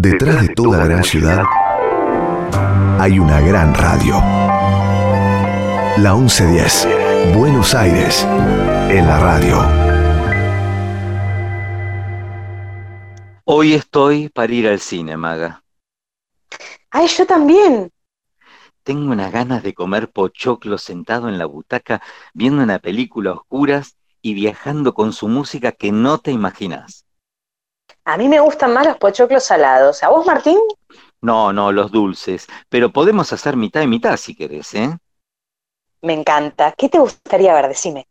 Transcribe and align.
Detrás 0.00 0.46
de 0.46 0.54
toda 0.54 0.84
gran 0.84 1.02
ciudad 1.02 1.42
hay 3.00 3.18
una 3.18 3.40
gran 3.40 3.74
radio. 3.74 4.14
La 5.96 6.14
1110, 6.14 7.34
Buenos 7.36 7.74
Aires, 7.74 8.22
en 8.22 9.08
la 9.08 9.18
radio. 9.18 9.58
Hoy 13.42 13.74
estoy 13.74 14.28
para 14.28 14.52
ir 14.52 14.68
al 14.68 14.78
cine, 14.78 15.16
Maga. 15.16 15.64
Ay, 16.90 17.08
yo 17.08 17.26
también. 17.26 17.90
Tengo 18.84 19.10
unas 19.10 19.32
ganas 19.32 19.64
de 19.64 19.74
comer 19.74 20.12
pochoclo 20.12 20.78
sentado 20.78 21.28
en 21.28 21.38
la 21.38 21.46
butaca, 21.46 22.00
viendo 22.34 22.62
una 22.62 22.78
película 22.78 23.30
a 23.30 23.34
oscuras 23.34 23.96
y 24.22 24.34
viajando 24.34 24.94
con 24.94 25.12
su 25.12 25.26
música 25.26 25.72
que 25.72 25.90
no 25.90 26.18
te 26.18 26.30
imaginas. 26.30 27.07
A 28.08 28.16
mí 28.16 28.26
me 28.26 28.40
gustan 28.40 28.72
más 28.72 28.86
los 28.86 28.96
pochoclos 28.96 29.44
salados. 29.44 30.02
¿A 30.02 30.08
vos, 30.08 30.24
Martín? 30.24 30.58
No, 31.20 31.52
no, 31.52 31.72
los 31.72 31.90
dulces. 31.92 32.46
Pero 32.68 32.90
podemos 32.92 33.32
hacer 33.32 33.56
mitad 33.56 33.82
y 33.82 33.86
mitad 33.86 34.16
si 34.16 34.34
querés, 34.34 34.74
¿eh? 34.74 34.96
Me 36.00 36.14
encanta. 36.14 36.72
¿Qué 36.72 36.88
te 36.88 36.98
gustaría 36.98 37.52
ver? 37.54 37.68
Decime. 37.68 38.06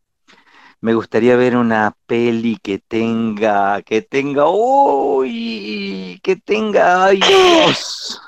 Me 0.81 0.93
gustaría 0.93 1.35
ver 1.35 1.57
una 1.57 1.93
peli 2.05 2.57
que 2.61 2.77
tenga, 2.79 3.81
que 3.81 4.03
tenga, 4.03 4.45
uy, 4.47 6.19
que 6.21 6.35
tenga, 6.35 7.05
ay 7.05 7.19
Dios. 7.19 8.21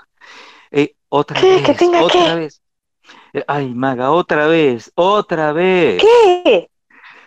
Eh, 0.71 0.95
otra 1.09 1.39
¿Qué? 1.41 1.61
vez, 1.61 1.63
¿Que 1.63 1.73
tenga 1.75 2.01
otra 2.01 2.35
qué? 2.35 2.35
vez. 2.35 2.61
Eh, 3.33 3.43
Ay, 3.47 3.73
Maga, 3.73 4.11
otra 4.11 4.47
vez, 4.47 4.91
otra 4.95 5.53
vez. 5.53 6.01
¿Qué? 6.01 6.69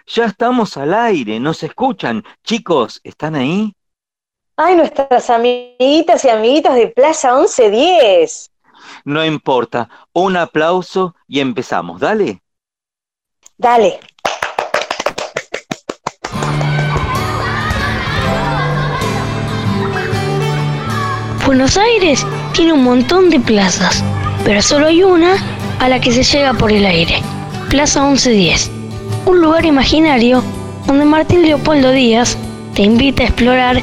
Ya 0.07 0.27
estamos 0.27 0.77
al 0.77 0.95
aire, 0.95 1.41
nos 1.41 1.63
escuchan. 1.63 2.23
Chicos, 2.45 3.01
¿están 3.05 3.35
ahí? 3.35 3.75
Ay, 4.57 4.77
nuestras 4.77 5.31
amiguitas 5.31 6.25
y 6.27 6.29
amiguitos 6.29 6.75
de 6.75 6.89
Plaza 6.89 7.35
1110. 7.35 8.51
No 9.05 9.25
importa. 9.25 9.89
Un 10.13 10.37
aplauso 10.37 11.15
y 11.27 11.41
empezamos. 11.41 12.01
Dale. 12.01 12.43
Dale. 13.57 13.99
Buenos 21.47 21.79
Aires 21.79 22.27
tiene 22.53 22.75
un 22.75 22.85
montón 22.85 23.31
de 23.31 23.41
plazas, 23.41 24.05
pero 24.45 24.61
solo 24.61 24.87
hay 24.87 25.03
una 25.03 25.37
a 25.81 25.89
la 25.89 25.99
que 25.99 26.13
se 26.13 26.23
llega 26.25 26.53
por 26.53 26.73
el 26.73 26.85
aire. 26.85 27.23
Plaza 27.71 28.03
1110. 28.03 28.71
Un 29.25 29.41
lugar 29.41 29.65
imaginario 29.65 30.43
donde 30.87 31.07
Martín 31.07 31.43
Leopoldo 31.43 31.91
Díaz 31.91 32.37
te 32.75 32.83
invita 32.83 33.23
a 33.23 33.27
explorar 33.27 33.83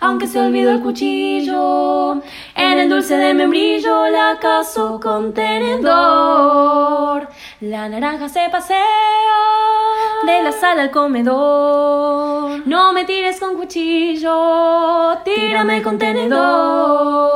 Aunque 0.00 0.26
se 0.26 0.38
olvidó 0.38 0.72
el 0.72 0.80
cuchillo, 0.80 2.22
en 2.54 2.78
el 2.78 2.88
dulce 2.88 3.16
de 3.16 3.32
membrillo 3.34 4.08
la 4.08 4.38
caso 4.40 5.00
con 5.02 5.32
tenedor. 5.32 7.28
La 7.60 7.88
naranja 7.88 8.28
se 8.28 8.48
pasea 8.50 8.84
de 10.26 10.42
la 10.42 10.52
sala 10.52 10.82
al 10.82 10.90
comedor. 10.90 12.66
No 12.66 12.92
me 12.92 13.04
tires 13.04 13.40
con 13.40 13.56
cuchillo, 13.56 15.18
tírame 15.24 15.82
con 15.82 15.98
tenedor. 15.98 17.26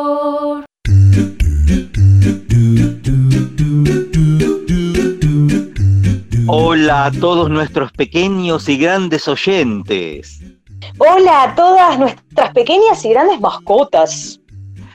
Hola 6.47 7.07
a 7.07 7.13
todos 7.13 7.49
nuestros 7.49 7.93
pequeños 7.93 8.69
y 8.69 8.77
grandes 8.77 9.29
oyentes. 9.29 10.60
Hola 10.99 11.43
a 11.43 11.55
todas 11.55 11.99
nuestras 11.99 12.53
pequeñas 12.53 13.05
y 13.05 13.11
grandes 13.11 13.41
mascotas. 13.41 14.41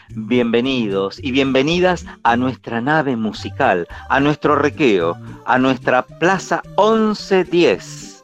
Bienvenidos 0.10 1.20
y 1.22 1.32
bienvenidas 1.32 2.06
a 2.24 2.38
nuestra 2.38 2.80
nave 2.80 3.16
musical, 3.16 3.88
a 4.10 4.20
nuestro 4.20 4.56
requeo, 4.56 5.18
a 5.46 5.58
nuestra 5.58 6.04
Plaza 6.04 6.62
1110. 6.78 8.24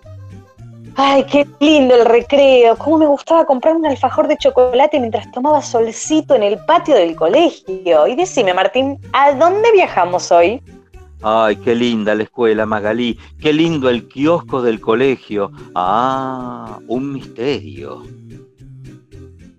Ay, 0.95 1.23
qué 1.25 1.47
lindo 1.59 1.95
el 1.95 2.05
recreo. 2.05 2.77
Cómo 2.77 2.97
me 2.97 3.07
gustaba 3.07 3.45
comprar 3.45 3.75
un 3.75 3.85
alfajor 3.85 4.27
de 4.27 4.37
chocolate 4.37 4.99
mientras 4.99 5.31
tomaba 5.31 5.61
solcito 5.61 6.35
en 6.35 6.43
el 6.43 6.57
patio 6.65 6.95
del 6.95 7.15
colegio. 7.15 8.07
Y 8.07 8.15
decime, 8.15 8.53
Martín, 8.53 8.99
¿a 9.13 9.33
dónde 9.33 9.71
viajamos 9.71 10.31
hoy? 10.31 10.61
Ay, 11.23 11.57
qué 11.57 11.75
linda 11.75 12.15
la 12.15 12.23
escuela, 12.23 12.65
Magalí. 12.65 13.19
Qué 13.39 13.53
lindo 13.53 13.89
el 13.89 14.07
kiosco 14.07 14.61
del 14.61 14.81
colegio. 14.81 15.51
Ah, 15.75 16.79
un 16.87 17.13
misterio. 17.13 18.03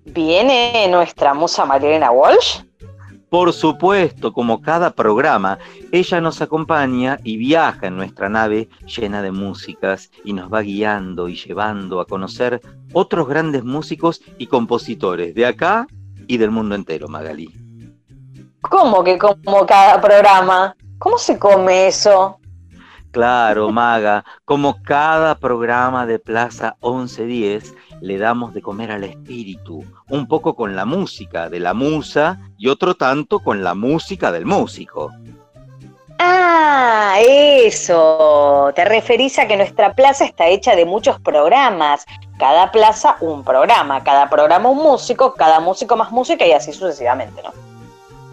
¿Viene 0.06 0.89
nuestra 0.89 1.34
musa 1.34 1.65
Marilena 1.65 2.11
Walsh? 2.11 2.61
Por 3.31 3.53
supuesto, 3.55 4.33
como 4.33 4.61
cada 4.61 4.91
programa, 4.91 5.59
ella 5.91 6.21
nos 6.21 6.43
acompaña 6.43 7.19
y 7.25 7.39
viaja 7.39 7.87
en 7.87 7.97
nuestra 7.97 8.29
nave 8.29 8.69
llena 8.84 9.23
de 9.23 9.31
músicas 9.31 10.11
y 10.23 10.34
nos 10.34 10.53
va 10.53 10.61
guiando 10.61 11.29
y 11.29 11.37
llevando 11.37 12.00
a 12.00 12.05
conocer 12.05 12.61
otros 12.93 13.27
grandes 13.27 13.65
músicos 13.65 14.21
y 14.37 14.49
compositores 14.49 15.34
de 15.34 15.47
acá 15.47 15.87
y 16.27 16.37
del 16.37 16.50
mundo 16.50 16.75
entero, 16.75 17.09
Magalí. 17.09 17.50
¿Cómo 18.61 19.03
que 19.03 19.17
como 19.17 19.65
cada 19.65 19.99
programa? 20.00 20.77
¿Cómo 21.03 21.19
se 21.19 21.37
come 21.37 21.89
eso? 21.89 22.39
Claro, 23.11 23.73
Maga, 23.73 24.25
como 24.45 24.81
cada 24.85 25.35
programa 25.35 26.07
de 26.07 26.21
Plaza 26.21 26.77
1110, 26.81 27.75
le 28.01 28.19
damos 28.19 28.55
de 28.55 28.63
comer 28.63 28.93
al 28.93 29.03
espíritu, 29.03 29.85
un 30.09 30.29
poco 30.29 30.55
con 30.55 30.77
la 30.77 30.85
música 30.85 31.49
de 31.49 31.59
la 31.59 31.75
musa 31.75 32.39
y 32.57 32.69
otro 32.69 32.95
tanto 32.95 33.41
con 33.41 33.65
la 33.65 33.75
música 33.75 34.31
del 34.31 34.47
músico. 34.47 35.11
Ah, 36.21 37.17
eso. 37.21 38.71
Te 38.77 38.85
referís 38.85 39.41
a 39.41 39.49
que 39.49 39.57
nuestra 39.57 39.95
plaza 39.95 40.25
está 40.25 40.47
hecha 40.47 40.77
de 40.77 40.85
muchos 40.85 41.19
programas. 41.19 42.07
Cada 42.39 42.71
plaza 42.71 43.17
un 43.21 43.43
programa, 43.43 44.05
cada 44.05 44.31
programa 44.31 44.69
un 44.69 44.79
músico, 44.79 45.35
cada 45.35 45.59
músico 45.59 45.97
más 45.97 46.12
música 46.12 46.47
y 46.47 46.53
así 46.53 46.73
sucesivamente, 46.73 47.43
¿no? 47.43 47.72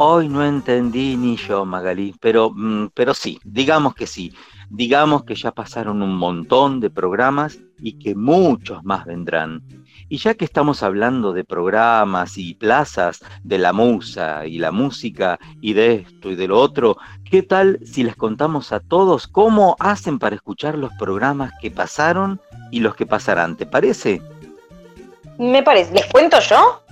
Hoy 0.02 0.30
no 0.30 0.46
entendí 0.46 1.18
ni 1.18 1.36
yo, 1.36 1.66
Magalí, 1.66 2.16
pero, 2.22 2.52
mm, 2.56 2.92
pero 2.94 3.14
sí, 3.14 3.38
digamos 3.44 3.96
que 3.96 4.08
sí. 4.08 4.34
Digamos 4.70 5.26
que 5.26 5.36
ya 5.36 5.52
pasaron 5.52 6.02
un 6.02 6.16
montón 6.16 6.80
de 6.80 6.90
programas 6.90 7.60
y 7.80 8.00
que 8.00 8.16
muchos 8.16 8.82
más 8.86 9.04
vendrán. 9.04 9.62
Y 10.08 10.18
ya 10.20 10.36
que 10.36 10.46
estamos 10.46 10.84
hablando 10.84 11.34
de 11.34 11.44
programas 11.44 12.38
y 12.38 12.54
plazas 12.54 13.20
de 13.44 13.58
la 13.58 13.74
musa 13.74 14.46
y 14.46 14.58
la 14.58 14.72
música 14.72 15.38
y 15.60 15.74
de 15.74 15.96
esto 15.96 16.32
y 16.32 16.36
de 16.36 16.48
lo 16.48 16.62
otro, 16.62 16.96
¿qué 17.30 17.44
tal 17.44 17.78
si 17.84 18.04
les 18.04 18.16
contamos 18.16 18.72
a 18.72 18.80
todos 18.80 19.28
cómo 19.28 19.76
hacen 19.80 20.18
para 20.18 20.38
escuchar 20.38 20.78
los 20.78 20.94
programas 20.94 21.52
que 21.62 21.72
pasaron 21.72 22.40
y 22.72 22.80
los 22.80 22.96
que 22.96 23.06
pasarán? 23.06 23.58
¿Te 23.58 23.66
parece? 23.66 24.22
Me 25.38 25.62
parece. 25.62 25.94
¿Les 25.94 26.06
cuento 26.06 26.40
yo? 26.40 26.84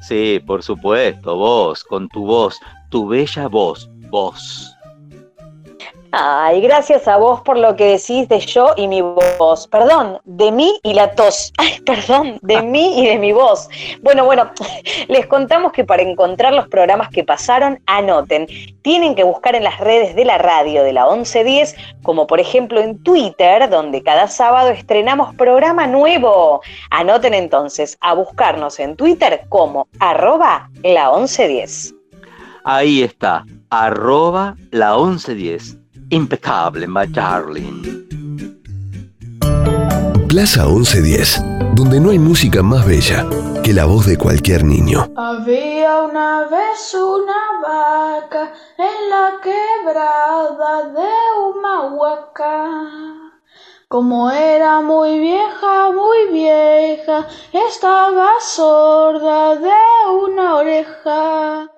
Sí, 0.00 0.40
por 0.46 0.62
supuesto, 0.62 1.36
vos, 1.36 1.84
con 1.84 2.08
tu 2.08 2.24
voz, 2.24 2.58
tu 2.90 3.06
bella 3.06 3.48
voz, 3.48 3.90
vos. 4.10 4.79
Ay, 6.12 6.60
gracias 6.60 7.06
a 7.06 7.18
vos 7.18 7.40
por 7.42 7.56
lo 7.56 7.76
que 7.76 7.84
decís 7.84 8.28
de 8.28 8.40
yo 8.40 8.70
y 8.76 8.88
mi 8.88 9.00
voz. 9.00 9.68
Perdón, 9.68 10.18
de 10.24 10.50
mí 10.50 10.80
y 10.82 10.94
la 10.94 11.12
tos. 11.14 11.52
Ay, 11.56 11.80
perdón, 11.86 12.40
de 12.42 12.62
mí 12.62 13.00
y 13.00 13.06
de 13.06 13.18
mi 13.18 13.32
voz. 13.32 13.68
Bueno, 14.02 14.24
bueno, 14.24 14.50
les 15.08 15.26
contamos 15.28 15.70
que 15.72 15.84
para 15.84 16.02
encontrar 16.02 16.52
los 16.52 16.66
programas 16.66 17.10
que 17.10 17.22
pasaron, 17.22 17.80
anoten. 17.86 18.48
Tienen 18.82 19.14
que 19.14 19.22
buscar 19.22 19.54
en 19.54 19.62
las 19.62 19.78
redes 19.78 20.16
de 20.16 20.24
la 20.24 20.38
radio 20.38 20.82
de 20.82 20.92
la 20.92 21.08
1110, 21.08 21.76
como 22.02 22.26
por 22.26 22.40
ejemplo 22.40 22.80
en 22.80 23.00
Twitter, 23.04 23.70
donde 23.70 24.02
cada 24.02 24.26
sábado 24.26 24.70
estrenamos 24.70 25.32
programa 25.36 25.86
nuevo. 25.86 26.60
Anoten 26.90 27.34
entonces 27.34 27.96
a 28.00 28.14
buscarnos 28.14 28.80
en 28.80 28.96
Twitter 28.96 29.42
como 29.48 29.86
arroba 30.00 30.70
la 30.82 31.12
1110. 31.12 31.94
Ahí 32.64 33.02
está, 33.02 33.44
arroba 33.70 34.56
la 34.72 34.96
1110. 34.96 35.79
Impecable, 36.12 36.88
my 36.88 37.06
darling. 37.06 37.82
Plaza 40.26 40.66
1110, 40.66 41.40
donde 41.76 42.00
no 42.00 42.10
hay 42.10 42.18
música 42.18 42.64
más 42.64 42.84
bella 42.84 43.24
que 43.62 43.72
la 43.72 43.84
voz 43.84 44.06
de 44.06 44.16
cualquier 44.16 44.64
niño. 44.64 45.06
Había 45.16 46.02
una 46.02 46.48
vez 46.48 46.94
una 46.94 47.60
vaca 47.62 48.52
en 48.76 49.10
la 49.10 49.34
quebrada 49.40 50.90
de 50.90 51.08
Humahuaca. 51.40 52.66
Como 53.86 54.32
era 54.32 54.80
muy 54.80 55.20
vieja, 55.20 55.92
muy 55.92 56.32
vieja, 56.32 57.28
estaba 57.52 58.30
sorda 58.40 59.54
de 59.54 60.10
una 60.26 60.56
oreja. 60.56 61.70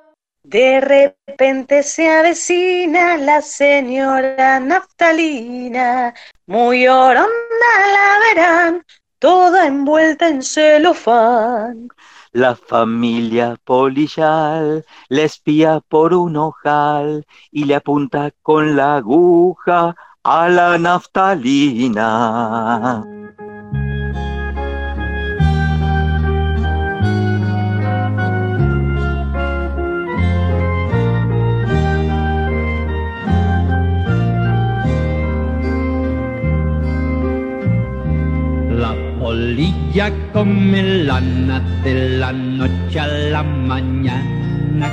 De 0.45 0.81
repente 0.81 1.85
se 1.85 2.11
avecina 2.11 3.17
la 3.17 3.41
señora 3.43 4.59
Naftalina, 4.59 6.13
muy 6.47 6.89
oronda 6.89 7.29
la 7.93 8.19
verán, 8.27 8.85
toda 9.21 9.67
envuelta 9.69 10.29
en 10.29 10.43
celofán. 10.43 11.89
La 12.33 12.57
familia 12.57 13.57
polillal 13.65 14.85
le 15.09 15.25
espía 15.25 15.81
por 15.81 16.13
un 16.13 16.37
ojal 16.37 17.25
y 17.53 17.65
le 17.65 17.77
apunta 17.77 18.33
con 18.43 18.75
la 18.75 18.97
aguja 18.97 19.95
a 20.25 20.49
la 20.49 20.77
naftalina. 20.77 22.03
Polilla 39.53 40.11
come 40.33 41.05
lana 41.05 41.61
de 41.85 42.19
la 42.19 42.33
noche 42.33 42.99
a 42.99 43.07
la 43.07 43.43
mañana. 43.43 44.91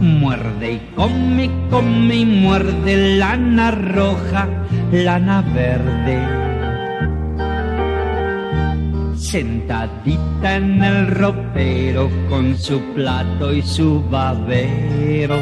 Muerde 0.00 0.72
y 0.72 0.80
come, 0.96 1.50
come 1.68 2.16
y 2.16 2.24
muerde 2.24 3.18
lana 3.18 3.70
roja, 3.72 4.48
lana 4.90 5.42
verde. 5.54 6.16
Sentadita 9.14 10.56
en 10.56 10.82
el 10.82 11.06
ropero 11.08 12.10
con 12.30 12.56
su 12.56 12.80
plato 12.94 13.52
y 13.52 13.60
su 13.60 14.02
babero. 14.10 15.38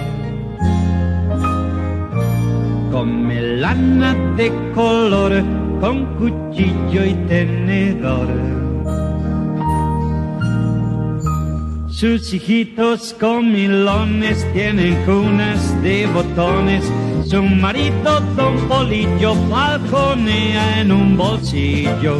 Come 2.91 3.41
lana 3.41 4.14
de 4.37 4.52
color 4.75 5.60
con 5.81 6.05
cuchillo 6.17 7.05
y 7.05 7.15
tenedor. 7.27 8.29
Sus 11.88 12.32
hijitos 12.32 13.15
comilones 13.19 14.47
tienen 14.53 14.94
cunas 15.05 15.82
de 15.82 16.06
botones. 16.06 16.85
Su 17.27 17.43
marido, 17.43 18.21
don 18.37 18.56
Polillo, 18.69 19.35
en 20.79 20.93
un 20.93 21.17
bolsillo. 21.17 22.17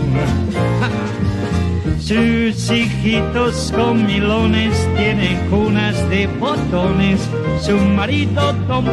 Sus 2.01 2.71
hijitos 2.71 3.73
comilones 3.77 4.89
tienen 4.97 5.39
cunas 5.49 6.09
de 6.09 6.27
botones. 6.27 7.21
Su 7.61 7.77
marido, 7.77 8.53
don 8.67 8.87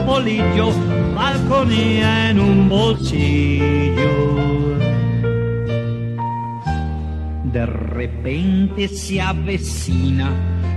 balconea 1.16 2.30
en 2.30 2.40
un 2.40 2.70
bolsillo. 2.70 4.38
De 7.52 7.66
repente 7.66 8.88
se 8.90 9.22
avecina 9.22 10.30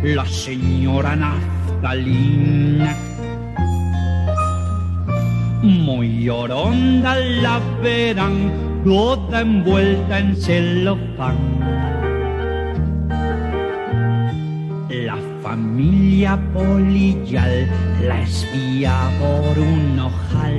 la 0.02 0.24
señora 0.24 1.16
Naftalina. 1.16 2.96
Muy 5.62 6.28
oronda 6.28 7.16
la 7.16 7.60
verán, 7.82 8.50
toda 8.84 9.40
envuelta 9.40 10.20
en 10.20 10.36
celofán. 10.36 11.89
Familia 15.50 16.38
polillal 16.54 17.68
la 18.06 18.22
espía 18.22 18.94
por 19.18 19.58
un 19.58 19.98
ojal 19.98 20.58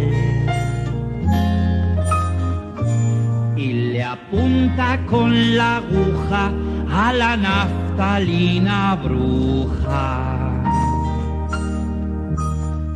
y 3.55 3.67
le 3.93 4.03
apunta 4.03 4.99
con 5.05 5.55
la 5.55 5.77
aguja 5.77 6.51
a 6.91 7.13
la 7.13 7.38
naftalina 7.38 8.95
bruja. 9.01 10.41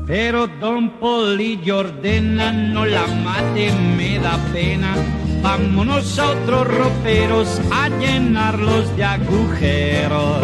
Pero 0.06 0.48
don 0.60 0.90
Polillo 1.00 1.78
ordena, 1.80 2.52
no 2.52 2.86
la 2.86 3.08
mate, 3.08 3.72
me 3.98 4.20
da 4.20 4.38
pena. 4.52 4.96
Vámonos 5.42 6.20
a 6.20 6.32
otros 6.32 6.68
roperos 6.68 7.62
a 7.72 7.88
llenarlos 7.88 8.96
de 8.98 9.04
agujeros. 9.04 10.44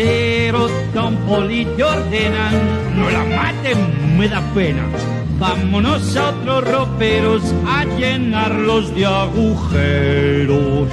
Pero 0.00 0.68
don 0.94 1.16
Polillo 1.26 1.88
ordena, 1.88 2.52
no 2.94 3.10
la 3.10 3.24
maten, 3.36 4.16
me 4.16 4.28
da 4.28 4.40
pena. 4.54 4.84
Vámonos 5.40 6.16
a 6.16 6.28
otros 6.28 6.70
roperos 6.70 7.42
a 7.66 7.84
llenarlos 7.84 8.94
de 8.94 9.06
agujeros. 9.06 10.88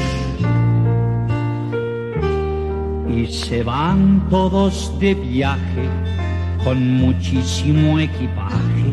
Y 3.08 3.28
se 3.28 3.62
van 3.62 4.28
todos 4.32 4.92
de 5.00 5.14
viaje 5.14 5.88
con 6.64 6.96
muchísimo 6.96 8.00
equipaje. 8.00 8.86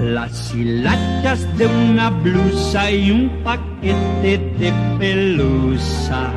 Las 0.00 0.54
hilachas 0.54 1.58
de 1.58 1.66
una 1.66 2.10
blusa 2.10 2.88
y 2.88 3.10
un 3.10 3.30
paquete 3.42 4.38
de 4.60 4.72
pelusa. 4.96 6.32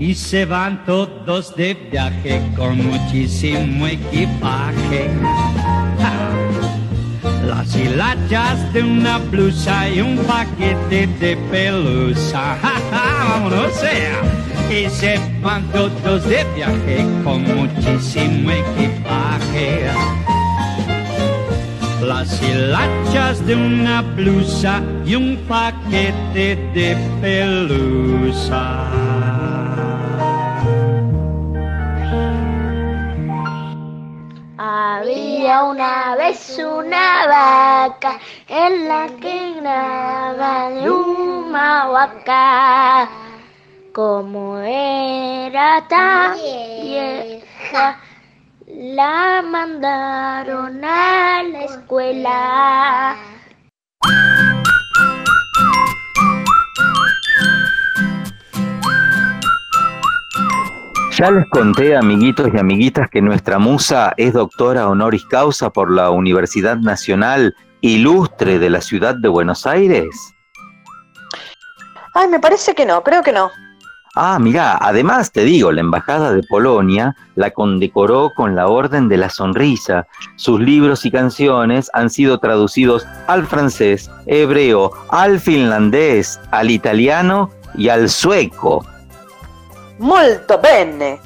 Y 0.00 0.14
se 0.14 0.44
van 0.44 0.84
todos 0.84 1.56
de 1.56 1.74
viaje 1.74 2.40
con 2.56 2.76
muchísimo 2.86 3.88
equipaje. 3.88 5.10
Las 7.44 7.74
hilachas 7.74 8.72
de 8.72 8.82
una 8.84 9.18
blusa 9.18 9.88
y 9.90 10.00
un 10.00 10.18
paquete 10.18 11.08
de 11.18 11.36
pelusa. 11.50 12.56
¡Ja, 12.62 12.74
ja! 12.92 13.24
¡Vámonos, 13.28 13.72
sea! 13.72 14.22
Y 14.70 14.88
se 14.88 15.18
van 15.42 15.64
todos 15.72 16.28
de 16.28 16.44
viaje 16.54 17.04
con 17.24 17.42
muchísimo 17.42 18.52
equipaje. 18.52 19.90
Las 22.06 22.40
hilachas 22.40 23.44
de 23.44 23.56
una 23.56 24.02
blusa 24.02 24.80
y 25.04 25.16
un 25.16 25.38
paquete 25.48 26.56
de 26.72 26.96
pelusa. 27.20 29.07
Había 35.48 35.64
una 35.64 36.14
vez 36.16 36.58
una 36.58 37.26
vaca 37.26 38.20
en 38.48 38.86
la 38.86 39.06
que 39.18 39.54
graba 39.54 40.68
de 40.68 40.90
una 40.90 41.86
vaca. 41.86 43.08
Como 43.94 44.58
era 44.58 45.88
tan 45.88 46.34
vieja, 46.34 47.98
la 48.66 49.40
mandaron 49.42 50.84
a 50.84 51.42
la 51.44 51.64
escuela. 51.64 53.16
Ya 61.18 61.32
les 61.32 61.50
conté, 61.50 61.96
amiguitos 61.96 62.48
y 62.54 62.58
amiguitas, 62.58 63.10
que 63.10 63.20
nuestra 63.20 63.58
musa 63.58 64.14
es 64.16 64.34
doctora 64.34 64.86
honoris 64.86 65.24
causa 65.24 65.68
por 65.68 65.90
la 65.90 66.10
Universidad 66.10 66.76
Nacional 66.76 67.56
Ilustre 67.80 68.60
de 68.60 68.70
la 68.70 68.80
Ciudad 68.80 69.16
de 69.16 69.26
Buenos 69.26 69.66
Aires. 69.66 70.14
Ay, 72.14 72.28
me 72.28 72.38
parece 72.38 72.72
que 72.72 72.86
no, 72.86 73.02
creo 73.02 73.24
que 73.24 73.32
no. 73.32 73.50
Ah, 74.14 74.38
mira, 74.40 74.78
además 74.80 75.32
te 75.32 75.42
digo, 75.42 75.72
la 75.72 75.80
Embajada 75.80 76.32
de 76.32 76.44
Polonia 76.44 77.16
la 77.34 77.50
condecoró 77.50 78.30
con 78.36 78.54
la 78.54 78.68
Orden 78.68 79.08
de 79.08 79.16
la 79.16 79.28
Sonrisa. 79.28 80.06
Sus 80.36 80.60
libros 80.60 81.04
y 81.04 81.10
canciones 81.10 81.90
han 81.94 82.10
sido 82.10 82.38
traducidos 82.38 83.04
al 83.26 83.44
francés, 83.44 84.08
hebreo, 84.26 84.92
al 85.08 85.40
finlandés, 85.40 86.38
al 86.52 86.70
italiano 86.70 87.50
y 87.74 87.88
al 87.88 88.08
sueco. 88.08 88.86
Molto 89.98 90.60
bene. 90.60 91.20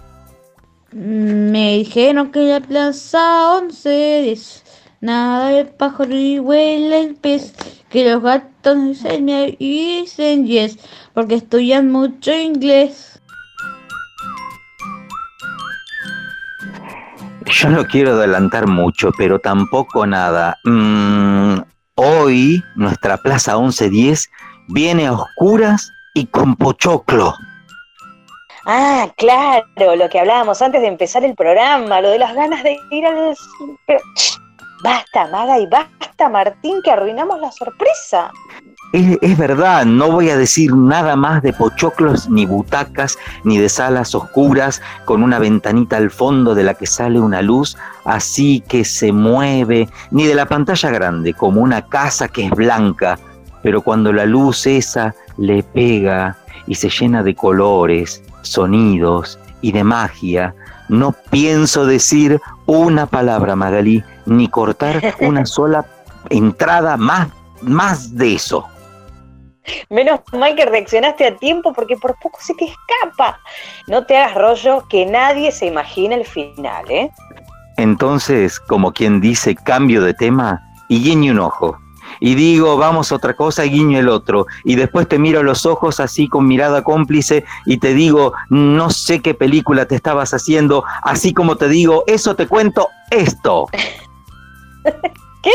Me 0.92 1.78
dijeron 1.78 2.30
que 2.30 2.40
la 2.40 2.60
plaza 2.60 3.56
11 3.56 4.32
es 4.32 4.64
nada 5.00 5.52
el 5.52 5.68
pájaro 5.68 6.14
y 6.14 6.38
huele 6.38 7.00
el 7.00 7.14
pez, 7.14 7.54
que 7.88 8.10
los 8.10 8.22
gatos 8.22 8.52
entonces 8.64 9.20
me 9.20 9.56
dicen 9.58 10.46
yes, 10.46 10.78
porque 11.14 11.34
estudian 11.34 11.90
mucho 11.90 12.32
inglés. 12.32 13.20
Yo 17.44 17.68
no 17.70 17.84
quiero 17.88 18.12
adelantar 18.12 18.68
mucho, 18.68 19.10
pero 19.18 19.40
tampoco 19.40 20.06
nada. 20.06 20.56
Mm, 20.62 21.56
hoy 21.96 22.62
nuestra 22.76 23.16
Plaza 23.16 23.58
1110 23.58 24.30
viene 24.68 25.08
a 25.08 25.14
oscuras 25.14 25.90
y 26.14 26.26
con 26.26 26.54
pochoclo. 26.54 27.34
Ah, 28.66 29.08
claro, 29.16 29.96
lo 29.96 30.08
que 30.08 30.20
hablábamos 30.20 30.62
antes 30.62 30.80
de 30.80 30.86
empezar 30.86 31.24
el 31.24 31.34
programa, 31.34 32.00
lo 32.00 32.10
de 32.10 32.18
las 32.18 32.34
ganas 32.34 32.62
de 32.62 32.76
ir 32.90 33.06
al... 33.06 33.34
Pero, 33.86 34.00
basta, 34.84 35.26
Maga, 35.28 35.58
y 35.58 35.66
basta, 35.66 36.28
Martín, 36.28 36.80
que 36.84 36.92
arruinamos 36.92 37.40
la 37.40 37.50
sorpresa. 37.50 38.30
Es, 38.92 39.18
es, 39.20 39.38
verdad, 39.38 39.84
no 39.84 40.12
voy 40.12 40.30
a 40.30 40.36
decir 40.36 40.76
nada 40.76 41.16
más 41.16 41.42
de 41.42 41.52
pochoclos, 41.52 42.28
ni 42.28 42.46
butacas, 42.46 43.18
ni 43.42 43.58
de 43.58 43.68
salas 43.68 44.14
oscuras 44.14 44.80
con 45.06 45.22
una 45.22 45.38
ventanita 45.38 45.96
al 45.96 46.10
fondo 46.10 46.54
de 46.54 46.62
la 46.62 46.74
que 46.74 46.86
sale 46.86 47.18
una 47.18 47.42
luz 47.42 47.76
así 48.04 48.62
que 48.68 48.84
se 48.84 49.12
mueve, 49.12 49.88
ni 50.10 50.26
de 50.26 50.34
la 50.34 50.46
pantalla 50.46 50.90
grande 50.90 51.34
como 51.34 51.60
una 51.60 51.82
casa 51.88 52.28
que 52.28 52.46
es 52.46 52.50
blanca, 52.50 53.18
pero 53.62 53.82
cuando 53.82 54.12
la 54.12 54.26
luz 54.26 54.66
esa 54.66 55.14
le 55.38 55.62
pega 55.62 56.36
y 56.66 56.74
se 56.74 56.90
llena 56.90 57.22
de 57.22 57.34
colores, 57.34 58.22
sonidos 58.42 59.38
y 59.60 59.72
de 59.72 59.84
magia, 59.84 60.54
no 60.88 61.12
pienso 61.30 61.86
decir 61.86 62.40
una 62.66 63.06
palabra, 63.06 63.56
Magalí, 63.56 64.02
ni 64.26 64.48
cortar 64.48 65.14
una 65.20 65.46
sola 65.46 65.86
entrada 66.30 66.96
más, 66.96 67.28
más 67.62 68.14
de 68.14 68.34
eso. 68.34 68.66
Menos 69.88 70.20
mal 70.32 70.56
que 70.56 70.66
reaccionaste 70.66 71.26
a 71.26 71.36
tiempo 71.36 71.72
porque 71.72 71.96
por 71.96 72.18
poco 72.20 72.38
se 72.40 72.54
te 72.54 72.64
escapa. 72.64 73.38
No 73.86 74.04
te 74.04 74.16
hagas 74.16 74.34
rollo 74.34 74.86
que 74.88 75.06
nadie 75.06 75.52
se 75.52 75.66
imagina 75.66 76.16
el 76.16 76.26
final, 76.26 76.90
¿eh? 76.90 77.10
Entonces, 77.76 78.58
como 78.58 78.92
quien 78.92 79.20
dice, 79.20 79.54
cambio 79.54 80.02
de 80.02 80.14
tema 80.14 80.60
y 80.88 81.02
guiñe 81.02 81.30
un 81.30 81.38
ojo 81.38 81.78
y 82.24 82.36
digo, 82.36 82.76
vamos 82.76 83.10
a 83.10 83.16
otra 83.16 83.34
cosa, 83.34 83.66
y 83.66 83.70
guiño 83.70 83.98
el 83.98 84.08
otro. 84.08 84.46
Y 84.62 84.76
después 84.76 85.08
te 85.08 85.18
miro 85.18 85.40
a 85.40 85.42
los 85.42 85.66
ojos 85.66 85.98
así 85.98 86.28
con 86.28 86.46
mirada 86.46 86.84
cómplice 86.84 87.44
y 87.66 87.78
te 87.78 87.94
digo, 87.94 88.32
no 88.48 88.90
sé 88.90 89.20
qué 89.20 89.34
película 89.34 89.86
te 89.86 89.96
estabas 89.96 90.32
haciendo, 90.32 90.84
así 91.02 91.34
como 91.34 91.56
te 91.56 91.68
digo, 91.68 92.04
eso 92.06 92.36
te 92.36 92.46
cuento 92.46 92.88
esto. 93.10 93.66
¿Qué? 95.42 95.50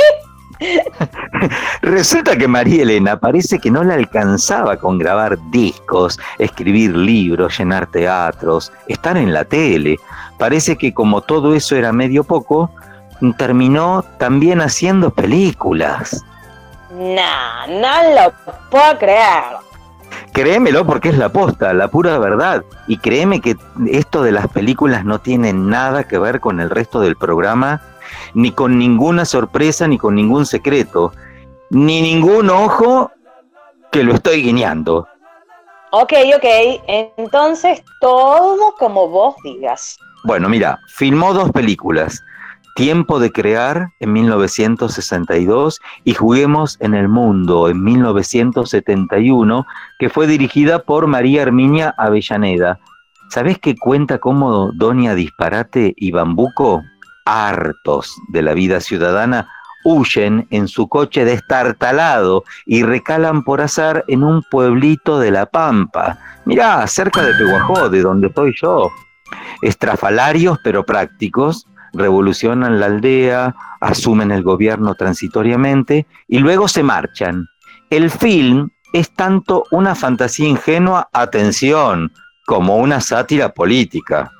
Resulta 1.82 2.36
que 2.36 2.50
María 2.50 2.84
Elena 2.84 3.18
parece 3.18 3.60
que 3.60 3.72
no 3.72 3.86
le 3.86 3.94
alcanzaba 3.94 4.76
con 4.76 4.98
grabar 4.98 5.38
discos, 5.52 6.20
escribir 6.38 6.98
libros, 6.98 7.58
llenar 7.58 7.88
teatros, 7.88 8.74
estar 8.90 9.16
en 9.16 9.32
la 9.32 9.46
tele. 9.46 9.98
Parece 10.38 10.76
que 10.76 10.94
como 10.94 11.22
todo 11.22 11.56
eso 11.56 11.78
era 11.78 11.94
medio 11.94 12.26
poco, 12.26 12.70
terminó 13.38 14.04
también 14.18 14.60
haciendo 14.60 15.12
películas. 15.12 16.26
No, 16.98 17.68
no 17.68 18.16
lo 18.16 18.34
puedo 18.72 18.98
creer. 18.98 19.44
Créemelo 20.34 20.86
porque 20.86 21.10
es 21.10 21.18
la 21.18 21.30
posta, 21.30 21.74
la 21.74 21.90
pura 21.90 22.18
verdad. 22.18 22.64
Y 22.88 22.98
créeme 22.98 23.40
que 23.40 23.56
esto 23.88 24.24
de 24.24 24.32
las 24.32 24.48
películas 24.48 25.06
no 25.06 25.20
tiene 25.20 25.54
nada 25.54 26.06
que 26.06 26.18
ver 26.18 26.40
con 26.40 26.60
el 26.60 26.72
resto 26.72 27.00
del 27.00 27.16
programa, 27.16 27.82
ni 28.34 28.52
con 28.52 28.80
ninguna 28.80 29.26
sorpresa, 29.26 29.88
ni 29.88 29.98
con 29.98 30.16
ningún 30.16 30.46
secreto, 30.46 31.14
ni 31.70 32.02
ningún 32.02 32.50
ojo 32.50 33.12
que 33.92 34.04
lo 34.04 34.14
estoy 34.14 34.42
guiñando. 34.42 35.08
Ok, 35.92 36.14
ok, 36.36 36.46
entonces 37.18 37.84
todo 38.02 38.74
como 38.78 39.08
vos 39.08 39.36
digas. 39.44 39.98
Bueno, 40.24 40.50
mira, 40.50 40.80
filmó 40.88 41.34
dos 41.34 41.52
películas. 41.52 42.24
Tiempo 42.78 43.20
de 43.20 43.32
crear 43.32 43.90
en 44.00 44.14
1962 44.14 45.82
y 46.04 46.14
Juguemos 46.14 46.78
en 46.80 46.94
el 46.94 47.08
Mundo 47.08 47.70
en 47.70 47.84
1971, 47.84 49.66
que 49.98 50.10
fue 50.12 50.28
dirigida 50.28 50.84
por 50.84 51.08
María 51.08 51.42
Herminia 51.42 51.96
Avellaneda. 51.98 52.78
¿Sabés 53.32 53.58
qué 53.58 53.76
cuenta 53.76 54.20
cómo 54.20 54.72
Doña 54.74 55.16
Disparate 55.16 55.96
y 55.98 56.12
Bambuco, 56.12 56.84
hartos 57.26 58.16
de 58.28 58.44
la 58.44 58.54
vida 58.54 58.80
ciudadana, 58.80 59.50
huyen 59.84 60.46
en 60.52 60.68
su 60.68 60.88
coche 60.88 61.26
destartalado 61.26 62.44
y 62.68 62.84
recalan 62.84 63.44
por 63.44 63.60
azar 63.60 64.06
en 64.08 64.24
un 64.24 64.44
pueblito 64.52 65.18
de 65.18 65.32
La 65.32 65.48
Pampa? 65.48 66.20
Mirá, 66.46 66.86
cerca 66.86 67.24
de 67.24 67.34
Peguajó, 67.34 67.90
de 67.90 68.04
donde 68.04 68.28
estoy 68.28 68.54
yo. 68.62 68.92
Estrafalarios 69.64 70.60
pero 70.64 70.86
prácticos, 70.86 71.66
revolucionan 71.98 72.80
la 72.80 72.86
aldea, 72.86 73.56
asumen 73.82 74.32
el 74.32 74.44
gobierno 74.44 74.96
transitoriamente 74.96 76.06
y 76.28 76.40
luego 76.40 76.68
se 76.68 76.84
marchan. 76.84 77.48
El 77.90 78.12
film 78.12 78.70
es 78.94 79.12
tanto 79.12 79.66
una 79.72 79.96
fantasía 79.96 80.48
ingenua, 80.48 81.10
atención, 81.12 82.12
como 82.46 82.78
una 82.78 83.02
sátira 83.02 83.54
política. 83.54 84.32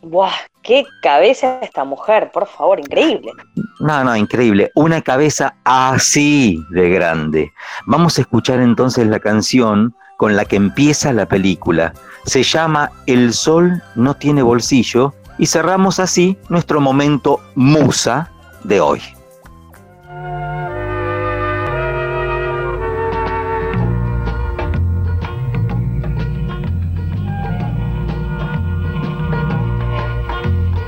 ¡Buah! 0.00 0.32
¡Qué 0.62 0.84
cabeza 1.02 1.60
esta 1.62 1.84
mujer! 1.84 2.30
Por 2.32 2.46
favor, 2.46 2.78
increíble. 2.78 3.32
No, 3.80 4.04
no, 4.04 4.14
increíble. 4.16 4.70
Una 4.74 5.00
cabeza 5.00 5.54
así 5.64 6.62
de 6.70 6.90
grande. 6.90 7.52
Vamos 7.86 8.18
a 8.18 8.22
escuchar 8.22 8.60
entonces 8.60 9.06
la 9.06 9.18
canción 9.18 9.94
con 10.18 10.36
la 10.36 10.44
que 10.44 10.56
empieza 10.56 11.12
la 11.12 11.26
película. 11.26 11.94
Se 12.26 12.42
llama 12.42 12.90
El 13.06 13.32
sol 13.32 13.82
no 13.94 14.14
tiene 14.14 14.42
bolsillo 14.42 15.14
y 15.38 15.46
cerramos 15.46 16.00
así 16.00 16.36
nuestro 16.48 16.80
momento 16.80 17.40
musa 17.54 18.30
de 18.64 18.80
hoy. 18.80 19.00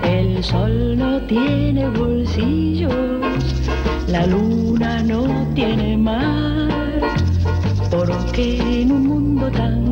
El 0.03 0.43
sol 0.43 0.99
no 0.99 1.21
tiene 1.27 1.89
bolsillos, 1.91 2.93
la 4.09 4.27
luna 4.27 5.03
no 5.03 5.47
tiene 5.55 5.97
mar, 5.97 7.01
porque 7.91 8.83
en 8.83 8.93
un 8.93 9.07
mundo 9.07 9.51
tan 9.51 9.90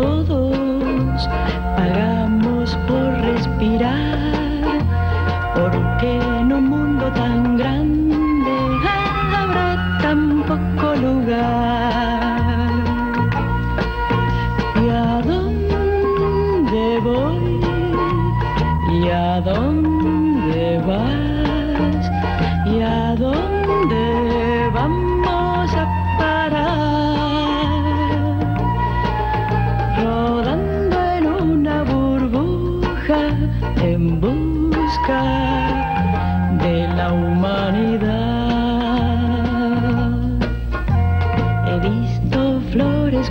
aire 0.00 0.47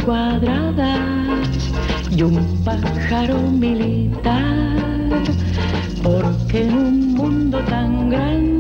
flores 0.08 0.40
cuadradas 0.40 1.50
y 2.12 2.24
un 2.24 2.64
pájaro 2.64 3.40
militar. 3.52 4.34
Porque 6.02 6.64
en 6.64 6.78
un 6.78 7.14
mundo 7.14 7.60
tan 7.66 8.10
grande 8.10 8.57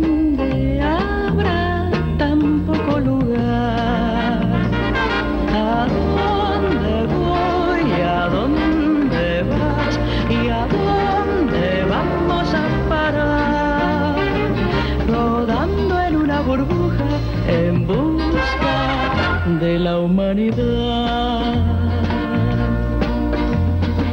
la 19.87 19.99
humanidad. 19.99 21.53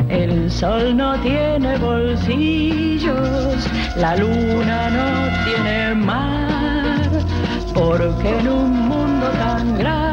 El 0.09 0.49
sol 0.51 0.97
no 0.97 1.11
tiene 1.29 1.71
bolsillos, 1.79 3.57
la 3.97 4.13
luna 4.23 4.79
no 4.99 5.09
tiene 5.45 5.95
mar, 6.11 7.11
porque 7.75 8.29
en 8.39 8.47
un 8.49 8.71
mundo 8.91 9.27
tan 9.45 9.77
grande 9.79 10.04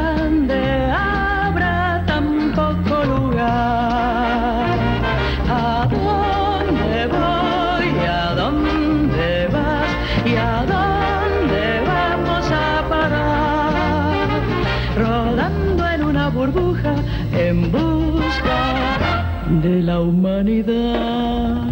de 19.62 19.80
la 19.80 20.00
humanidad. 20.00 21.62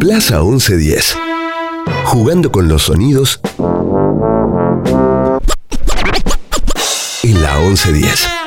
Plaza 0.00 0.40
1110. 0.40 1.18
Jugando 2.04 2.50
con 2.50 2.68
los 2.68 2.84
sonidos 2.84 3.40
en 7.22 7.42
la 7.42 7.58
1110. 7.58 8.37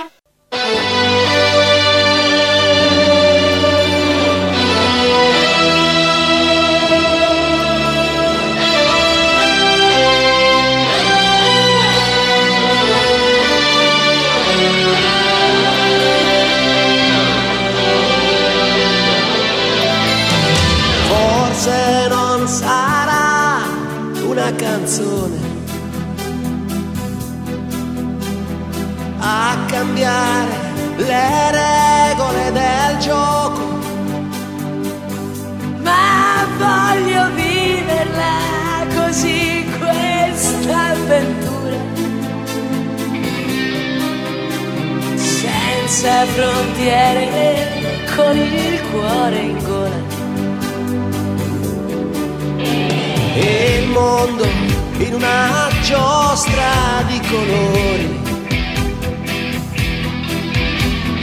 Giostra 56.51 57.03
di 57.07 57.19
colori. 57.29 58.19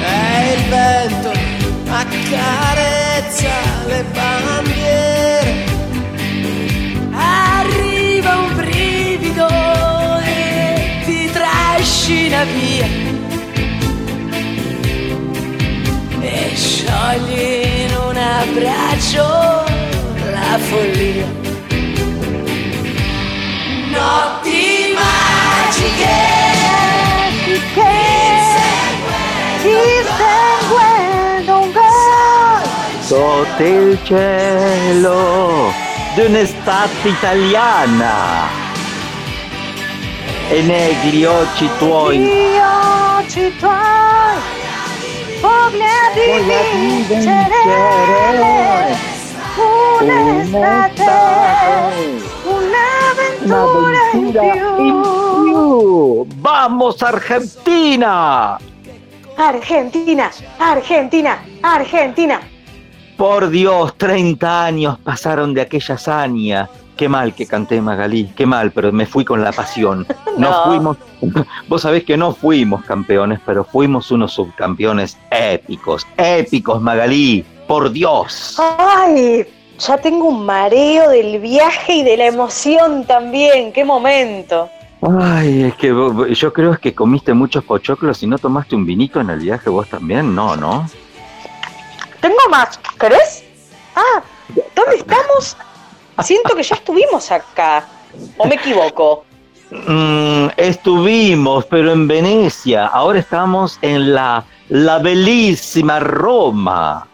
E 0.00 0.54
il 0.54 0.62
vento 0.68 1.32
accarezza 1.88 3.50
le 3.86 4.04
bandiere. 4.12 5.64
Arriva 7.12 8.36
un 8.36 8.54
brivido 8.56 9.48
e 10.24 11.02
ti 11.04 11.30
trascina 11.30 12.44
via. 12.44 12.86
E 16.20 16.52
sciogli 16.54 17.84
in 17.84 17.96
un 17.96 18.16
abbraccio 18.16 19.66
la 20.30 20.58
follia. 20.58 21.36
Notti 23.90 24.27
Il 33.60 33.98
cielo 34.04 35.72
di 36.14 36.20
un'estate 36.20 37.08
italiana 37.08 38.46
e 40.48 40.62
negli 40.62 41.24
occhi 41.24 41.68
tuoi 41.78 42.24
occhi 43.18 43.52
tuoi 43.58 44.38
voglia 45.40 45.86
di 46.14 46.20
vincere 47.08 47.56
un'estate 50.02 51.02
un'avventura 52.44 54.02
in 54.12 54.30
più. 54.76 56.26
¡Vamos 56.36 57.02
Argentina! 57.02 58.56
Argentina, 59.34 60.30
Argentina, 60.58 61.42
Argentina. 61.60 62.47
Por 63.18 63.50
Dios, 63.50 63.94
30 63.96 64.64
años 64.64 64.98
pasaron 65.00 65.52
de 65.52 65.60
aquella 65.62 65.96
hazaña. 65.96 66.68
Qué 66.96 67.08
mal 67.08 67.34
que 67.34 67.46
canté 67.46 67.80
Magalí, 67.80 68.32
qué 68.36 68.46
mal, 68.46 68.70
pero 68.70 68.92
me 68.92 69.06
fui 69.06 69.24
con 69.24 69.42
la 69.42 69.50
pasión. 69.52 70.06
No, 70.38 70.50
No. 70.50 70.64
fuimos, 70.66 70.96
vos 71.68 71.82
sabés 71.82 72.04
que 72.04 72.16
no 72.16 72.32
fuimos 72.32 72.84
campeones, 72.84 73.40
pero 73.44 73.64
fuimos 73.64 74.12
unos 74.12 74.32
subcampeones 74.34 75.18
épicos, 75.32 76.06
épicos 76.16 76.80
Magalí, 76.80 77.44
por 77.66 77.90
Dios. 77.90 78.56
Ay, 78.78 79.44
ya 79.80 79.98
tengo 79.98 80.28
un 80.28 80.46
mareo 80.46 81.10
del 81.10 81.40
viaje 81.40 81.92
y 81.96 82.02
de 82.04 82.16
la 82.16 82.26
emoción 82.26 83.04
también. 83.04 83.72
Qué 83.72 83.84
momento. 83.84 84.68
Ay, 85.20 85.62
es 85.64 85.74
que 85.74 85.88
yo 85.88 86.52
creo 86.52 86.78
que 86.78 86.94
comiste 86.94 87.34
muchos 87.34 87.64
pochoclos 87.64 88.22
y 88.22 88.28
no 88.28 88.38
tomaste 88.38 88.76
un 88.76 88.86
vinito 88.86 89.20
en 89.20 89.30
el 89.30 89.40
viaje 89.40 89.68
vos 89.70 89.88
también, 89.88 90.36
no, 90.36 90.54
¿no? 90.56 90.86
Tengo 92.20 92.36
más. 92.50 92.78
¿Querés? 92.98 93.44
Ah, 93.94 94.22
¿dónde 94.74 94.96
estamos? 94.96 95.56
Siento 96.22 96.54
que 96.54 96.62
ya 96.62 96.74
estuvimos 96.74 97.30
acá. 97.30 97.86
¿O 98.36 98.46
me 98.46 98.56
equivoco? 98.56 99.24
Mm, 99.70 100.48
estuvimos, 100.56 101.64
pero 101.66 101.92
en 101.92 102.08
Venecia. 102.08 102.86
Ahora 102.86 103.18
estamos 103.18 103.78
en 103.82 104.14
la, 104.14 104.44
la 104.68 104.98
bellísima 104.98 106.00
Roma. 106.00 107.06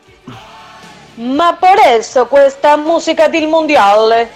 Ma 1.16 1.56
por 1.58 1.78
eso 1.86 2.28
questa 2.28 2.76
musica 2.76 3.28
del 3.28 3.48
mondiale. 3.48 4.28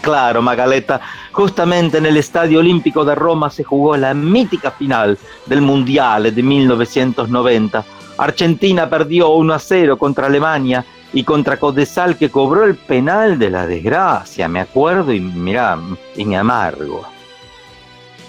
Claro, 0.00 0.40
Magaleta. 0.42 1.00
Justamente 1.32 1.98
en 1.98 2.06
el 2.06 2.16
Estadio 2.16 2.60
Olímpico 2.60 3.04
de 3.04 3.14
Roma 3.14 3.50
se 3.50 3.62
jugó 3.62 3.96
la 3.96 4.14
mítica 4.14 4.70
final 4.70 5.18
del 5.46 5.60
Mundial 5.60 6.34
de 6.34 6.42
1990. 6.42 7.84
Argentina 8.22 8.88
perdió 8.88 9.30
1 9.30 9.54
a 9.54 9.58
0 9.58 9.96
contra 9.96 10.26
Alemania 10.26 10.84
y 11.12 11.24
contra 11.24 11.56
Codesal 11.56 12.16
que 12.16 12.30
cobró 12.30 12.64
el 12.64 12.76
penal 12.76 13.38
de 13.38 13.50
la 13.50 13.66
desgracia. 13.66 14.46
Me 14.46 14.60
acuerdo 14.60 15.12
y 15.12 15.20
mirá, 15.20 15.78
y 16.14 16.24
me 16.24 16.36
amargo. 16.36 17.06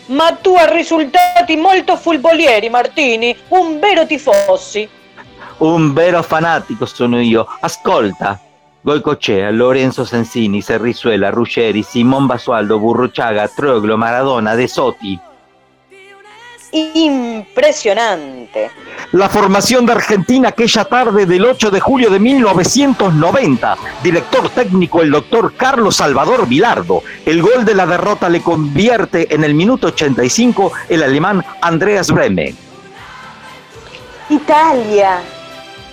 Ma 0.08 0.36
tu 0.36 0.58
hai 0.58 0.68
risultati 0.74 1.56
molto 1.56 1.96
fulbolieri, 1.96 2.70
Martini. 2.70 3.36
Un 3.50 3.80
vero 3.80 4.06
tifosi. 4.06 4.88
Un 5.60 5.94
vero 5.94 6.22
fanatico 6.24 6.86
sono 6.86 7.22
io. 7.22 7.48
Ascolta. 7.62 8.40
Goicochea, 8.82 9.52
Lorenzo 9.52 10.04
Sensini, 10.06 10.62
Serrizuela, 10.62 11.30
Ruggeri, 11.30 11.84
Simón 11.84 12.26
Basualdo, 12.28 12.80
Burruchaga, 12.80 13.48
Troglio, 13.48 13.96
Maradona, 13.96 14.56
De 14.56 14.68
Sotti. 14.68 15.20
Impresionante. 16.72 18.72
La 19.12 19.30
formación 19.30 19.86
de 19.86 19.94
Argentina 19.94 20.50
aquella 20.50 20.86
tarde 20.86 21.26
del 21.26 21.46
8 21.46 21.72
de 21.72 21.80
julio 21.80 22.10
de 22.10 22.20
1990. 22.20 23.78
Director 24.04 24.50
técnico 24.50 25.02
el 25.02 25.12
doctor 25.12 25.54
Carlos 25.56 25.98
Salvador 25.98 26.48
Vilardo. 26.48 27.04
El 27.26 27.42
gol 27.42 27.66
de 27.66 27.76
la 27.76 27.86
derrota 27.86 28.30
le 28.30 28.42
convierte 28.42 29.34
en 29.34 29.44
el 29.44 29.54
minuto 29.54 29.88
85 29.88 30.72
el 30.90 31.04
alemán 31.04 31.44
Andreas 31.62 32.10
Breme. 32.10 32.56
Italia, 34.30 35.20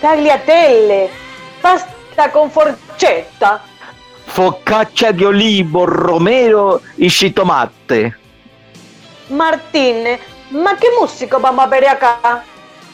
tagliatelle, 0.01 1.11
pasta 1.61 2.31
con 2.31 2.51
forchetta. 2.51 3.63
Focaccia 4.27 5.11
di 5.11 5.25
olivo, 5.25 5.87
romero 5.87 6.83
y 6.99 7.09
chitomate. 7.09 8.15
Martín, 9.31 10.05
ma 10.51 10.75
che 10.77 10.89
musica 10.99 11.39
vamos 11.39 11.65
a 11.65 11.69
bere 11.69 11.89
acá? 11.89 12.43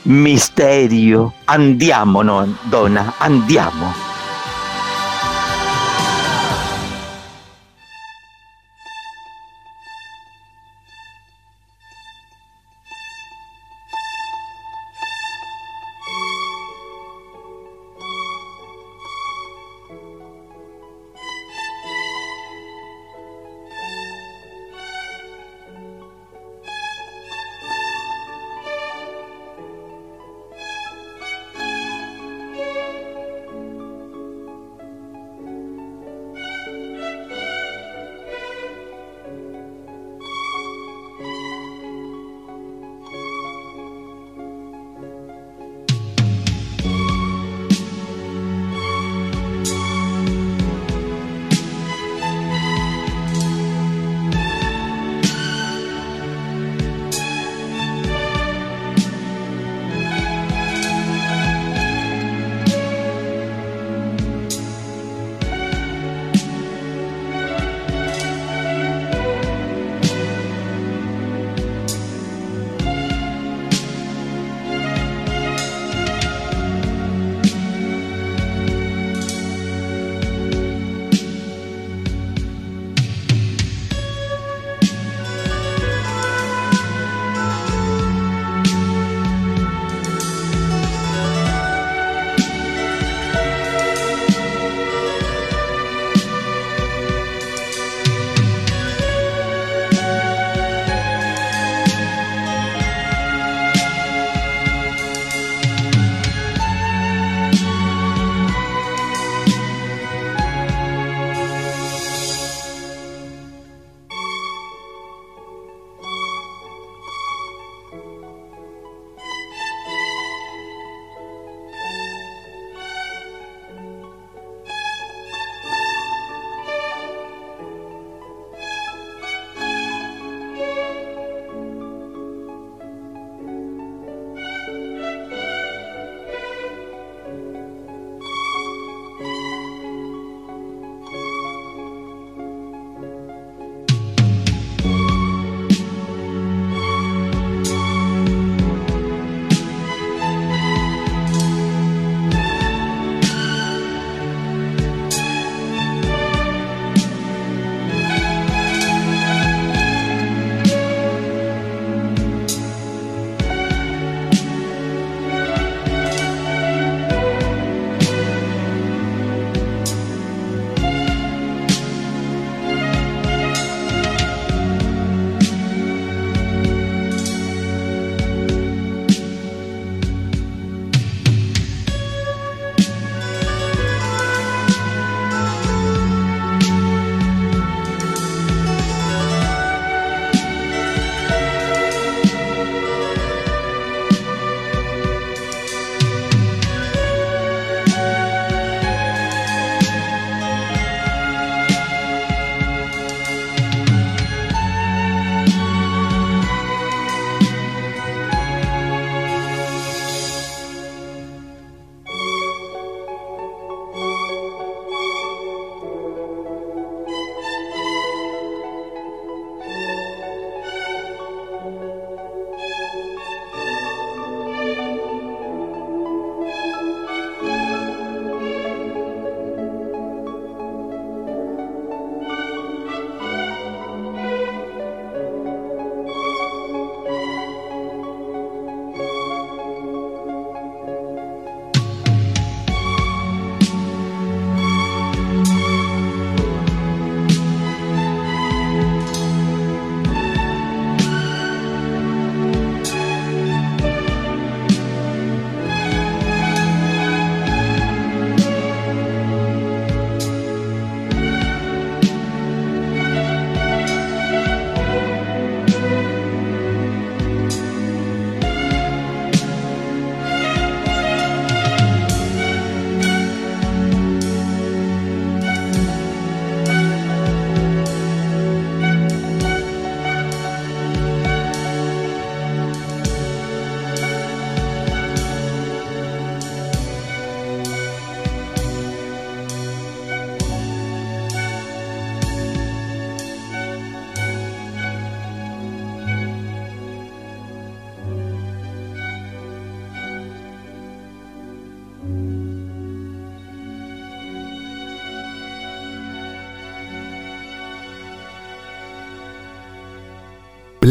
Misterio. 0.03 1.33
Andiamo, 1.47 2.23
no, 2.23 2.47
donna, 2.65 3.15
andiamo. 3.19 4.14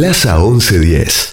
Plaza 0.03 0.35
1110. 0.37 1.32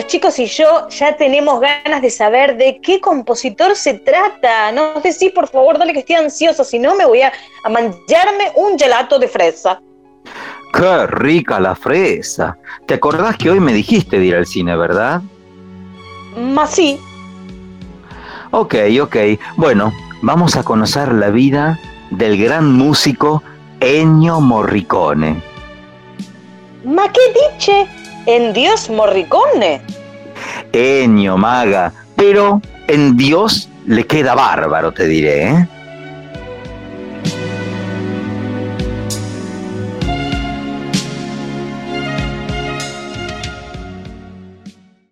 Los 0.00 0.06
chicos 0.06 0.38
y 0.38 0.46
yo 0.46 0.88
ya 0.88 1.14
tenemos 1.14 1.60
ganas 1.60 2.00
de 2.00 2.08
saber 2.08 2.56
de 2.56 2.80
qué 2.82 3.02
compositor 3.02 3.76
se 3.76 3.94
trata. 3.94 4.72
No 4.72 4.98
sé 5.02 5.12
si 5.12 5.28
por 5.28 5.46
favor, 5.46 5.78
dale 5.78 5.92
que 5.92 5.98
estoy 5.98 6.16
ansioso, 6.16 6.64
si 6.64 6.78
no 6.78 6.94
me 6.94 7.04
voy 7.04 7.20
a, 7.20 7.30
a 7.64 7.68
manjarme 7.68 8.50
un 8.56 8.78
gelato 8.78 9.18
de 9.18 9.28
fresa. 9.28 9.78
Qué 10.72 11.06
rica 11.06 11.60
la 11.60 11.74
fresa. 11.74 12.56
¿Te 12.86 12.94
acordás 12.94 13.36
que 13.36 13.50
hoy 13.50 13.60
me 13.60 13.74
dijiste 13.74 14.18
de 14.18 14.24
ir 14.24 14.36
al 14.36 14.46
cine, 14.46 14.74
verdad? 14.74 15.20
Más 16.34 16.70
sí, 16.70 16.98
Ok, 18.52 18.74
ok. 19.02 19.16
Bueno, 19.56 19.92
vamos 20.22 20.56
a 20.56 20.62
conocer 20.62 21.12
la 21.12 21.28
vida 21.28 21.78
del 22.10 22.42
gran 22.42 22.72
músico 22.72 23.42
Ennio 23.80 24.40
Morricone. 24.40 25.42
ma 26.84 27.04
qué 27.12 27.20
dice 27.34 27.86
en 28.26 28.52
Dios 28.52 28.90
Morricone. 28.90 29.80
Ennio, 30.72 31.36
maga, 31.36 31.92
pero 32.16 32.60
en 32.86 33.16
Dios 33.16 33.68
le 33.86 34.06
queda 34.06 34.34
bárbaro, 34.34 34.92
te 34.92 35.06
diré, 35.06 35.48
¿eh? 35.48 35.68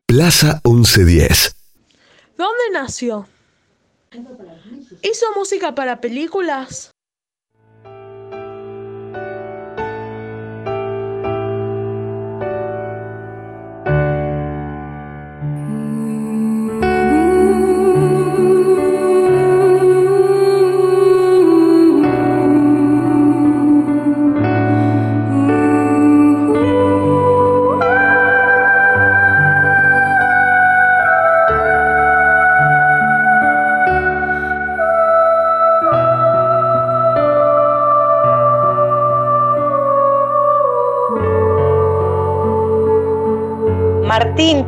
Plaza 0.06 0.60
1110. 0.64 1.54
¿Dónde 2.36 2.62
nació? 2.72 3.28
¿Hizo 5.02 5.26
música 5.36 5.74
para 5.74 6.00
películas? 6.00 6.90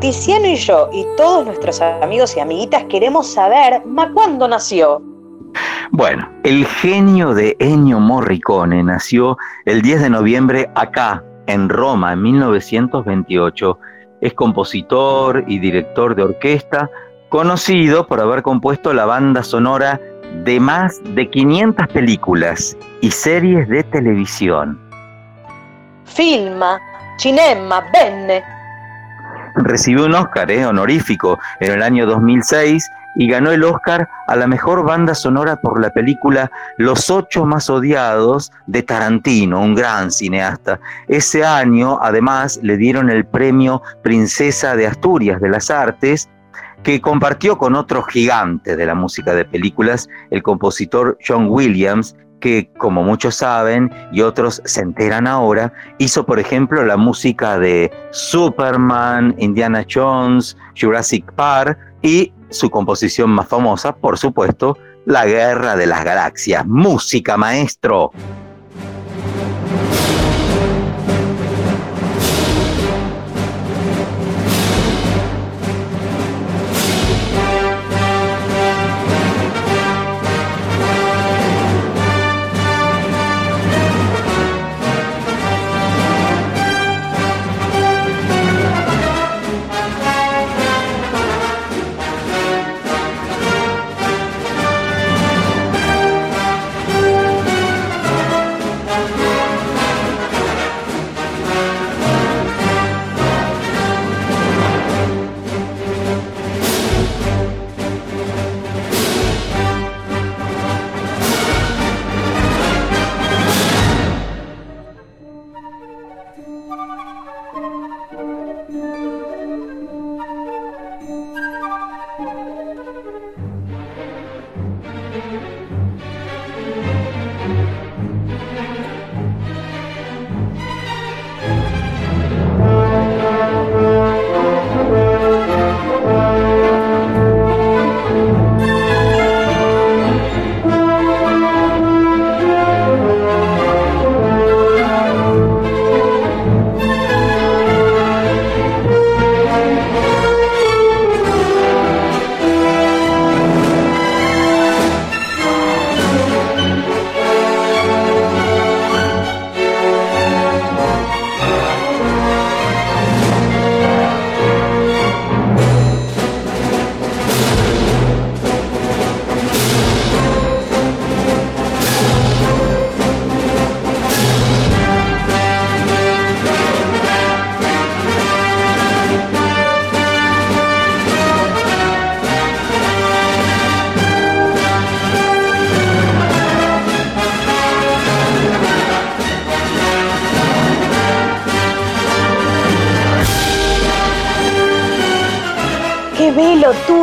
Tiziano 0.01 0.47
y 0.47 0.57
yo 0.57 0.89
y 0.95 1.05
todos 1.19 1.45
nuestros 1.45 1.79
amigos 1.83 2.35
y 2.35 2.41
amiguitas 2.41 2.85
queremos 2.85 3.27
saber, 3.27 3.85
¿ma 3.85 4.11
cuándo 4.15 4.49
nació? 4.49 5.03
Bueno, 5.91 6.27
el 6.43 6.65
genio 6.65 7.35
de 7.35 7.55
Ennio 7.59 8.01
Morricone 8.01 8.83
nació 8.83 9.37
el 9.67 9.83
10 9.83 10.01
de 10.01 10.11
noviembre 10.11 10.71
acá, 10.75 11.23
en 11.47 11.69
Roma, 11.69 12.15
en 12.15 12.23
1928. 12.23 13.79
Es 14.23 14.33
compositor 14.33 15.45
y 15.47 15.59
director 15.59 16.15
de 16.15 16.23
orquesta, 16.23 16.89
conocido 17.29 18.07
por 18.07 18.21
haber 18.21 18.41
compuesto 18.41 18.95
la 18.95 19.05
banda 19.05 19.43
sonora 19.43 20.01
de 20.45 20.61
más 20.61 20.99
de 21.15 21.29
500 21.29 21.89
películas 21.89 22.75
y 23.03 23.11
series 23.11 23.69
de 23.69 23.83
televisión. 23.85 24.81
Filma, 26.07 26.81
cinema, 27.19 27.85
benne. 27.93 28.60
Recibió 29.57 30.07
un 30.07 30.15
Oscar 30.15 30.51
eh, 30.51 30.67
honorífico 30.67 31.39
en 31.61 31.73
el 31.73 31.83
año 31.83 32.07
2006 32.07 32.91
y 33.17 33.29
ganó 33.29 33.51
el 33.51 33.65
Oscar 33.65 34.09
a 34.27 34.37
la 34.37 34.47
mejor 34.47 34.85
banda 34.85 35.15
sonora 35.15 35.57
por 35.61 35.81
la 35.81 35.91
película 35.91 36.51
Los 36.79 37.11
ocho 37.11 37.45
más 37.45 37.69
odiados 37.69 38.53
de 38.67 38.83
Tarantino, 38.83 39.61
un 39.61 39.75
gran 39.75 40.11
cineasta. 40.11 40.81
Ese 41.09 41.45
año, 41.45 41.99
además, 42.01 42.61
le 42.63 42.77
dieron 42.77 43.11
el 43.11 43.25
premio 43.27 43.83
Princesa 44.03 44.77
de 44.77 44.87
Asturias 44.87 45.41
de 45.41 45.49
las 45.49 45.71
Artes, 45.71 46.29
que 46.83 47.01
compartió 47.01 47.59
con 47.59 47.75
otro 47.75 48.03
gigante 48.03 48.77
de 48.77 48.87
la 48.87 48.95
música 48.95 49.35
de 49.35 49.45
películas, 49.45 50.09
el 50.31 50.43
compositor 50.43 51.19
John 51.27 51.49
Williams, 51.49 52.17
que 52.41 52.71
como 52.79 53.03
muchos 53.03 53.37
saben 53.37 53.93
y 54.13 54.23
otros 54.23 54.61
se 54.65 54.81
enteran 54.81 55.27
ahora, 55.27 55.73
hizo 55.99 56.27
por 56.27 56.39
ejemplo 56.39 56.85
la 56.85 56.97
música 56.97 57.59
de 57.59 57.91
Superman, 58.11 59.35
Indiana 59.39 59.85
Jones, 59.89 60.57
Jurassic 60.79 61.31
Park 61.33 61.79
y 62.03 62.33
su 62.51 62.71
composición 62.71 63.31
más 63.31 63.49
famosa, 63.49 63.95
por 63.95 64.19
supuesto, 64.19 64.77
La 65.07 65.25
Guerra 65.27 65.77
de 65.77 65.87
las 65.87 66.05
Galaxias. 66.05 66.67
Música, 66.67 67.37
maestro. 67.37 68.11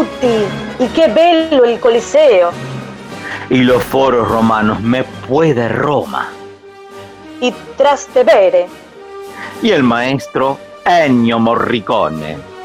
Tutti 0.08 0.84
y 0.84 0.88
qué 0.88 1.08
bello 1.08 1.64
el 1.64 1.80
Coliseo. 1.80 2.52
Y 3.50 3.60
los 3.60 3.84
foros 3.84 4.28
romanos, 4.28 4.82
me 4.82 5.04
puede 5.04 5.70
Roma. 5.70 6.30
Y 7.40 7.52
Trastevere. 7.78 8.68
Y 9.62 9.72
el 9.72 9.84
maestro 9.84 10.58
Ennio 10.86 11.40
Morricone. 11.40 12.57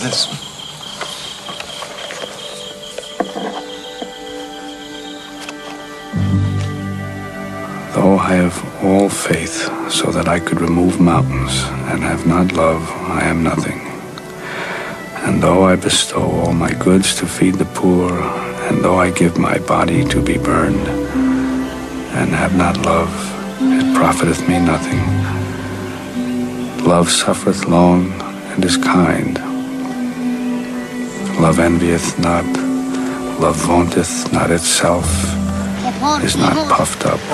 This. 0.00 0.24
Though 7.94 8.16
I 8.16 8.32
have 8.32 8.82
all 8.82 9.10
faith 9.10 9.68
so 9.90 10.10
that 10.10 10.26
I 10.26 10.40
could 10.40 10.62
remove 10.62 11.00
mountains 11.00 11.52
and 11.92 12.02
have 12.02 12.26
not 12.26 12.52
love, 12.52 12.88
I 13.10 13.24
am 13.24 13.42
nothing. 13.42 13.78
And 15.26 15.42
though 15.42 15.64
I 15.64 15.76
bestow 15.76 16.22
all 16.22 16.54
my 16.54 16.72
goods 16.72 17.14
to 17.16 17.26
feed 17.26 17.56
the 17.56 17.66
poor, 17.66 18.10
and 18.70 18.82
though 18.82 18.98
I 18.98 19.10
give 19.10 19.36
my 19.36 19.58
body 19.58 20.02
to 20.06 20.22
be 20.22 20.38
burned, 20.38 20.88
and 22.16 22.30
have 22.30 22.56
not 22.56 22.78
love, 22.86 23.12
it 23.60 23.94
profiteth 23.94 24.48
me 24.48 24.58
nothing. 24.60 25.04
Love 26.86 27.10
suffereth 27.10 27.66
long 27.66 28.10
and 28.52 28.64
is 28.64 28.78
kind. 28.78 29.49
Love 31.40 31.58
envieth 31.58 32.18
not. 32.18 32.44
Love 33.40 33.56
vaunteth 33.56 34.30
not 34.30 34.50
itself, 34.50 35.06
is 36.22 36.36
not 36.36 36.70
puffed 36.70 37.06
up. 37.06 37.18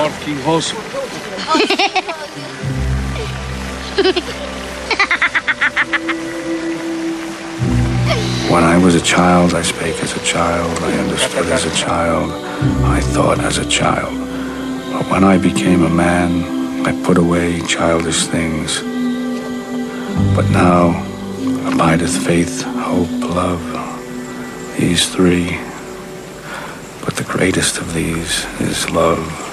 When 8.48 8.62
I 8.62 8.78
was 8.78 8.94
a 8.94 9.00
child, 9.00 9.54
I 9.54 9.62
spake 9.62 10.00
as 10.04 10.16
a 10.16 10.24
child, 10.24 10.70
I 10.84 10.92
understood 10.98 11.46
as 11.46 11.66
a 11.66 11.74
child, 11.74 12.30
I 12.84 13.00
thought 13.00 13.40
as 13.40 13.58
a 13.58 13.68
child. 13.68 14.14
But 14.92 15.10
when 15.10 15.24
I 15.24 15.36
became 15.36 15.82
a 15.82 15.90
man, 15.90 16.86
I 16.86 16.92
put 17.04 17.18
away 17.18 17.60
childish 17.62 18.26
things. 18.26 18.82
But 20.36 20.48
now 20.50 20.94
abideth 21.68 22.24
faith, 22.24 22.62
hope, 22.62 23.10
love, 23.34 23.75
these 24.78 25.08
three. 25.08 25.58
But 27.04 27.16
the 27.16 27.24
greatest 27.24 27.78
of 27.78 27.94
these 27.94 28.44
is 28.60 28.90
love. 28.90 29.45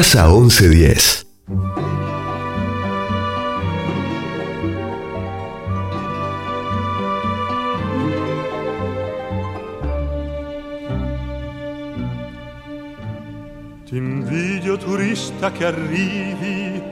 Plaza 0.00 0.26
1110. 0.28 1.26
Ti 13.84 13.96
invidio 13.96 14.78
turista 14.78 15.52
che 15.52 15.66
arrivi, 15.66 16.82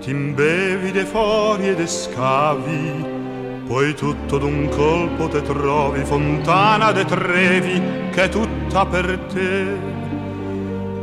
ti 0.00 0.10
imbevi 0.10 0.90
de 0.90 1.04
fori 1.04 1.68
e 1.68 1.76
de 1.76 1.86
scavi, 1.86 3.04
poi 3.68 3.94
tutto 3.94 4.38
d'un 4.38 4.68
colpo 4.70 5.28
te 5.28 5.40
trovi, 5.42 6.02
fontana 6.04 6.90
de 6.90 7.04
trevi 7.04 7.80
che 8.10 8.24
è 8.24 8.28
tutta 8.28 8.84
per 8.84 9.18
te. 9.32 9.95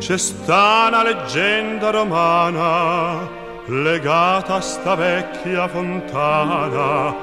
C'è 0.06 0.18
sta 0.18 0.88
una 0.89 1.01
leggenda 1.01 1.89
romana 1.89 3.26
legata 3.68 4.56
a 4.56 4.60
sta 4.60 4.95
vecchia 4.95 5.70
fontana, 5.70 7.16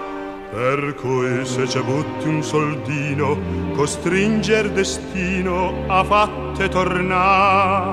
per 0.51 0.95
cui 0.95 1.45
se 1.45 1.68
ci 1.68 1.78
butti 1.83 2.26
un 2.26 2.43
soldino, 2.43 3.37
costringer 3.74 4.70
destino 4.70 5.85
a 5.89 6.03
fatte 6.03 6.70
tornare. 6.70 7.93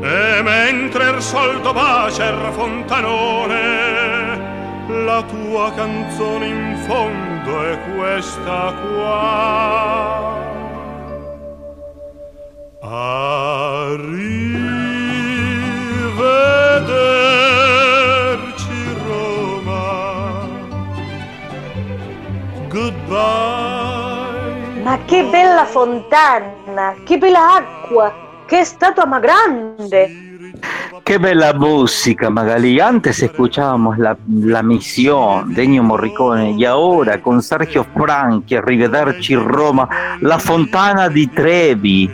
E 0.00 0.40
mentre 0.40 1.10
il 1.10 1.20
soldo 1.20 1.74
bacer 1.74 2.50
fontanone, 2.52 3.50
la 5.04 5.22
tua 5.22 5.70
canzone 5.74 6.46
in 6.46 6.78
fondo 6.86 7.62
è 7.62 7.78
questa 7.94 8.72
qua. 8.72 10.11
Fontana, 25.82 26.94
che 27.04 27.18
bella 27.18 27.54
acqua, 27.54 28.12
che 28.46 28.64
statua 28.64 29.04
más 29.04 29.20
grande. 29.20 30.30
Qué 31.02 31.18
bella 31.18 31.52
música, 31.54 32.30
Magalí. 32.30 32.78
Antes 32.78 33.20
escuchábamos 33.20 33.98
la, 33.98 34.16
la 34.28 34.62
misión 34.62 35.52
de 35.52 35.64
Ennio 35.64 35.82
Morricone 35.82 36.52
y 36.52 36.64
ahora 36.64 37.20
con 37.20 37.42
Sergio 37.42 37.84
Franchi, 37.94 38.54
Arrivederci 38.54 39.34
Roma, 39.34 39.88
la 40.20 40.38
Fontana 40.38 41.08
di 41.08 41.28
Trevi. 41.28 42.08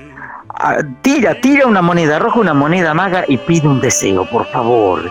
Ah, 0.60 0.82
tira, 1.02 1.34
tira 1.34 1.66
una 1.66 1.82
moneda 1.82 2.18
roja, 2.18 2.40
una 2.40 2.54
moneda 2.54 2.94
maga 2.94 3.24
y 3.28 3.36
pide 3.36 3.68
un 3.68 3.80
deseo, 3.80 4.24
por 4.24 4.46
favor. 4.46 5.10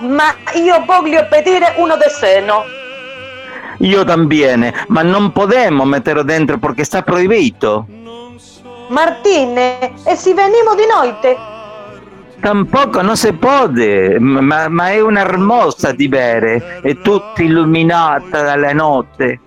Ma 0.00 0.34
io 0.54 0.82
voglio 0.86 1.26
pedire 1.28 1.74
uno 1.76 1.96
de 1.98 2.08
seno. 2.08 2.75
Io 3.78 4.04
también, 4.04 4.72
ma 4.88 5.02
non 5.02 5.32
podemos 5.32 5.86
meterlo 5.86 6.22
dentro 6.22 6.58
porque 6.58 6.82
está 6.82 7.02
proibito. 7.02 7.86
Martine, 8.88 9.92
e 10.04 10.16
si 10.16 10.32
venimo 10.32 10.74
di 10.74 10.86
noite? 10.86 11.36
Tampoco, 12.40 13.02
no 13.02 13.16
se 13.16 13.32
puede, 13.32 14.18
ma, 14.20 14.68
ma 14.68 14.90
è 14.90 15.00
una 15.00 15.20
hermosa 15.20 15.92
di 15.92 16.08
bere, 16.08 16.80
è 16.80 16.96
tutta 16.98 17.42
illuminata 17.42 18.42
dalla 18.42 18.72
notte. 18.72 19.40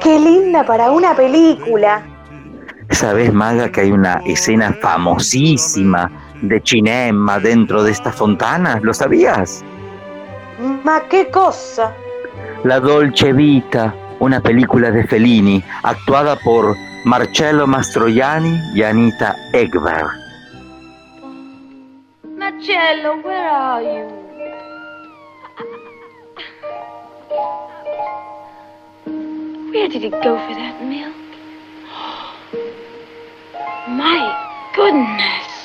Qué 0.00 0.18
linda 0.18 0.64
para 0.64 0.90
una 0.90 1.14
película. 1.14 2.02
¿Sabes, 2.90 3.32
Maga, 3.32 3.70
que 3.70 3.80
hay 3.80 3.90
una 3.90 4.22
escena 4.24 4.72
famosísima 4.80 6.10
de 6.40 6.60
cinema 6.62 7.40
dentro 7.40 7.82
de 7.82 7.90
esta 7.90 8.12
fontana? 8.12 8.78
¿Lo 8.80 8.92
sabías? 8.92 9.64
Ma 10.84 11.02
che 11.08 11.28
cosa? 11.30 11.92
La 12.66 12.80
Dolce 12.80 13.32
Vita, 13.32 13.94
una 14.18 14.40
película 14.40 14.90
de 14.90 15.06
Fellini, 15.06 15.62
actuada 15.84 16.34
por 16.34 16.74
Marcello 17.04 17.64
Mastroianni 17.64 18.58
y 18.74 18.82
Anita 18.82 19.36
Ekberg. 19.52 20.10
Marcello, 22.36 23.22
where 23.22 23.48
are 23.48 23.84
you? 23.84 24.08
Where 29.70 29.88
did 29.88 30.02
he 30.02 30.10
go 30.10 30.36
for 30.36 30.54
that 30.56 30.82
milk? 30.82 31.14
My 33.86 34.34
goodness. 34.74 35.55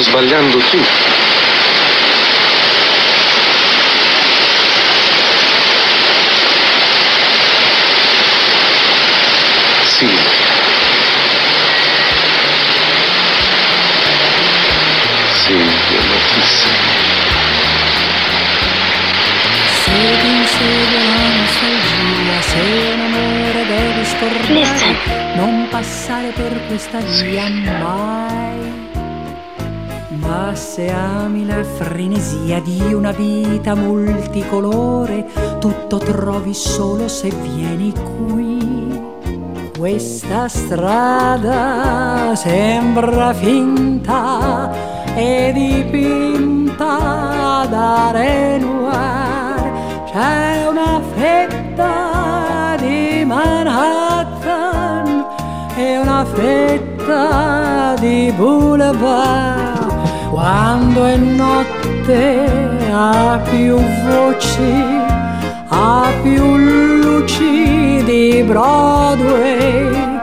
sbagliando 0.00 0.58
tutto. 0.58 0.76
Silvia. 9.82 10.16
Silvia, 15.32 16.00
ma 16.06 16.16
chi 16.26 16.42
sei? 16.42 16.76
Se 19.82 19.90
ti 20.20 20.28
insegue 20.28 21.02
la 21.02 21.28
nostalgia, 21.38 22.40
se 22.42 22.60
un 22.94 23.00
amore 23.00 23.66
devi 23.66 24.04
scordare, 24.04 25.34
non 25.34 25.66
passare 25.70 26.28
per 26.30 26.66
questa 26.68 26.98
via 26.98 27.48
frenesia 31.98 32.60
di 32.60 32.94
una 32.94 33.10
vita 33.10 33.74
multicolore, 33.74 35.26
tutto 35.58 35.98
trovi 35.98 36.54
solo 36.54 37.08
se 37.08 37.28
vieni 37.28 37.92
qui. 37.92 39.02
Questa 39.76 40.46
strada 40.46 42.36
sembra 42.36 43.34
finta 43.34 44.70
e 45.16 45.50
dipinta 45.52 46.86
da 47.68 48.10
Renoir. 48.12 50.04
C'è 50.12 50.68
una 50.68 51.00
fetta 51.16 52.76
di 52.78 53.24
Manhattan 53.24 55.26
e 55.74 55.98
una 55.98 56.24
fetta 56.24 57.96
di 57.98 58.32
Boulevard. 58.36 59.86
Quando 60.30 61.04
è 61.04 61.16
notte 61.16 61.77
ha 62.14 63.40
più 63.50 63.76
voci, 63.76 64.72
ha 65.68 66.10
più 66.22 66.56
luci 66.56 68.02
di 68.04 68.42
Broadway. 68.46 70.20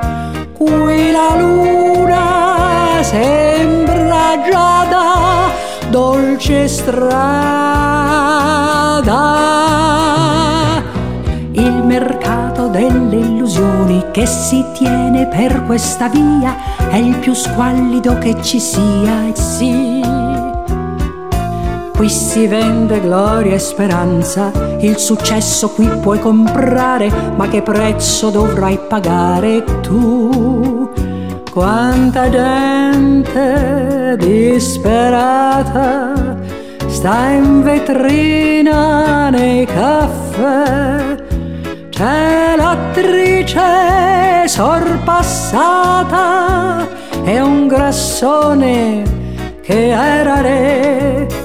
Qui 0.53 1.11
la 1.11 1.35
luna 1.37 3.01
sembra 3.01 4.41
già 4.49 4.85
da 4.89 5.51
dolce 5.89 6.67
strada. 6.67 7.03
Il 11.51 11.83
mercato 11.83 12.67
delle 12.67 13.17
illusioni 13.17 14.05
che 14.11 14.25
si 14.25 14.65
tiene 14.73 15.27
per 15.27 15.63
questa 15.65 16.07
via 16.09 16.55
è 16.89 16.97
il 16.97 17.17
più 17.17 17.33
squallido 17.33 18.17
che 18.17 18.41
ci 18.41 18.59
sia, 18.59 19.33
sì. 19.33 20.04
Qui 21.95 22.09
si 22.09 22.45
vende 22.45 22.99
gloria 22.99 23.55
e 23.55 23.59
speranza, 23.59 24.51
il 24.81 24.97
successo 24.97 25.69
qui 25.69 25.87
puoi 26.01 26.19
comprare, 26.19 27.09
ma 27.35 27.47
che 27.47 27.61
prezzo 27.61 28.29
dovrai 28.29 28.77
pagare 28.89 29.63
tu? 29.81 30.91
Quanta 31.49 32.29
gente 32.29 34.17
disperata 34.17 36.13
sta 36.87 37.29
in 37.29 37.61
vetrina 37.63 39.29
nei 39.29 39.65
caffè. 39.65 41.15
C'è 41.89 42.55
l'attrice 42.57 44.47
sorpassata 44.47 46.05
e 47.23 47.39
un 47.39 47.67
grassone 47.67 49.03
che 49.61 49.91
era 49.91 50.41
re. 50.41 51.44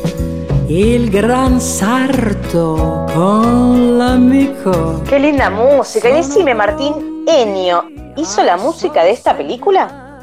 Il 0.73 1.11
gran 1.11 1.61
sarto 1.61 3.05
con 3.13 3.99
l'amico. 3.99 5.03
Qué 5.03 5.19
linda 5.19 5.51
música. 5.51 6.09
Y 6.09 6.13
decime, 6.13 6.55
Martín, 6.55 7.25
Ennio, 7.27 7.87
¿hizo 8.17 8.45
la 8.45 8.57
música 8.57 9.03
de 9.03 9.11
esta 9.11 9.37
película? 9.37 10.21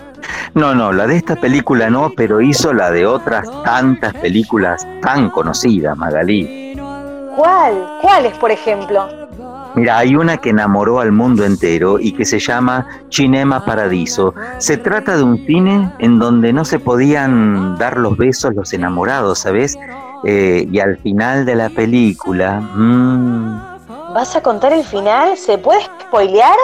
No, 0.53 0.73
no, 0.73 0.93
la 0.93 1.05
de 1.05 1.17
esta 1.17 1.35
película 1.35 1.89
no, 1.89 2.11
pero 2.15 2.39
hizo 2.39 2.71
la 2.71 2.91
de 2.91 3.05
otras 3.05 3.45
tantas 3.65 4.13
películas 4.13 4.87
tan 5.01 5.29
conocidas, 5.31 5.97
Magalí. 5.97 6.79
¿Cuál? 7.35 7.85
¿Cuáles, 8.01 8.33
por 8.37 8.49
ejemplo? 8.49 9.26
Mira, 9.78 9.99
hay 9.99 10.15
una 10.15 10.38
que 10.38 10.49
enamoró 10.49 10.99
al 10.99 11.11
mundo 11.11 11.45
entero 11.45 11.99
y 11.99 12.11
que 12.11 12.25
se 12.25 12.39
llama 12.39 12.88
Cinema 13.11 13.63
Paradiso. 13.63 14.34
Se 14.57 14.75
trata 14.78 15.15
de 15.15 15.21
un 15.21 15.45
cine 15.45 15.93
en 15.99 16.17
donde 16.17 16.51
no 16.51 16.65
se 16.65 16.80
podían 16.80 17.78
dar 17.78 17.97
los 17.97 18.17
besos 18.17 18.55
los 18.55 18.73
enamorados, 18.73 19.38
¿sabes? 19.38 19.78
Eh, 20.23 20.67
y 20.71 20.80
al 20.80 20.97
final 20.97 21.45
de 21.45 21.55
la 21.55 21.69
película... 21.69 22.59
mm, 22.59 23.78
¿Vas 24.15 24.36
a 24.36 24.41
contar 24.41 24.73
el 24.73 24.84
final? 24.84 25.38
¿Se 25.38 25.59
puede 25.59 25.82
spoilear? 26.01 26.57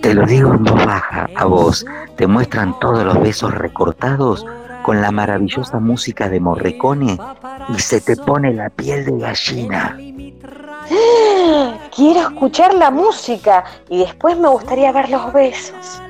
Te 0.00 0.14
lo 0.14 0.24
digo 0.24 0.54
en 0.54 0.62
voz 0.62 0.86
baja 0.86 1.28
a 1.34 1.44
vos. 1.46 1.84
Te 2.16 2.28
muestran 2.28 2.78
todos 2.78 3.04
los 3.04 3.20
besos 3.20 3.52
recortados 3.52 4.46
con 4.84 5.00
la 5.00 5.10
maravillosa 5.10 5.80
música 5.80 6.28
de 6.28 6.38
Morricone 6.38 7.18
y 7.74 7.80
se 7.80 8.00
te 8.00 8.16
pone 8.16 8.54
la 8.54 8.70
piel 8.70 9.04
de 9.04 9.18
gallina. 9.18 9.96
Quiero 11.94 12.20
escuchar 12.20 12.74
la 12.74 12.90
música 12.90 13.64
y 13.88 13.98
después 13.98 14.36
me 14.38 14.48
gustaría 14.48 14.92
ver 14.92 15.10
los 15.10 15.32
besos. 15.32 16.00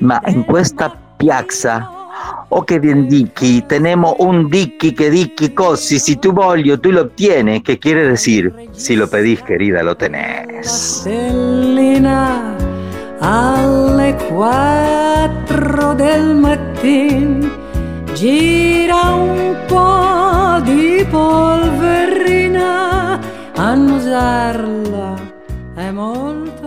Ma 0.00 0.20
in 0.28 0.44
questa 0.44 0.94
piazza 1.18 1.90
o 2.48 2.64
che 2.64 2.80
Dicky 2.80 3.62
tenemos 3.62 4.14
un 4.18 4.48
Dicky 4.48 4.92
que 4.94 5.10
Dicky 5.10 5.52
così, 5.52 5.98
si 5.98 6.16
tu 6.16 6.32
voglio 6.32 6.80
tú 6.80 6.90
lo 6.90 7.02
obtienes, 7.02 7.62
que 7.62 7.78
quiere 7.78 8.08
decir, 8.08 8.52
si 8.72 8.96
lo 8.96 9.08
pedís 9.08 9.42
querida 9.42 9.82
lo 9.82 9.96
tenés. 9.96 10.66
Stellina 11.02 12.56
alle 13.20 14.16
quattro 14.28 15.94
del 15.94 16.34
mattino 16.36 17.48
gira 18.14 19.14
un 19.14 19.56
po' 19.68 20.60
di 20.64 21.06
polverina 21.10 22.99
annusarla. 23.60 25.14
È 25.74 25.90
molto 25.90 26.59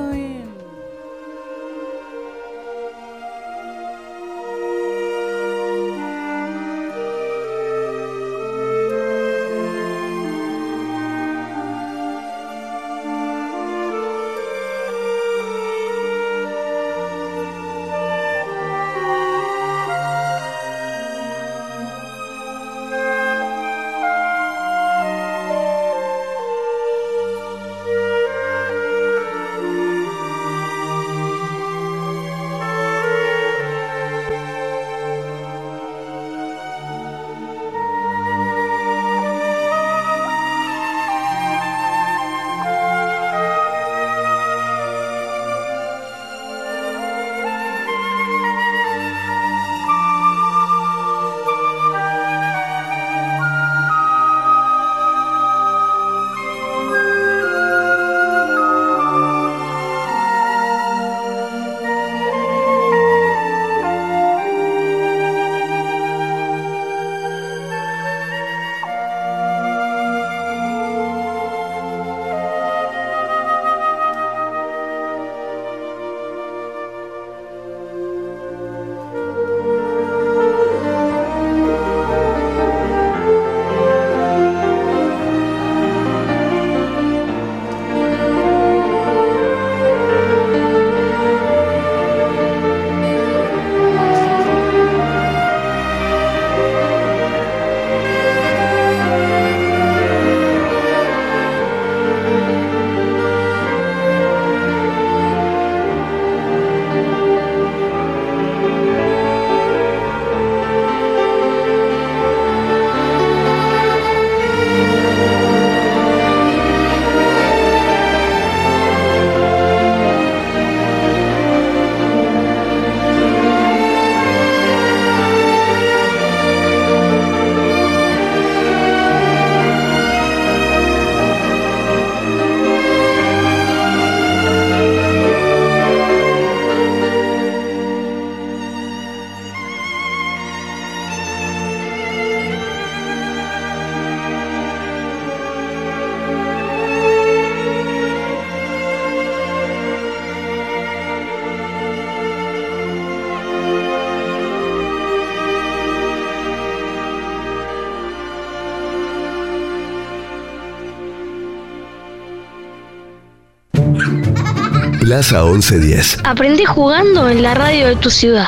Plaza 165.14 165.44
1110. 165.44 166.22
Aprendí 166.24 166.66
jugando 166.66 167.30
en 167.30 167.44
la 167.44 167.54
radio 167.54 167.86
de 167.86 167.96
tu 167.96 168.10
ciudad. 168.10 168.48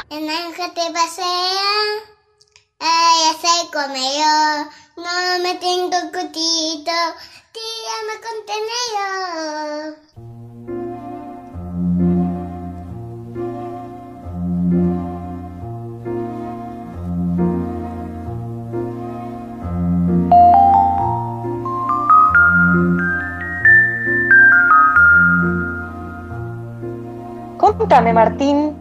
Martín, 28.26 28.76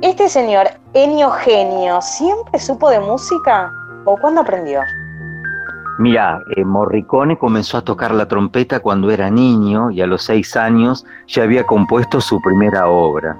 ¿este 0.00 0.28
señor 0.28 0.68
Ennio 0.94 1.32
Genio 1.32 2.00
siempre 2.00 2.60
supo 2.60 2.88
de 2.88 3.00
música 3.00 3.68
o 4.04 4.16
cuándo 4.16 4.42
aprendió? 4.42 4.78
Mira, 5.98 6.40
eh, 6.54 6.64
Morricone 6.64 7.36
comenzó 7.36 7.78
a 7.78 7.82
tocar 7.82 8.14
la 8.14 8.28
trompeta 8.28 8.78
cuando 8.78 9.10
era 9.10 9.28
niño 9.28 9.90
y 9.90 10.00
a 10.02 10.06
los 10.06 10.22
seis 10.22 10.56
años 10.56 11.04
ya 11.26 11.42
había 11.42 11.66
compuesto 11.66 12.20
su 12.20 12.40
primera 12.40 12.86
obra. 12.86 13.36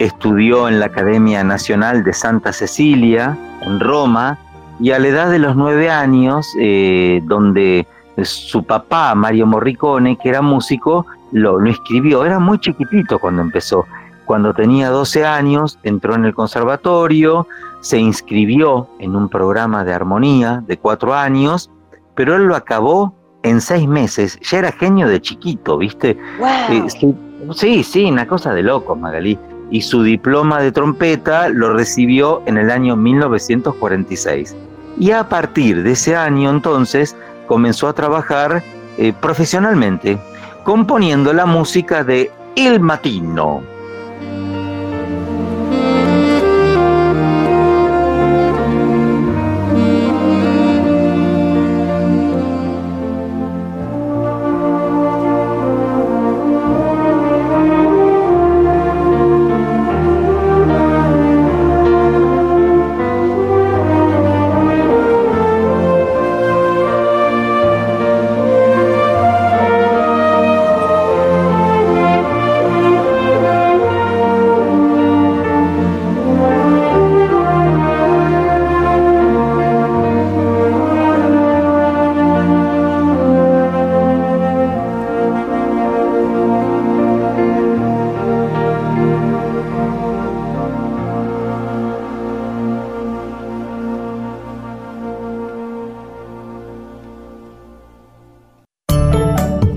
Estudió 0.00 0.66
en 0.66 0.80
la 0.80 0.86
Academia 0.86 1.44
Nacional 1.44 2.02
de 2.02 2.12
Santa 2.12 2.52
Cecilia, 2.52 3.38
en 3.60 3.78
Roma, 3.78 4.36
y 4.80 4.90
a 4.90 4.98
la 4.98 5.06
edad 5.06 5.30
de 5.30 5.38
los 5.38 5.54
nueve 5.54 5.90
años, 5.90 6.44
eh, 6.58 7.20
donde 7.22 7.86
su 8.24 8.64
papá, 8.64 9.14
Mario 9.14 9.46
Morricone, 9.46 10.16
que 10.16 10.28
era 10.28 10.42
músico, 10.42 11.06
lo, 11.30 11.60
lo 11.60 11.70
escribió. 11.70 12.24
Era 12.24 12.40
muy 12.40 12.58
chiquitito 12.58 13.20
cuando 13.20 13.42
empezó. 13.42 13.86
Cuando 14.26 14.52
tenía 14.52 14.90
12 14.90 15.24
años, 15.24 15.78
entró 15.82 16.14
en 16.14 16.24
el 16.24 16.34
conservatorio, 16.34 17.46
se 17.80 17.98
inscribió 17.98 18.88
en 18.98 19.16
un 19.16 19.28
programa 19.28 19.84
de 19.84 19.94
armonía 19.94 20.62
de 20.66 20.76
cuatro 20.76 21.14
años, 21.14 21.70
pero 22.14 22.36
él 22.36 22.44
lo 22.44 22.56
acabó 22.56 23.14
en 23.42 23.60
seis 23.60 23.86
meses. 23.86 24.38
Ya 24.40 24.58
era 24.58 24.72
genio 24.72 25.08
de 25.08 25.20
chiquito, 25.20 25.78
¿viste? 25.78 26.18
Eh, 26.70 26.84
sí, 27.54 27.82
sí, 27.84 28.04
una 28.04 28.26
cosa 28.26 28.52
de 28.52 28.62
loco, 28.62 28.96
Magalí 28.96 29.38
y 29.70 29.82
su 29.82 30.02
diploma 30.02 30.60
de 30.60 30.72
trompeta 30.72 31.48
lo 31.48 31.72
recibió 31.72 32.42
en 32.46 32.56
el 32.58 32.70
año 32.70 32.96
1946. 32.96 34.56
Y 34.98 35.10
a 35.10 35.28
partir 35.28 35.82
de 35.82 35.92
ese 35.92 36.16
año 36.16 36.50
entonces 36.50 37.16
comenzó 37.46 37.88
a 37.88 37.92
trabajar 37.92 38.62
eh, 38.98 39.12
profesionalmente, 39.20 40.18
componiendo 40.64 41.32
la 41.32 41.46
música 41.46 42.02
de 42.04 42.30
Il 42.54 42.80
Matino, 42.80 43.62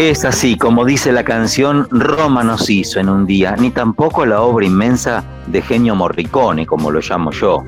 Es 0.00 0.24
así, 0.24 0.56
como 0.56 0.86
dice 0.86 1.12
la 1.12 1.24
canción, 1.24 1.86
Roma 1.90 2.42
no 2.42 2.56
se 2.56 2.72
hizo 2.72 3.00
en 3.00 3.10
un 3.10 3.26
día, 3.26 3.54
ni 3.58 3.70
tampoco 3.70 4.24
la 4.24 4.40
obra 4.40 4.64
inmensa 4.64 5.22
de 5.46 5.60
genio 5.60 5.94
Morricone, 5.94 6.66
como 6.66 6.90
lo 6.90 7.00
llamo 7.00 7.30
yo. 7.32 7.62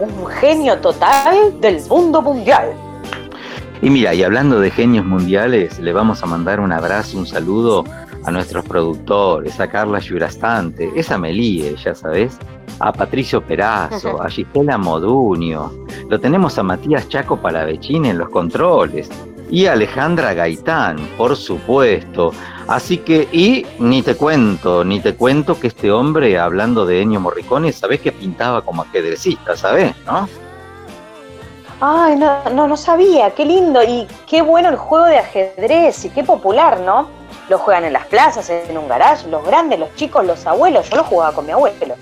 Un 0.00 0.26
genio 0.26 0.76
total 0.78 1.60
del 1.60 1.80
mundo 1.88 2.20
mundial. 2.20 2.72
Y 3.80 3.88
mira, 3.88 4.14
y 4.14 4.24
hablando 4.24 4.58
de 4.58 4.72
genios 4.72 5.06
mundiales, 5.06 5.78
le 5.78 5.92
vamos 5.92 6.24
a 6.24 6.26
mandar 6.26 6.58
un 6.58 6.72
abrazo, 6.72 7.18
un 7.18 7.26
saludo 7.26 7.84
a 8.24 8.32
nuestros 8.32 8.64
productores, 8.64 9.60
a 9.60 9.68
Carla 9.68 10.00
Yurastante, 10.00 10.90
es 10.96 11.12
a 11.12 11.18
Melie, 11.18 11.76
ya 11.76 11.94
sabes, 11.94 12.36
a 12.80 12.92
Patricio 12.92 13.40
Perazo, 13.40 14.20
a 14.20 14.28
Gisela 14.28 14.76
Modunio, 14.76 15.72
lo 16.08 16.18
tenemos 16.18 16.58
a 16.58 16.64
Matías 16.64 17.08
Chaco 17.08 17.36
Palavecini 17.36 18.10
en 18.10 18.18
los 18.18 18.30
controles, 18.30 19.08
y 19.50 19.66
Alejandra 19.66 20.32
Gaitán, 20.34 20.96
por 21.16 21.36
supuesto. 21.36 22.32
Así 22.68 22.98
que, 22.98 23.28
y 23.32 23.66
ni 23.78 24.02
te 24.02 24.14
cuento, 24.14 24.84
ni 24.84 25.00
te 25.00 25.14
cuento 25.14 25.58
que 25.58 25.66
este 25.66 25.90
hombre, 25.90 26.38
hablando 26.38 26.86
de 26.86 27.02
Ennio 27.02 27.20
Morricone, 27.20 27.72
sabés 27.72 28.00
que 28.00 28.12
pintaba 28.12 28.62
como 28.62 28.82
ajedrecista, 28.82 29.56
¿sabés? 29.56 29.92
¿No? 30.06 30.28
Ay, 31.80 32.16
no, 32.16 32.44
no, 32.54 32.68
no 32.68 32.76
sabía, 32.76 33.30
qué 33.34 33.44
lindo 33.44 33.82
y 33.82 34.06
qué 34.26 34.42
bueno 34.42 34.68
el 34.68 34.76
juego 34.76 35.06
de 35.06 35.18
ajedrez 35.18 36.04
y 36.04 36.10
qué 36.10 36.22
popular, 36.22 36.80
¿no? 36.80 37.08
Lo 37.48 37.58
juegan 37.58 37.84
en 37.84 37.94
las 37.94 38.06
plazas, 38.06 38.48
en 38.50 38.76
un 38.76 38.86
garage, 38.86 39.26
los 39.28 39.44
grandes, 39.44 39.80
los 39.80 39.92
chicos, 39.96 40.24
los 40.24 40.46
abuelos. 40.46 40.88
Yo 40.90 40.96
lo 40.96 41.04
jugaba 41.04 41.32
con 41.32 41.46
mi 41.46 41.52
abuelo. 41.52 41.96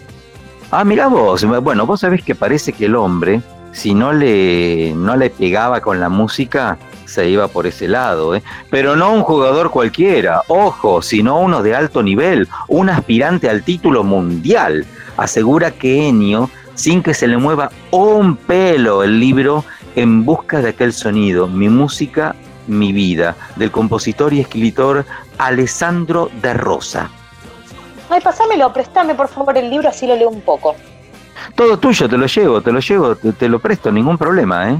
Ah, 0.71 0.85
mira 0.85 1.07
vos, 1.07 1.47
bueno, 1.63 1.87
vos 1.87 2.01
sabés 2.01 2.23
que 2.23 2.35
parece 2.35 2.73
que 2.73 2.85
el 2.87 2.97
hombre, 2.97 3.41
si 3.73 3.95
no 3.95 4.13
le, 4.13 4.93
no 4.95 5.17
le 5.17 5.31
pegaba 5.31 5.81
con 5.81 5.99
la 6.01 6.11
música, 6.11 6.77
se 7.09 7.29
iba 7.29 7.49
por 7.49 7.67
ese 7.67 7.89
lado, 7.89 8.35
¿eh? 8.35 8.43
pero 8.71 8.95
no 8.95 9.13
un 9.13 9.23
jugador 9.23 9.71
cualquiera, 9.71 10.43
ojo, 10.49 11.03
sino 11.03 11.41
uno 11.41 11.63
de 11.63 11.75
alto 11.75 12.03
nivel, 12.03 12.49
un 12.69 12.91
aspirante 12.91 13.49
al 13.49 13.63
título 13.63 14.05
mundial. 14.05 14.87
Asegura 15.17 15.71
que 15.71 16.09
Ennio, 16.09 16.51
sin 16.75 17.03
que 17.03 17.15
se 17.15 17.27
le 17.27 17.39
mueva 17.39 17.71
un 17.91 18.37
pelo 18.37 19.03
el 19.03 19.19
libro, 19.19 19.65
En 19.97 20.25
busca 20.25 20.61
de 20.61 20.69
aquel 20.69 20.93
sonido, 20.93 21.49
mi 21.49 21.69
música, 21.69 22.37
mi 22.69 22.93
vida, 22.93 23.35
del 23.57 23.73
compositor 23.73 24.33
y 24.33 24.41
escritor 24.41 25.05
Alessandro 25.39 26.31
de 26.41 26.55
Rosa. 26.55 27.11
Ay, 28.09 28.21
pasámelo, 28.21 28.73
préstame 28.73 29.15
por 29.17 29.27
favor 29.27 29.59
el 29.59 29.69
libro, 29.69 29.89
así 29.89 30.07
lo 30.07 30.15
leo 30.15 30.29
un 30.29 30.43
poco. 30.43 30.77
Todo 31.57 31.79
tuyo, 31.79 32.09
te 32.09 32.17
lo 32.17 32.27
llevo, 32.27 32.61
te 32.61 32.71
lo 32.71 32.79
llevo, 32.79 33.17
te, 33.17 33.33
te 33.33 33.49
lo 33.49 33.59
presto, 33.59 33.91
ningún 33.91 34.17
problema, 34.17 34.71
¿eh? 34.71 34.79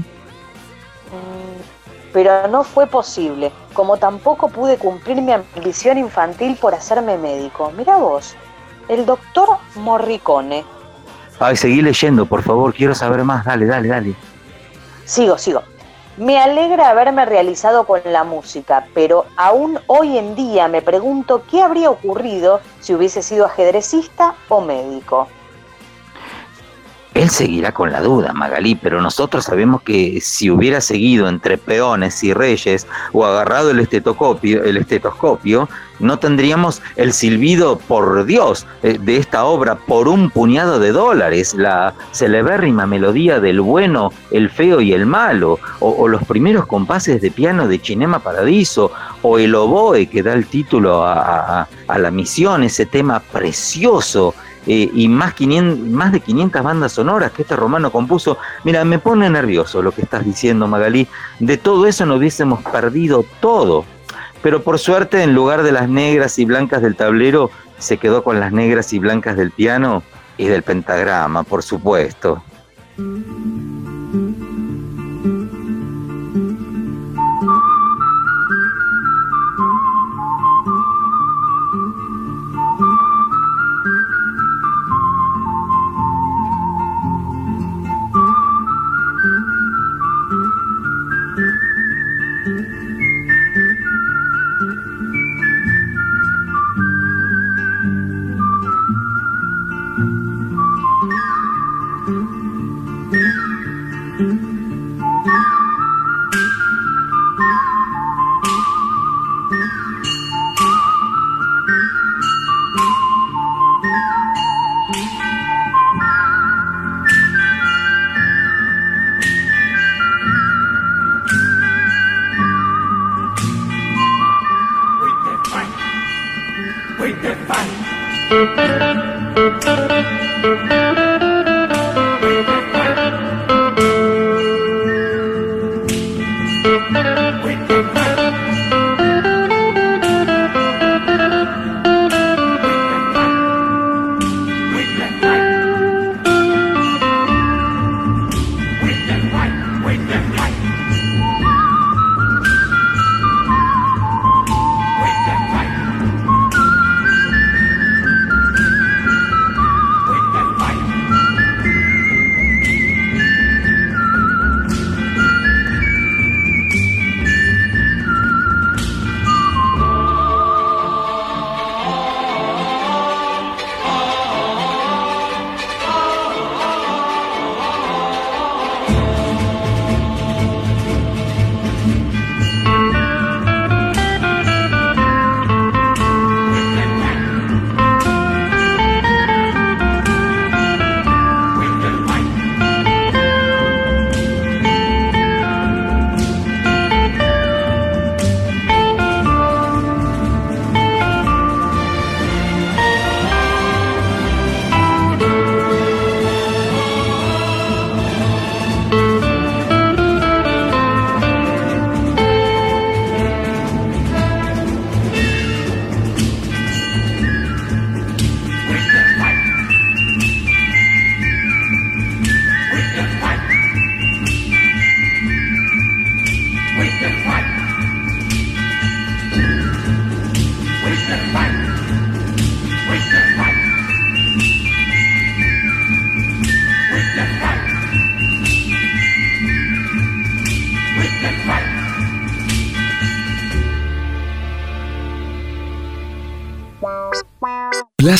Pero 2.13 2.47
no 2.47 2.63
fue 2.63 2.87
posible, 2.87 3.51
como 3.73 3.97
tampoco 3.97 4.49
pude 4.49 4.77
cumplir 4.77 5.21
mi 5.21 5.31
ambición 5.31 5.97
infantil 5.97 6.57
por 6.59 6.73
hacerme 6.73 7.17
médico. 7.17 7.71
Mira 7.75 7.97
vos, 7.97 8.35
el 8.87 9.05
doctor 9.05 9.49
Morricone. 9.75 10.65
Ay, 11.39 11.55
seguí 11.55 11.81
leyendo, 11.81 12.25
por 12.25 12.41
favor, 12.43 12.73
quiero 12.73 12.93
saber 12.93 13.23
más. 13.23 13.45
Dale, 13.45 13.65
dale, 13.65 13.87
dale. 13.87 14.15
Sigo, 15.05 15.37
sigo. 15.37 15.63
Me 16.17 16.37
alegra 16.37 16.89
haberme 16.89 17.25
realizado 17.25 17.85
con 17.85 18.01
la 18.03 18.25
música, 18.25 18.87
pero 18.93 19.25
aún 19.37 19.79
hoy 19.87 20.17
en 20.17 20.35
día 20.35 20.67
me 20.67 20.81
pregunto 20.81 21.43
qué 21.49 21.61
habría 21.61 21.89
ocurrido 21.89 22.59
si 22.81 22.93
hubiese 22.93 23.21
sido 23.21 23.45
ajedrecista 23.45 24.35
o 24.49 24.59
médico. 24.59 25.29
Él 27.15 27.29
seguirá 27.29 27.71
con 27.71 27.91
la 27.91 28.01
duda, 28.01 28.33
Magalí, 28.33 28.75
pero 28.75 29.01
nosotros 29.01 29.45
sabemos 29.45 29.81
que 29.81 30.21
si 30.21 30.51
hubiera 30.51 30.79
seguido 30.79 31.27
entre 31.27 31.57
peones 31.57 32.23
y 32.23 32.33
reyes 32.33 32.85
o 33.13 33.25
agarrado 33.25 33.71
el 33.71 33.79
estetoscopio, 33.79 34.63
el 34.63 34.77
estetoscopio 34.77 35.67
no 35.99 36.17
tendríamos 36.19 36.81
el 36.95 37.11
silbido 37.11 37.77
por 37.77 38.25
Dios 38.25 38.65
eh, 38.83 38.97
de 39.01 39.17
esta 39.17 39.45
obra 39.45 39.75
por 39.75 40.07
un 40.07 40.29
puñado 40.29 40.79
de 40.79 40.91
dólares, 40.91 41.53
la 41.55 41.93
celebérrima 42.11 42.85
melodía 42.85 43.39
del 43.39 43.59
bueno, 43.59 44.13
el 44.31 44.49
feo 44.49 44.79
y 44.79 44.93
el 44.93 45.05
malo, 45.05 45.59
o, 45.79 46.07
los 46.07 46.23
primeros 46.23 46.67
compases 46.67 47.21
de 47.21 47.31
piano 47.31 47.67
de 47.67 47.79
Cinema 47.79 48.19
Paradiso, 48.19 48.91
o 49.23 49.39
el 49.39 49.55
oboe 49.55 50.07
que 50.07 50.23
da 50.23 50.33
el 50.33 50.45
título 50.45 51.03
a 51.05 51.67
la 51.87 52.11
misión, 52.11 52.63
ese 52.63 52.85
tema 52.85 53.19
precioso 53.19 54.33
eh, 54.71 54.87
y 54.93 55.07
más, 55.07 55.33
500 55.33 55.79
más 55.89 56.11
de 56.11 56.19
500 56.19 56.61
bandas 56.61 56.91
sonoras 56.91 57.31
que 57.31 57.41
este 57.41 57.55
romano 57.55 57.91
compuso. 57.91 58.37
Mira, 58.63 58.85
me 58.85 58.99
pone 58.99 59.27
nervioso 59.27 59.81
lo 59.81 59.91
que 59.91 60.03
estás 60.03 60.23
diciendo, 60.23 60.67
Magalí. 60.67 61.07
De 61.39 61.57
todo 61.57 61.87
eso 61.87 62.05
no 62.05 62.17
hubiésemos 62.17 62.61
perdido 62.61 63.25
todo. 63.39 63.83
Pero 64.43 64.61
por 64.61 64.77
suerte, 64.77 65.23
en 65.23 65.33
lugar 65.33 65.63
de 65.63 65.71
las 65.71 65.89
negras 65.89 66.37
y 66.37 66.45
blancas 66.45 66.83
del 66.83 66.95
tablero, 66.95 67.49
se 67.79 67.97
quedó 67.97 68.23
con 68.23 68.39
las 68.39 68.51
negras 68.51 68.93
y 68.93 68.99
blancas 68.99 69.35
del 69.35 69.49
piano 69.49 70.03
y 70.37 70.45
del 70.45 70.61
pentagrama, 70.61 71.41
por 71.41 71.63
supuesto. 71.63 72.43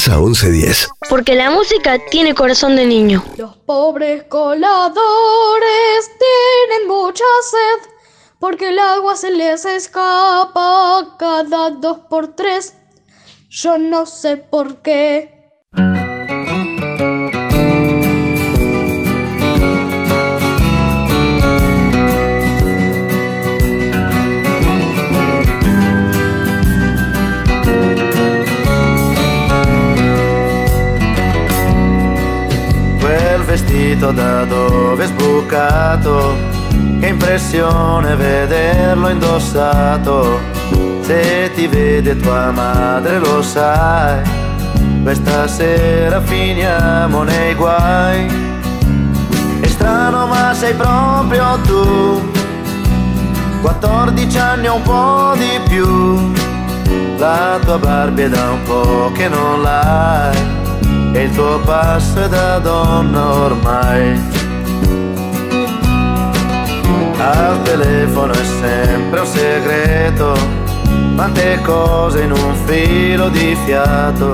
Plaza 0.05 0.17
1110. 0.17 0.89
Porque 1.09 1.35
la 1.35 1.49
música 1.49 1.97
tiene 2.09 2.33
corazón 2.33 2.77
de 2.77 2.85
niño. 2.85 3.21
Los 3.37 3.57
pobres 3.57 4.23
coladores 4.29 4.91
tienen 6.17 6.87
mucha 6.87 7.25
sed 7.43 7.89
porque 8.39 8.69
el 8.69 8.79
agua 8.79 9.17
se 9.17 9.31
les 9.31 9.65
escapa 9.65 11.17
cada 11.19 11.71
dos 11.71 11.99
por 12.09 12.33
tres. 12.33 12.75
Yo 13.49 13.77
no 13.77 14.05
sé 14.05 14.37
por 14.37 14.81
qué. 14.81 15.38
Vestito 33.99 34.11
da 34.11 34.45
dove 34.45 35.03
è 35.03 35.07
sbucato, 35.07 36.33
che 37.01 37.07
impressione 37.07 38.15
vederlo 38.15 39.09
indossato. 39.09 40.39
Se 41.01 41.51
ti 41.53 41.67
vede 41.67 42.15
tua 42.15 42.49
madre 42.51 43.19
lo 43.19 43.41
sai, 43.41 44.21
questa 45.03 45.47
sera 45.47 46.21
finiamo 46.21 47.23
nei 47.23 47.53
guai. 47.55 48.25
È 49.59 49.67
strano 49.67 50.27
ma 50.27 50.53
sei 50.53 50.73
proprio 50.75 51.59
tu, 51.65 52.31
14 53.61 54.37
anni 54.37 54.67
o 54.67 54.75
un 54.75 54.81
po' 54.81 55.33
di 55.35 55.59
più. 55.67 56.31
La 57.17 57.59
tua 57.61 57.77
Barbie 57.77 58.29
da 58.29 58.51
un 58.51 58.63
po' 58.63 59.11
che 59.13 59.27
non 59.27 59.61
l'hai. 59.61 60.58
Il 61.21 61.35
tuo 61.35 61.59
passo 61.65 62.27
da 62.29 62.59
donna 62.59 63.33
ormai. 63.43 64.17
Al 67.17 67.61
telefono 67.63 68.31
è 68.31 68.43
sempre 68.61 69.19
un 69.19 69.25
segreto, 69.25 70.33
quante 71.15 71.59
cose 71.63 72.21
in 72.21 72.31
un 72.31 72.55
filo 72.65 73.27
di 73.27 73.53
fiato. 73.65 74.31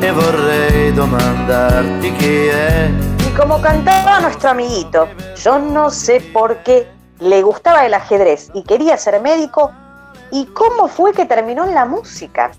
E 0.00 0.12
vorrei 0.12 0.92
domandarti 0.92 2.12
chi 2.12 2.46
è. 2.48 2.90
Y 3.26 3.34
como 3.34 3.58
cantaba 3.62 4.20
nuestro 4.20 4.50
amiguito, 4.50 5.08
yo 5.42 5.58
no 5.58 5.88
sé 5.88 6.20
por 6.20 6.58
qué 6.58 6.86
le 7.20 7.40
gustaba 7.40 7.86
el 7.86 7.94
ajedrez 7.94 8.50
y 8.52 8.62
quería 8.62 8.98
ser 8.98 9.18
médico, 9.22 9.72
y 10.34 10.46
cómo 10.46 10.88
fue 10.88 11.12
que 11.12 11.26
terminó 11.26 11.64
en 11.64 11.74
la 11.74 11.84
música. 11.84 12.50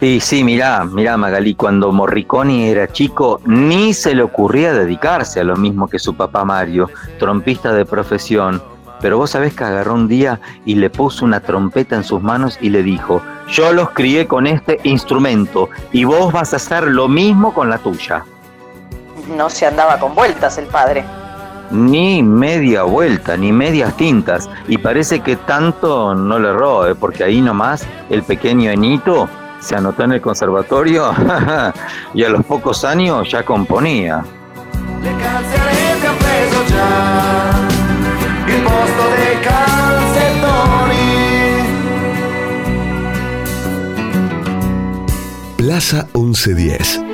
Y 0.00 0.18
sí, 0.20 0.42
mirá, 0.42 0.82
mirá 0.84 1.18
Magalí, 1.18 1.54
cuando 1.54 1.92
Morricone 1.92 2.70
era 2.70 2.90
chico, 2.90 3.38
ni 3.44 3.92
se 3.92 4.14
le 4.14 4.22
ocurría 4.22 4.72
dedicarse 4.72 5.40
a 5.40 5.44
lo 5.44 5.56
mismo 5.56 5.88
que 5.88 5.98
su 5.98 6.16
papá 6.16 6.42
Mario, 6.46 6.88
trompista 7.18 7.74
de 7.74 7.84
profesión. 7.84 8.62
Pero 9.02 9.18
vos 9.18 9.30
sabés 9.30 9.52
que 9.52 9.64
agarró 9.64 9.92
un 9.92 10.08
día 10.08 10.40
y 10.64 10.76
le 10.76 10.88
puso 10.88 11.26
una 11.26 11.40
trompeta 11.40 11.96
en 11.96 12.04
sus 12.04 12.22
manos 12.22 12.56
y 12.62 12.70
le 12.70 12.82
dijo, 12.82 13.20
yo 13.48 13.74
los 13.74 13.90
crié 13.90 14.26
con 14.26 14.46
este 14.46 14.80
instrumento 14.84 15.68
y 15.92 16.04
vos 16.04 16.32
vas 16.32 16.54
a 16.54 16.56
hacer 16.56 16.84
lo 16.84 17.08
mismo 17.08 17.52
con 17.52 17.68
la 17.68 17.76
tuya. 17.76 18.24
No 19.36 19.50
se 19.50 19.66
andaba 19.66 19.98
con 19.98 20.14
vueltas 20.14 20.56
el 20.56 20.66
padre. 20.66 21.04
Ni 21.70 22.22
media 22.22 22.82
vuelta, 22.82 23.36
ni 23.36 23.52
medias 23.52 23.96
tintas. 23.96 24.48
Y 24.68 24.78
parece 24.78 25.20
que 25.20 25.36
tanto 25.36 26.14
no 26.14 26.38
le 26.38 26.48
erró, 26.48 26.86
¿eh? 26.86 26.94
porque 26.94 27.24
ahí 27.24 27.40
nomás 27.40 27.86
el 28.08 28.22
pequeño 28.22 28.70
Enito 28.70 29.28
se 29.60 29.76
anotó 29.76 30.04
en 30.04 30.12
el 30.12 30.20
conservatorio 30.20 31.12
y 32.14 32.24
a 32.24 32.28
los 32.28 32.44
pocos 32.44 32.84
años 32.84 33.30
ya 33.30 33.44
componía. 33.44 34.24
Le 35.02 35.10
calzerete 35.16 36.06
han 36.06 36.16
preso 36.16 36.64
già 36.66 37.68
il 38.46 38.62
posto 38.62 39.08
dei 39.16 39.40
calzettoni. 39.40 40.98
Plaza 45.56 46.06
1110. 46.12 47.09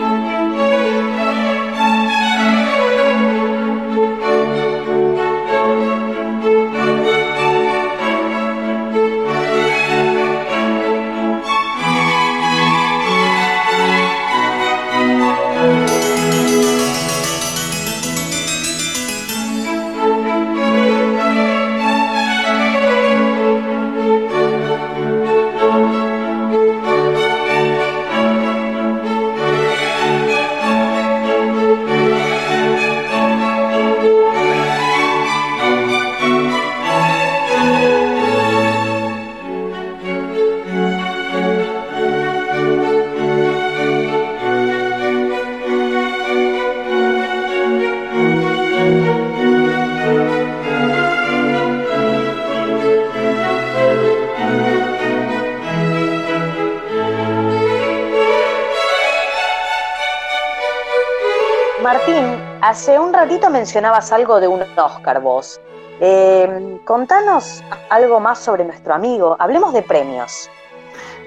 Ratito 63.27 63.51
mencionabas 63.51 64.12
algo 64.12 64.39
de 64.39 64.47
un 64.47 64.61
Oscar 64.77 65.20
vos. 65.20 65.61
Eh, 66.01 66.79
contanos 66.85 67.61
algo 67.91 68.20
más 68.20 68.39
sobre 68.39 68.64
nuestro 68.64 68.95
amigo. 68.95 69.35
Hablemos 69.41 69.72
de 69.72 69.83
premios. 69.83 70.49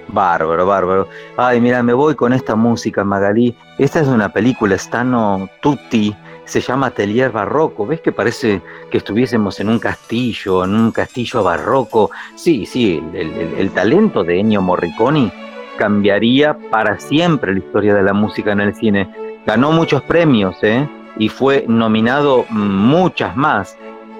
Bárbaro, 0.08 0.66
bárbaro. 0.66 1.10
Ay, 1.36 1.60
mira, 1.60 1.84
me 1.84 1.92
voy 1.92 2.16
con 2.16 2.32
esta 2.32 2.56
música, 2.56 3.04
Magalí. 3.04 3.54
Esta 3.78 4.00
es 4.00 4.08
una 4.08 4.30
película 4.30 4.78
Stano 4.78 5.50
Tutti, 5.62 6.16
se 6.46 6.62
llama 6.62 6.88
Atelier 6.88 7.32
Barroco. 7.32 7.86
¿Ves 7.86 8.00
que 8.00 8.14
parece 8.14 8.62
que 8.90 9.00
estuviésemos 9.00 9.60
en 9.60 9.68
un 9.68 9.78
castillo, 9.80 10.64
en 10.64 10.76
un 10.76 10.92
castillo 10.92 11.44
barroco? 11.44 12.12
Sí, 12.36 12.66
sí, 12.66 13.04
el, 13.14 13.56
el- 13.58 13.72
talento 13.72 14.24
de 14.24 14.40
Ennio 14.40 14.62
Morricone 14.62 15.34
cambiaría 15.78 16.58
para 16.72 16.98
siempre 16.98 17.52
la 17.52 17.60
historia 17.60 17.94
de 17.94 18.04
la 18.04 18.14
música 18.14 18.54
en 18.54 18.62
el 18.62 18.74
cine. 18.74 19.14
Ganó 19.46 19.74
muchos 19.74 20.02
premios, 20.04 20.56
¿eh? 20.62 20.88
Y 21.20 21.30
fue 21.30 21.66
nominado 21.68 22.46
muchas 22.50 23.38
más. 23.38 23.78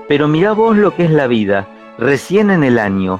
Pero 0.08 0.28
mirá 0.28 0.52
vos 0.52 0.78
lo 0.78 0.96
que 0.96 1.06
es 1.06 1.12
la 1.12 1.26
vida. 1.26 1.68
Recién 1.98 2.52
en 2.52 2.64
el 2.64 2.78
año 2.78 3.20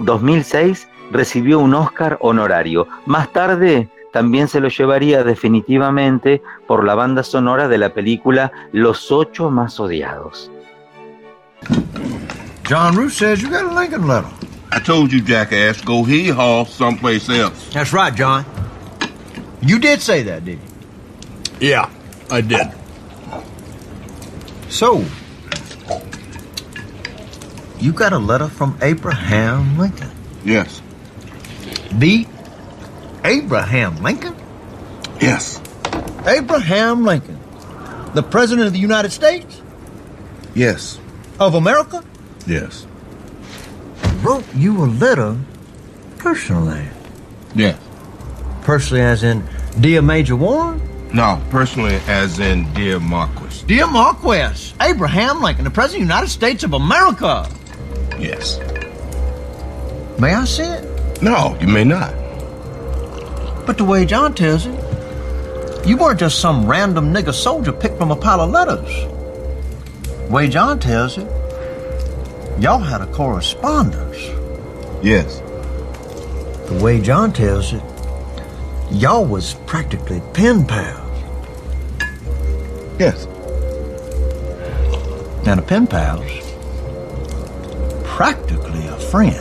2006 0.00 0.88
recibió 1.10 1.58
un 1.58 1.74
Oscar 1.74 2.18
honorario. 2.20 2.86
Más 3.06 3.32
tarde 3.32 3.88
también 4.12 4.48
se 4.48 4.60
lo 4.60 4.68
llevaría 4.68 5.22
definitivamente 5.22 6.42
por 6.66 6.84
la 6.84 6.94
banda 6.94 7.22
sonora 7.22 7.68
de 7.68 7.78
la 7.78 7.94
película 7.94 8.52
Los 8.72 9.10
ocho 9.12 9.50
más 9.50 9.78
odiados. 9.80 10.50
John 12.68 12.94
Root 12.96 13.12
says 13.12 13.40
you 13.40 13.48
got 13.48 13.64
a 13.64 13.74
Lincoln 13.74 14.06
letter. 14.06 14.28
I 14.72 14.78
told 14.78 15.10
you, 15.10 15.20
jackass, 15.20 15.82
go 15.84 16.04
hee 16.04 16.28
haw 16.28 16.64
someplace 16.64 17.28
else. 17.28 17.68
That's 17.72 17.92
right, 17.92 18.14
John. 18.14 18.44
You 19.60 19.78
did 19.78 20.00
say 20.00 20.22
that, 20.22 20.44
did 20.44 20.58
you? 20.60 21.68
Yeah, 21.68 21.90
I 22.30 22.40
did. 22.40 22.79
So, 24.70 25.04
you 27.80 27.92
got 27.92 28.12
a 28.12 28.18
letter 28.18 28.48
from 28.48 28.78
Abraham 28.80 29.76
Lincoln. 29.78 30.10
Yes. 30.44 30.80
The 31.92 32.26
Abraham 33.24 34.02
Lincoln? 34.02 34.34
Yes. 35.20 35.60
Abraham 36.26 37.04
Lincoln, 37.04 37.38
the 38.14 38.22
President 38.22 38.66
of 38.66 38.72
the 38.72 38.78
United 38.78 39.10
States 39.12 39.60
Yes. 40.54 40.98
of 41.38 41.54
America, 41.54 42.02
Yes. 42.46 42.86
wrote 44.22 44.44
you 44.54 44.82
a 44.84 44.86
letter 44.86 45.36
personally. 46.18 46.84
Yes. 47.54 47.76
Personally, 48.62 49.02
as 49.02 49.22
in, 49.22 49.46
Dear 49.80 50.02
Major 50.02 50.36
Warren? 50.36 50.80
No, 51.12 51.42
personally, 51.50 51.96
as 52.06 52.38
in 52.38 52.72
dear 52.72 53.00
Marquis. 53.00 53.64
Dear 53.66 53.88
Marquess, 53.88 54.74
Abraham 54.80 55.42
Lincoln, 55.42 55.64
the 55.64 55.70
President 55.70 56.02
of 56.02 56.08
the 56.08 56.14
United 56.14 56.30
States 56.30 56.62
of 56.62 56.72
America. 56.72 57.48
Yes. 58.18 58.58
May 60.20 60.34
I 60.34 60.44
see 60.44 60.62
it? 60.62 61.22
No, 61.22 61.56
you 61.60 61.66
may 61.66 61.82
not. 61.82 62.14
But 63.66 63.76
the 63.76 63.84
way 63.84 64.04
John 64.04 64.34
tells 64.34 64.66
it, 64.66 65.86
you 65.86 65.96
weren't 65.96 66.20
just 66.20 66.40
some 66.40 66.66
random 66.66 67.12
nigger 67.12 67.34
soldier 67.34 67.72
picked 67.72 67.98
from 67.98 68.10
a 68.10 68.16
pile 68.16 68.40
of 68.40 68.50
letters. 68.50 68.88
The 70.26 70.28
way 70.30 70.48
John 70.48 70.78
tells 70.78 71.18
it, 71.18 71.26
y'all 72.60 72.78
had 72.78 73.00
a 73.00 73.06
correspondence. 73.06 74.16
Yes. 75.02 75.40
The 76.68 76.78
way 76.80 77.00
John 77.00 77.32
tells 77.32 77.72
it, 77.72 77.82
y'all 78.92 79.24
was 79.24 79.54
practically 79.66 80.22
pen 80.34 80.64
pals. 80.66 80.99
Yes. 83.00 83.24
And 85.46 85.58
a 85.58 85.62
pen 85.62 85.86
pal's 85.86 86.20
practically 88.04 88.86
a 88.88 88.98
friend. 88.98 89.34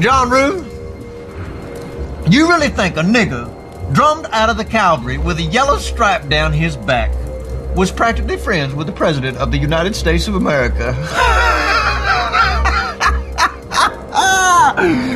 John 0.00 0.30
Rue, 0.30 0.64
you 2.30 2.48
really 2.48 2.70
think 2.70 2.96
a 2.96 3.02
nigger 3.02 3.52
drummed 3.92 4.24
out 4.32 4.48
of 4.48 4.56
the 4.56 4.64
cavalry 4.64 5.18
with 5.18 5.38
a 5.40 5.42
yellow 5.42 5.76
stripe 5.76 6.26
down 6.30 6.54
his 6.54 6.74
back 6.74 7.12
was 7.74 7.90
practically 7.90 8.36
friends 8.36 8.74
with 8.74 8.86
the 8.86 8.92
President 8.92 9.36
of 9.38 9.50
the 9.50 9.58
United 9.58 9.94
States 9.94 10.28
of 10.28 10.34
America? 10.34 10.94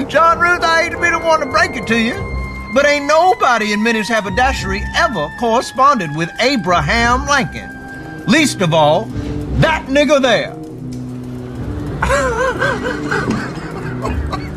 John 0.09 0.41
Ruth, 0.41 0.63
I 0.63 0.89
to 0.89 1.01
be 1.01 1.11
the 1.11 1.19
one 1.19 1.41
to 1.41 1.47
break 1.47 1.77
it 1.77 1.87
to 1.87 1.99
you, 1.99 2.15
but 2.75 2.87
ain't 2.87 3.07
nobody 3.07 3.73
in 3.73 3.83
Minnie's 3.83 4.09
haberdashery 4.09 4.83
ever 4.97 5.31
corresponded 5.39 6.15
with 6.17 6.31
Abraham 6.41 7.27
Lincoln. 7.27 8.27
Least 8.27 8.61
of 8.61 8.75
all, 8.75 9.05
that 9.61 9.87
nigger 9.87 10.21
there. 10.21 10.57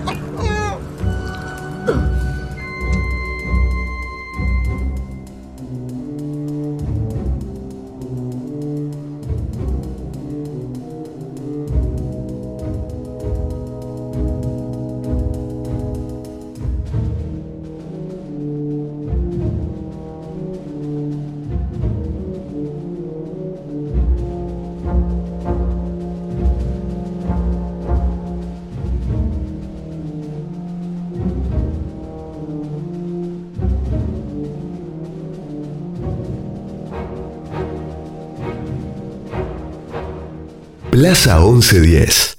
Plaza 40.95 41.41
1110. 41.41 42.34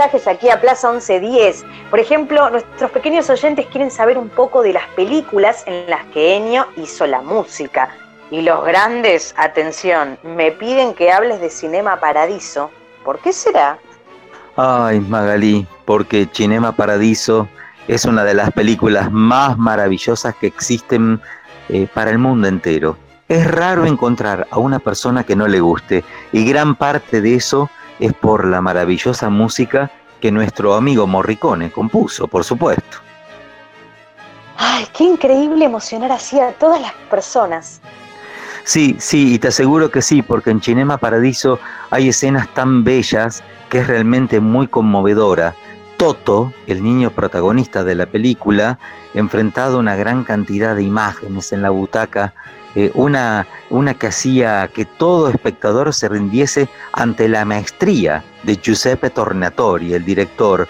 Aquí 0.00 0.48
a 0.48 0.60
Plaza 0.60 0.90
1110. 0.90 1.64
Por 1.90 1.98
ejemplo, 1.98 2.50
nuestros 2.50 2.90
pequeños 2.90 3.28
oyentes 3.30 3.66
quieren 3.66 3.90
saber 3.90 4.16
un 4.16 4.28
poco 4.28 4.62
de 4.62 4.72
las 4.72 4.86
películas 4.88 5.64
en 5.66 5.90
las 5.90 6.04
que 6.06 6.36
Ennio 6.36 6.66
hizo 6.76 7.06
la 7.06 7.20
música. 7.20 7.90
Y 8.30 8.42
los 8.42 8.64
grandes, 8.64 9.34
atención, 9.36 10.18
me 10.22 10.52
piden 10.52 10.94
que 10.94 11.10
hables 11.10 11.40
de 11.40 11.50
Cinema 11.50 11.98
Paradiso. 11.98 12.70
¿Por 13.04 13.18
qué 13.20 13.32
será? 13.32 13.78
Ay, 14.56 15.00
Magalí, 15.00 15.66
porque 15.84 16.28
Cinema 16.32 16.72
Paradiso 16.72 17.48
es 17.88 18.04
una 18.04 18.22
de 18.24 18.34
las 18.34 18.52
películas 18.52 19.10
más 19.10 19.56
maravillosas 19.56 20.34
que 20.36 20.46
existen 20.46 21.20
eh, 21.68 21.88
para 21.92 22.10
el 22.10 22.18
mundo 22.18 22.46
entero. 22.46 22.96
Es 23.28 23.50
raro 23.50 23.84
encontrar 23.84 24.46
a 24.50 24.58
una 24.58 24.78
persona 24.78 25.24
que 25.24 25.36
no 25.36 25.48
le 25.48 25.60
guste 25.60 26.04
y 26.32 26.48
gran 26.48 26.76
parte 26.76 27.20
de 27.20 27.34
eso 27.34 27.70
es 27.98 28.12
por 28.12 28.46
la 28.46 28.60
maravillosa 28.60 29.28
música 29.28 29.90
que 30.20 30.32
nuestro 30.32 30.74
amigo 30.74 31.06
Morricone 31.06 31.70
compuso, 31.70 32.26
por 32.28 32.44
supuesto. 32.44 32.98
Ay, 34.56 34.86
qué 34.92 35.04
increíble 35.04 35.64
emocionar 35.64 36.10
así 36.12 36.40
a 36.40 36.52
todas 36.52 36.80
las 36.80 36.92
personas. 37.10 37.80
Sí, 38.64 38.96
sí, 38.98 39.34
y 39.34 39.38
te 39.38 39.48
aseguro 39.48 39.90
que 39.90 40.02
sí, 40.02 40.20
porque 40.20 40.50
en 40.50 40.60
Cinema 40.60 40.98
Paradiso 40.98 41.58
hay 41.90 42.08
escenas 42.08 42.52
tan 42.54 42.84
bellas 42.84 43.42
que 43.70 43.78
es 43.78 43.86
realmente 43.86 44.40
muy 44.40 44.66
conmovedora. 44.66 45.54
Toto, 45.98 46.52
el 46.68 46.82
niño 46.82 47.10
protagonista 47.10 47.82
de 47.82 47.96
la 47.96 48.06
película, 48.06 48.78
enfrentado 49.14 49.76
a 49.76 49.80
una 49.80 49.96
gran 49.96 50.22
cantidad 50.22 50.76
de 50.76 50.84
imágenes 50.84 51.52
en 51.52 51.60
la 51.60 51.70
butaca, 51.70 52.34
eh, 52.76 52.92
una, 52.94 53.48
una 53.68 53.94
que 53.94 54.06
hacía 54.06 54.68
que 54.72 54.84
todo 54.84 55.28
espectador 55.28 55.92
se 55.92 56.08
rindiese 56.08 56.68
ante 56.92 57.28
la 57.28 57.44
maestría 57.44 58.22
de 58.44 58.56
Giuseppe 58.56 59.10
Tornatori, 59.10 59.92
el 59.92 60.04
director, 60.04 60.68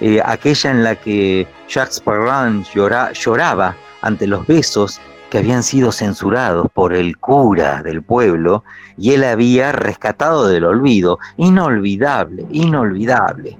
eh, 0.00 0.22
aquella 0.24 0.70
en 0.70 0.82
la 0.82 0.94
que 0.96 1.46
Jacques 1.68 2.00
Perrin 2.00 2.64
llora- 2.64 3.12
lloraba 3.12 3.76
ante 4.00 4.26
los 4.26 4.46
besos 4.46 4.98
que 5.28 5.38
habían 5.38 5.62
sido 5.62 5.92
censurados 5.92 6.68
por 6.72 6.94
el 6.94 7.18
cura 7.18 7.82
del 7.82 8.02
pueblo 8.02 8.64
y 8.96 9.12
él 9.12 9.24
había 9.24 9.72
rescatado 9.72 10.48
del 10.48 10.64
olvido. 10.64 11.18
Inolvidable, 11.36 12.46
inolvidable. 12.50 13.58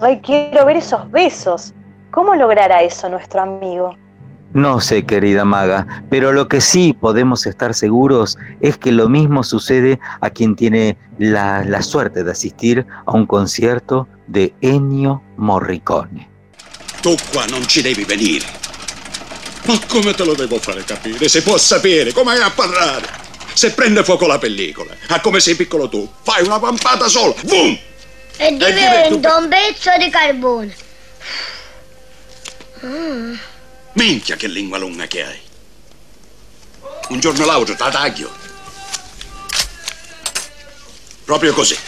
Ay, 0.00 0.20
quiero 0.20 0.66
ver 0.66 0.76
esos 0.76 1.10
besos. 1.10 1.72
¿Cómo 2.10 2.34
logrará 2.34 2.82
eso 2.82 3.08
nuestro 3.08 3.42
amigo? 3.42 3.96
No 4.52 4.80
sé, 4.80 5.04
querida 5.04 5.44
maga, 5.44 6.04
pero 6.10 6.32
lo 6.32 6.46
que 6.46 6.60
sí 6.60 6.92
podemos 6.92 7.44
estar 7.44 7.74
seguros 7.74 8.38
es 8.60 8.78
que 8.78 8.92
lo 8.92 9.08
mismo 9.08 9.42
sucede 9.42 9.98
a 10.20 10.30
quien 10.30 10.54
tiene 10.54 10.96
la, 11.18 11.64
la 11.64 11.82
suerte 11.82 12.22
de 12.22 12.30
asistir 12.30 12.86
a 13.04 13.10
un 13.12 13.26
concierto 13.26 14.06
de 14.28 14.54
Ennio 14.60 15.22
Morricone. 15.36 16.28
Tu 17.02 17.16
qua 17.32 17.46
non 17.46 17.66
ci 17.66 17.82
devi 17.82 18.04
venire. 18.04 18.46
Ma 19.66 19.76
come 19.88 20.14
te 20.14 20.24
lo 20.24 20.34
devo 20.34 20.58
fare 20.58 20.84
capire? 20.84 21.28
Si 21.28 21.42
può 21.42 21.58
sapere 21.58 22.12
come 22.12 22.36
è 22.36 22.40
a 22.40 22.50
parlare. 22.50 23.08
Se 23.54 23.72
prende 23.72 24.04
fuoco 24.04 24.26
la 24.26 24.38
pellicola, 24.38 24.92
a 25.08 25.20
come 25.20 25.40
sei 25.40 25.56
piccolo 25.56 25.88
tu, 25.88 26.08
fai 26.22 26.44
una 26.44 26.60
pampata 26.60 27.08
sola, 27.08 27.34
boom! 27.44 27.76
E 28.36 28.50
divento 28.50 28.66
divento 28.66 29.36
un 29.36 29.48
pezzo 29.48 29.90
di 29.98 30.10
carbone. 30.10 30.76
Mm. 32.84 33.34
Minchia 33.92 34.36
che 34.36 34.48
lingua 34.48 34.78
lunga 34.78 35.06
che 35.06 35.24
hai. 35.24 35.40
Un 37.08 37.20
giorno 37.20 37.44
o 37.44 37.46
l'altro 37.46 37.76
te 37.76 37.84
la 37.84 37.90
taglio. 37.90 38.32
Proprio 41.24 41.54
così. 41.54 41.78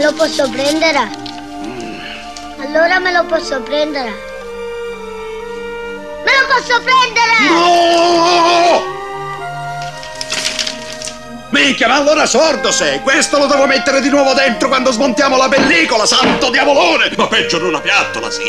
Lo 0.00 0.12
posso 0.14 0.50
prendere? 0.50 1.23
Allora 2.74 2.98
me 2.98 3.12
lo 3.12 3.24
posso 3.26 3.62
prendere. 3.62 4.10
Me 6.24 6.32
lo 6.32 6.46
posso 6.48 6.82
prendere! 6.82 7.38
No! 7.48 8.82
Minchia, 11.50 11.86
ma 11.86 11.94
allora 11.94 12.26
sordo 12.26 12.72
sei! 12.72 12.98
Questo 12.98 13.38
lo 13.38 13.46
devo 13.46 13.66
mettere 13.66 14.00
di 14.00 14.08
nuovo 14.08 14.34
dentro 14.34 14.66
quando 14.66 14.90
smontiamo 14.90 15.36
la 15.36 15.48
pellicola, 15.48 16.04
santo 16.04 16.50
diavolone! 16.50 17.12
Ma 17.16 17.28
peggio 17.28 17.58
in 17.58 17.66
una 17.66 17.80
piattola, 17.80 18.28
sì! 18.28 18.42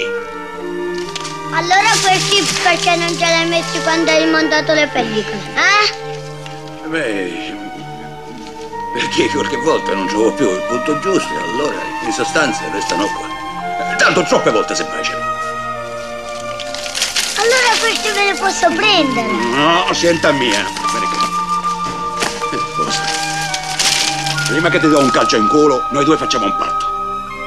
Allora 1.53 1.91
questi 2.01 2.43
perché 2.63 2.95
non 2.95 3.09
ce 3.09 3.25
li 3.25 3.31
hai 3.31 3.47
messi 3.47 3.79
quando 3.83 4.09
hai 4.09 4.25
montato 4.27 4.73
le 4.73 4.89
pellicole? 4.91 5.37
Eh? 5.53 6.87
Beh, 6.87 7.55
perché 8.91 9.29
qualche 9.29 9.57
volta 9.57 9.93
non 9.93 10.07
trovo 10.07 10.33
più 10.33 10.49
il 10.49 10.63
punto 10.67 10.97
giusto 10.99 11.31
e 11.31 11.41
allora 11.43 11.77
in 12.03 12.11
sostanza 12.11 12.63
restano 12.73 13.05
qua. 13.05 13.34
Tanto 14.05 14.21
troppe 14.21 14.51
volte 14.51 14.75
se 14.75 14.85
facciano. 14.85 15.17
Allora 17.37 17.73
questi 17.79 18.11
me 18.13 18.31
li 18.31 18.37
posso 18.37 18.67
prendere. 18.67 19.31
No, 19.31 19.91
senta 19.93 20.31
mia. 20.31 20.63
Cosa? 22.75 23.01
prima 24.49 24.69
che 24.69 24.79
ti 24.79 24.87
do 24.87 24.99
un 24.99 25.09
calcio 25.09 25.37
in 25.37 25.47
culo, 25.47 25.87
noi 25.89 26.05
due 26.05 26.17
facciamo 26.17 26.45
un 26.45 26.55
patto. 26.55 26.85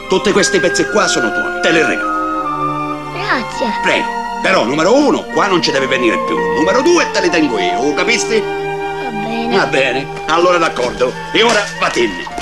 Tutti 0.08 0.32
questi 0.32 0.58
pezzi 0.58 0.84
qua 0.88 1.06
sono 1.06 1.30
tuoi, 1.30 1.60
te 1.60 1.70
li 1.70 1.80
regalo. 1.80 3.12
Grazie. 3.12 3.78
Prego. 3.82 4.06
Però, 4.42 4.64
numero 4.64 4.96
uno, 4.96 5.22
qua 5.22 5.46
non 5.46 5.62
ci 5.62 5.70
deve 5.70 5.86
venire 5.86 6.18
più. 6.26 6.36
Numero 6.56 6.82
due, 6.82 7.08
te 7.12 7.20
li 7.20 7.30
tengo 7.30 7.56
io, 7.60 7.94
capisti? 7.94 8.40
Va 8.40 9.10
bene. 9.10 9.56
Va 9.56 9.66
bene, 9.66 10.08
allora 10.26 10.58
d'accordo. 10.58 11.12
E 11.30 11.40
ora 11.44 11.64
vattene. 11.78 12.37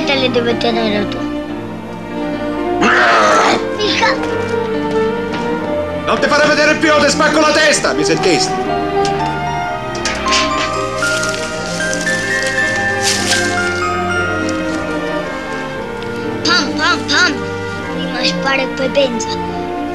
Perché 0.00 0.04
te 0.04 0.14
li 0.14 0.30
devi 0.30 0.56
tenere 0.56 1.08
tu? 1.08 1.18
Mica. 3.76 4.14
Non 6.06 6.18
ti 6.18 6.26
farò 6.26 6.46
vedere 6.46 6.76
più, 6.76 6.92
ti 7.00 7.10
spacco 7.10 7.40
la 7.40 7.52
testa, 7.52 7.92
mi 7.92 8.04
sentiste? 8.04 8.52
Pam 16.44 16.72
pam 16.76 16.98
pam. 17.06 17.34
Prima 17.94 18.24
spara 18.24 18.62
e 18.62 18.66
poi 18.68 18.88
pensa. 18.90 19.28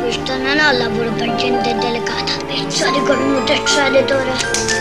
Questo 0.02 0.38
non 0.38 0.58
è 0.58 0.72
un 0.72 0.78
lavoro 0.78 1.10
per 1.12 1.36
gente 1.36 1.76
delicata. 1.76 2.34
Pensare 2.46 3.02
con 3.02 3.18
un 3.20 3.44
traditore. 3.44 4.34
Ehi 4.34 4.75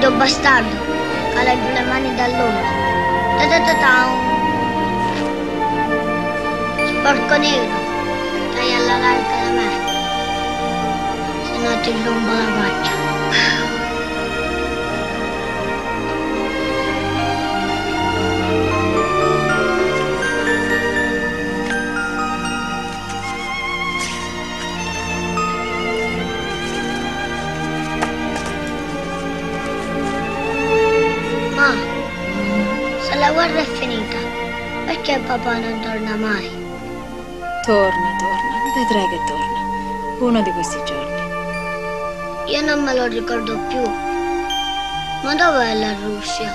Ludido 0.00 0.16
bastardo, 0.18 0.76
cala 1.34 1.52
giù 1.60 1.68
le 1.74 1.82
mani 1.82 2.14
dall'ombra. 2.14 2.70
Ta 3.36 3.44
ta 3.50 3.58
ta 3.66 3.74
ta. 3.82 3.94
Sporco 6.88 7.36
nero, 7.36 7.76
stai 8.50 8.72
alla 8.78 8.96
larga 9.04 9.36
da 9.42 9.50
me. 9.58 9.68
Se 11.44 11.56
no 11.62 11.80
ti 11.82 11.92
rompo 12.02 12.32
la 12.32 12.48
faccia. 12.56 13.09
Perché 35.10 35.26
papà 35.26 35.58
non 35.58 35.80
torna 35.80 36.14
mai? 36.14 36.48
Torna, 37.64 38.16
torna, 38.18 38.54
vedrai 38.76 39.08
che 39.08 39.20
torna. 39.26 39.58
Uno 40.20 40.42
di 40.42 40.50
questi 40.52 40.76
giorni. 40.84 42.52
Io 42.52 42.60
non 42.62 42.84
me 42.84 42.94
lo 42.94 43.06
ricordo 43.06 43.58
più. 43.68 43.82
Ma 45.22 45.34
dov'è 45.34 45.74
la 45.74 45.94
Russia? 46.04 46.54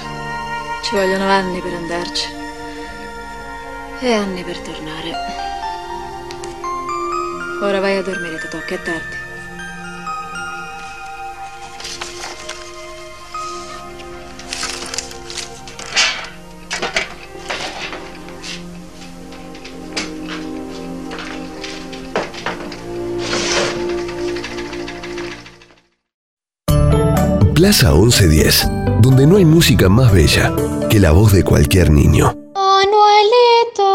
Ci 0.84 0.96
vogliono 0.96 1.30
anni 1.30 1.60
per 1.60 1.74
andarci. 1.74 2.28
E 4.00 4.14
anni 4.14 4.44
per 4.44 4.60
tornare. 4.60 5.12
Ora 7.62 7.80
vai 7.80 7.98
a 7.98 8.04
dormire, 8.04 8.38
Totò, 8.38 8.60
che 8.66 8.76
è 8.76 8.82
tardi. 8.82 9.25
Plaza 27.66 27.96
1110, 27.96 28.70
donde 29.02 29.26
no 29.26 29.38
hay 29.38 29.46
música 29.46 29.90
más 29.90 30.14
bella 30.14 30.54
que 30.88 31.00
la 31.00 31.14
voz 31.14 31.34
de 31.34 31.44
cualquier 31.44 31.90
niño. 31.90 32.32
Manuelito 32.54 33.90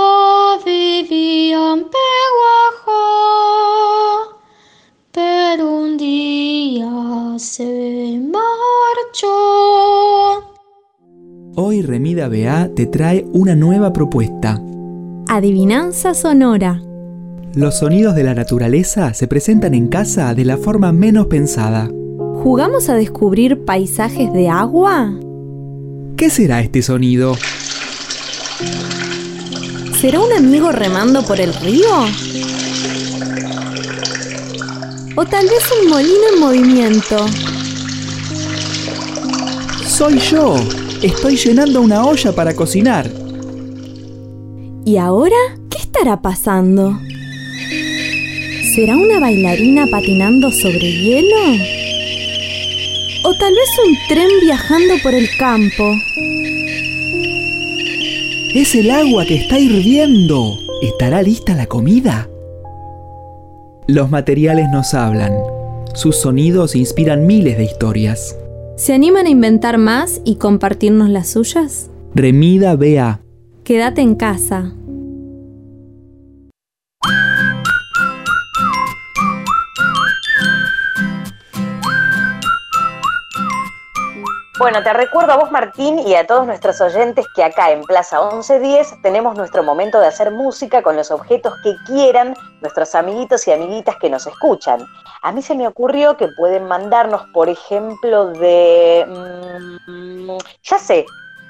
vivía 0.67 1.75
en 1.75 1.85
Peguajó, 2.89 2.99
pero 5.13 5.71
un 5.71 5.97
día 5.97 6.91
se 7.39 8.21
marchó. 8.21 9.29
Hoy 11.55 11.83
Remida 11.83 12.29
BA 12.29 12.71
te 12.75 12.87
trae 12.87 13.25
una 13.33 13.55
nueva 13.55 13.93
propuesta. 13.93 14.61
Adivinanza 15.29 16.15
sonora. 16.15 16.83
Los 17.55 17.79
sonidos 17.79 18.17
de 18.17 18.25
la 18.25 18.35
naturaleza 18.35 19.15
se 19.15 19.29
presentan 19.29 19.75
en 19.75 19.87
casa 19.87 20.35
de 20.35 20.45
la 20.45 20.57
forma 20.57 20.91
menos 20.91 21.29
pensada. 21.29 21.89
¿Jugamos 22.43 22.89
a 22.89 22.95
descubrir 22.95 23.67
paisajes 23.67 24.33
de 24.33 24.49
agua? 24.49 25.13
¿Qué 26.17 26.31
será 26.31 26.63
este 26.63 26.81
sonido? 26.81 27.37
¿Será 30.01 30.21
un 30.21 30.33
amigo 30.33 30.73
remando 30.73 31.23
por 31.23 31.39
el 31.39 31.53
río? 31.53 31.91
¿O 35.17 35.27
tal 35.27 35.45
vez 35.49 35.63
un 35.83 35.91
molino 35.91 36.21
en 36.33 36.41
movimiento? 36.41 37.27
Soy 39.87 40.19
yo. 40.19 40.57
Estoy 41.03 41.37
llenando 41.37 41.83
una 41.83 42.07
olla 42.07 42.33
para 42.33 42.55
cocinar. 42.55 43.11
¿Y 44.87 44.97
ahora 44.97 45.37
qué 45.69 45.77
estará 45.77 46.23
pasando? 46.23 46.99
¿Será 48.75 48.97
una 48.97 49.21
bailarina 49.21 49.85
patinando 49.91 50.51
sobre 50.51 50.91
hielo? 50.91 51.80
¿O 53.23 53.35
tal 53.35 53.53
vez 53.53 53.69
un 53.87 53.95
tren 54.09 54.29
viajando 54.41 54.95
por 55.03 55.15
el 55.15 55.29
campo? 55.39 55.85
Es 58.55 58.75
el 58.75 58.91
agua 58.91 59.27
que 59.27 59.37
está 59.37 59.59
hirviendo. 59.59 60.57
¿Estará 60.81 61.21
lista 61.21 61.55
la 61.55 61.67
comida? 61.67 62.31
Los 63.87 64.11
materiales 64.11 64.69
nos 64.73 64.95
hablan. 64.95 65.35
Sus 65.93 66.17
sonidos 66.17 66.75
inspiran 66.75 67.27
miles 67.27 67.59
de 67.59 67.65
historias. 67.65 68.37
¿Se 68.77 68.95
animan 68.95 69.27
a 69.27 69.31
inventar 69.31 69.77
más 69.77 70.23
y 70.25 70.37
compartirnos 70.37 71.11
las 71.11 71.29
suyas? 71.29 71.91
Remida 72.15 72.75
BA. 72.75 73.21
Quédate 73.65 74.01
en 74.01 74.15
casa. 74.15 74.73
Bueno, 84.61 84.83
te 84.83 84.93
recuerdo 84.93 85.33
a 85.33 85.37
vos, 85.39 85.51
Martín, 85.51 85.99
y 86.01 86.15
a 86.17 86.27
todos 86.27 86.45
nuestros 86.45 86.83
oyentes 86.83 87.25
que 87.35 87.43
acá 87.43 87.71
en 87.71 87.83
Plaza 87.83 88.21
1110 88.21 89.01
tenemos 89.01 89.35
nuestro 89.35 89.63
momento 89.63 89.99
de 89.99 90.07
hacer 90.07 90.31
música 90.31 90.83
con 90.83 90.97
los 90.97 91.11
objetos 91.11 91.55
que 91.65 91.75
quieran 91.87 92.35
nuestros 92.61 92.95
amiguitos 92.95 93.49
y 93.49 93.53
amiguitas 93.53 93.97
que 93.97 94.11
nos 94.11 94.27
escuchan. 94.27 94.87
A 95.23 95.33
mí 95.33 95.41
se 95.41 95.55
me 95.55 95.67
ocurrió 95.67 96.19
que 96.19 96.29
pueden 96.37 96.69
mandarnos, 96.69 97.23
por 97.33 97.49
ejemplo, 97.49 98.27
de... 98.33 99.07
mm, 99.89 100.37
ya 100.63 100.79
sé, 100.79 101.07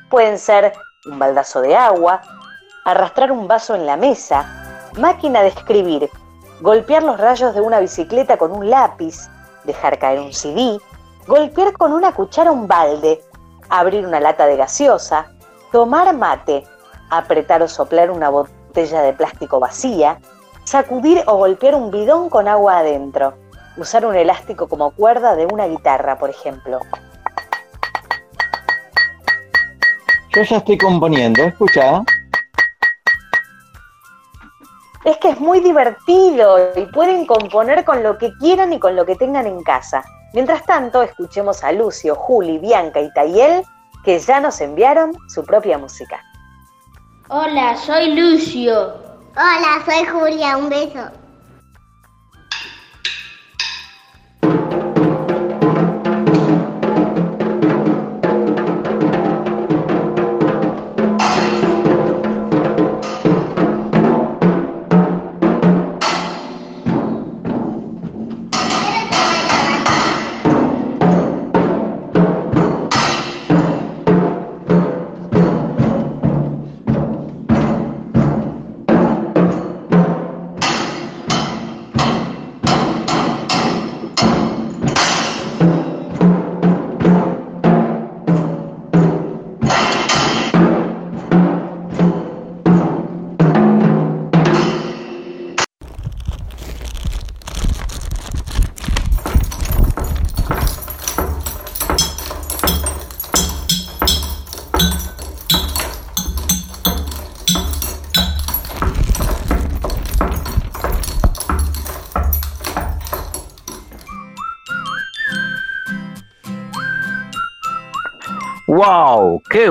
pueden 0.08 0.38
ser 0.38 0.72
un 1.04 1.18
baldazo 1.18 1.62
de 1.62 1.74
agua, 1.74 2.22
arrastrar 2.84 3.32
un 3.32 3.48
vaso 3.48 3.74
en 3.74 3.86
la 3.86 3.96
mesa, 3.96 4.88
máquina 4.96 5.42
de 5.42 5.48
escribir, 5.48 6.08
golpear 6.60 7.02
los 7.02 7.18
rayos 7.18 7.56
de 7.56 7.60
una 7.60 7.80
bicicleta 7.80 8.36
con 8.36 8.52
un 8.52 8.70
lápiz, 8.70 9.28
dejar 9.64 9.98
caer 9.98 10.20
un 10.20 10.32
CD, 10.32 10.78
golpear 11.31 11.73
con 11.74 11.93
una 11.93 12.11
cuchara 12.11 12.51
un 12.51 12.66
balde, 12.66 13.23
abrir 13.69 14.05
una 14.05 14.19
lata 14.19 14.47
de 14.47 14.57
gaseosa, 14.57 15.31
tomar 15.70 16.12
mate, 16.12 16.65
apretar 17.09 17.62
o 17.62 17.69
soplar 17.69 18.11
una 18.11 18.28
botella 18.31 19.01
de 19.02 19.12
plástico 19.12 19.61
vacía, 19.61 20.19
sacudir 20.65 21.23
o 21.27 21.36
golpear 21.36 21.77
un 21.77 21.93
bidón 21.93 22.31
con 22.31 22.48
agua 22.48 22.78
adentro, 22.78 23.35
usar 23.77 24.05
un 24.07 24.16
elástico 24.16 24.69
como 24.69 24.90
cuerda 24.90 25.36
de 25.36 25.47
una 25.47 25.69
guitarra, 25.69 26.19
por 26.19 26.31
ejemplo. 26.31 26.81
Yo 30.35 30.43
ya 30.43 30.57
estoy 30.57 30.78
componiendo, 30.78 31.44
escucha. 31.44 32.02
Es 35.05 35.16
que 35.19 35.31
es 35.31 35.39
muy 35.39 35.61
divertido 35.61 36.73
y 36.74 36.86
pueden 36.86 37.24
componer 37.24 37.85
con 37.85 38.02
lo 38.02 38.19
que 38.19 38.32
quieran 38.40 38.73
y 38.73 38.81
con 38.81 38.97
lo 38.97 39.07
que 39.07 39.15
tengan 39.15 39.47
en 39.47 39.62
casa. 39.62 40.02
Mientras 40.32 40.65
tanto, 40.65 41.02
escuchemos 41.02 41.65
a 41.65 41.73
Lucio, 41.73 42.15
Juli, 42.15 42.59
Bianca 42.59 43.01
y 43.01 43.12
Tayel, 43.12 43.65
que 44.05 44.19
ya 44.19 44.40
nos 44.40 44.61
enviaron 44.61 45.12
su 45.28 45.44
propia 45.44 45.77
música. 45.77 46.23
Hola, 47.28 47.77
soy 47.77 48.15
Lucio. 48.15 48.94
Hola, 49.36 49.82
soy 49.85 50.05
Julia. 50.05 50.57
Un 50.57 50.69
beso. 50.69 51.11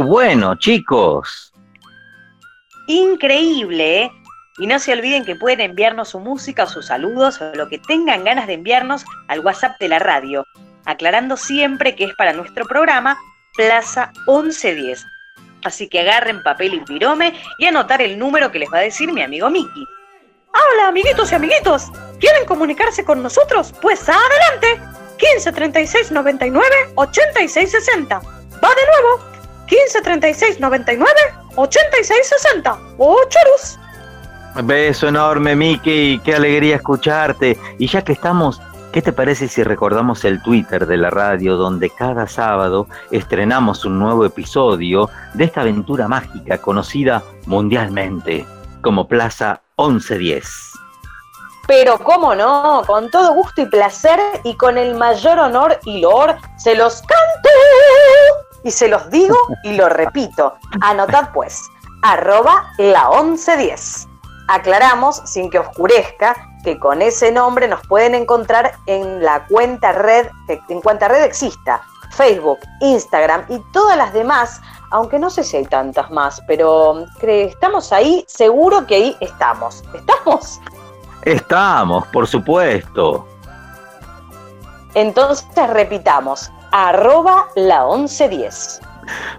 Bueno, 0.10 0.56
chicos! 0.56 1.54
Increíble, 2.88 4.02
¿eh? 4.02 4.12
Y 4.58 4.66
no 4.66 4.80
se 4.80 4.92
olviden 4.92 5.24
que 5.24 5.36
pueden 5.36 5.62
enviarnos 5.62 6.10
su 6.10 6.20
música 6.20 6.64
o 6.64 6.68
sus 6.68 6.88
saludos 6.88 7.40
o 7.40 7.54
lo 7.54 7.70
que 7.70 7.78
tengan 7.78 8.24
ganas 8.24 8.48
de 8.48 8.54
enviarnos 8.54 9.06
al 9.28 9.42
WhatsApp 9.42 9.80
de 9.80 9.88
la 9.88 10.00
radio, 10.00 10.48
aclarando 10.86 11.38
siempre 11.38 11.96
que 11.96 12.06
es 12.06 12.16
para 12.16 12.34
nuestro 12.34 12.66
programa 12.66 13.20
Plaza 13.56 14.12
1110. 14.26 15.06
Así 15.64 15.88
que 15.88 16.00
agarren 16.00 16.42
papel 16.42 16.74
y 16.74 16.80
pirome 16.80 17.40
y 17.60 17.68
anotar 17.68 18.02
el 18.02 18.18
número 18.18 18.52
que 18.52 18.58
les 18.58 18.74
va 18.74 18.80
a 18.80 18.82
decir 18.82 19.14
mi 19.14 19.22
amigo 19.22 19.48
Miki. 19.52 19.86
Hola, 20.48 20.88
amiguitos 20.88 21.32
y 21.32 21.36
amiguitos. 21.36 21.92
¿Quieren 22.20 22.46
comunicarse 22.48 23.06
con 23.06 23.22
nosotros? 23.22 23.76
Pues 23.80 24.10
adelante. 24.10 24.82
15 25.20 25.52
36 25.52 26.12
99 26.12 26.68
86 26.96 27.70
60. 27.70 28.20
Va 28.20 28.70
de 28.70 28.86
nuevo. 28.88 29.39
15 29.70 30.02
36 30.02 30.60
99 30.60 31.14
86 31.56 32.28
60. 32.28 32.80
¡Oh, 32.98 33.18
chorus! 33.30 33.80
Beso 34.64 35.08
enorme, 35.08 35.56
Miki. 35.56 36.20
Qué 36.24 36.36
alegría 36.36 36.78
escucharte. 36.78 37.58
Y 37.78 37.88
ya 37.88 38.02
que 38.02 38.14
estamos, 38.14 38.60
¿qué 38.92 39.02
te 39.02 39.14
parece 39.14 39.48
si 39.48 39.64
recordamos 39.64 40.26
el 40.26 40.42
Twitter 40.42 40.88
de 40.88 40.98
la 40.98 41.12
radio 41.12 41.56
donde 41.56 41.92
cada 41.92 42.28
sábado 42.28 42.88
estrenamos 43.12 43.86
un 43.86 44.00
nuevo 44.00 44.26
episodio 44.26 45.10
de 45.36 45.46
esta 45.46 45.62
aventura 45.62 46.08
mágica 46.08 46.58
conocida 46.58 47.22
mundialmente 47.46 48.46
como 48.82 49.08
Plaza 49.08 49.62
1110? 49.78 50.74
Pero 51.68 52.00
cómo 52.00 52.34
no, 52.34 52.82
con 52.88 53.12
todo 53.12 53.34
gusto 53.36 53.62
y 53.62 53.68
placer 53.68 54.20
y 54.44 54.56
con 54.56 54.80
el 54.80 54.96
mayor 54.96 55.38
honor 55.38 55.80
y 55.86 56.02
loor, 56.02 56.36
se 56.58 56.74
los 56.74 57.02
canto 57.02 57.50
y 58.64 58.72
se 58.72 58.88
los 58.88 59.10
digo 59.10 59.36
y 59.64 59.74
lo 59.74 59.90
repito. 59.90 60.56
Anotad 60.82 61.30
pues, 61.34 61.62
arroba 62.02 62.72
la 62.78 63.10
1110. 63.10 64.08
Aclaramos, 64.48 65.22
sin 65.26 65.50
que 65.50 65.60
oscurezca, 65.60 66.36
que 66.64 66.80
con 66.80 67.02
ese 67.02 67.32
nombre 67.32 67.68
nos 67.68 67.86
pueden 67.88 68.16
encontrar 68.16 68.74
en 68.86 69.24
la 69.24 69.46
cuenta 69.48 69.92
red, 69.92 70.28
en 70.48 70.82
cuanta 70.82 71.08
red 71.08 71.24
exista, 71.24 71.82
Facebook, 72.12 72.60
Instagram 72.82 73.46
y 73.50 73.60
todas 73.72 73.96
las 73.96 74.12
demás, 74.14 74.62
aunque 74.92 75.20
no 75.20 75.30
sé 75.30 75.44
si 75.44 75.58
hay 75.58 75.66
tantas 75.66 76.10
más, 76.10 76.42
pero 76.48 77.06
estamos 77.22 77.94
ahí, 77.94 78.26
seguro 78.28 78.86
que 78.88 78.96
ahí 78.96 79.18
estamos. 79.20 79.84
¿Estamos? 79.94 80.60
Estamos, 81.24 82.08
por 82.08 82.28
supuesto. 82.28 83.28
Entonces 84.96 85.48
repitamos, 85.70 86.52
arroba 86.72 87.48
la 87.56 87.86
1110. 87.86 88.82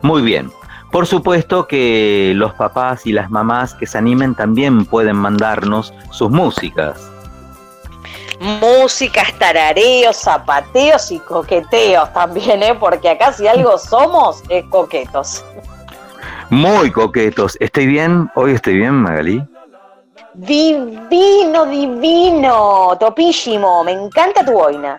Muy 0.02 0.23
bien. 0.23 0.51
Por 0.90 1.07
supuesto 1.07 1.69
que 1.69 2.32
los 2.35 2.52
papás 2.55 3.07
y 3.07 3.12
las 3.12 3.31
mamás 3.31 3.74
que 3.74 3.86
se 3.86 3.97
animen 3.97 4.35
también 4.35 4.85
pueden 4.85 5.16
mandarnos 5.16 5.94
sus 6.11 6.31
músicas. 6.31 7.11
Músicas, 8.40 9.32
tarareos, 9.39 10.16
zapateos 10.16 11.12
y 11.12 11.19
coqueteos 11.20 12.12
también, 12.12 12.62
¿eh? 12.62 12.74
porque 12.74 13.11
acá 13.11 13.32
si 13.32 13.47
algo 13.47 13.78
somos 13.78 14.43
es 14.48 14.65
coquetos. 14.65 15.44
Muy 16.48 16.90
coquetos. 16.90 17.57
¿Estoy 17.61 17.86
bien? 17.86 18.28
¿Hoy 18.35 18.52
estoy 18.52 18.78
bien, 18.78 18.94
Magalí? 18.94 19.44
Divino, 20.35 21.66
divino, 21.66 22.97
topísimo. 22.98 23.85
Me 23.85 23.93
encanta 23.93 24.44
tu 24.44 24.52
boina. 24.52 24.98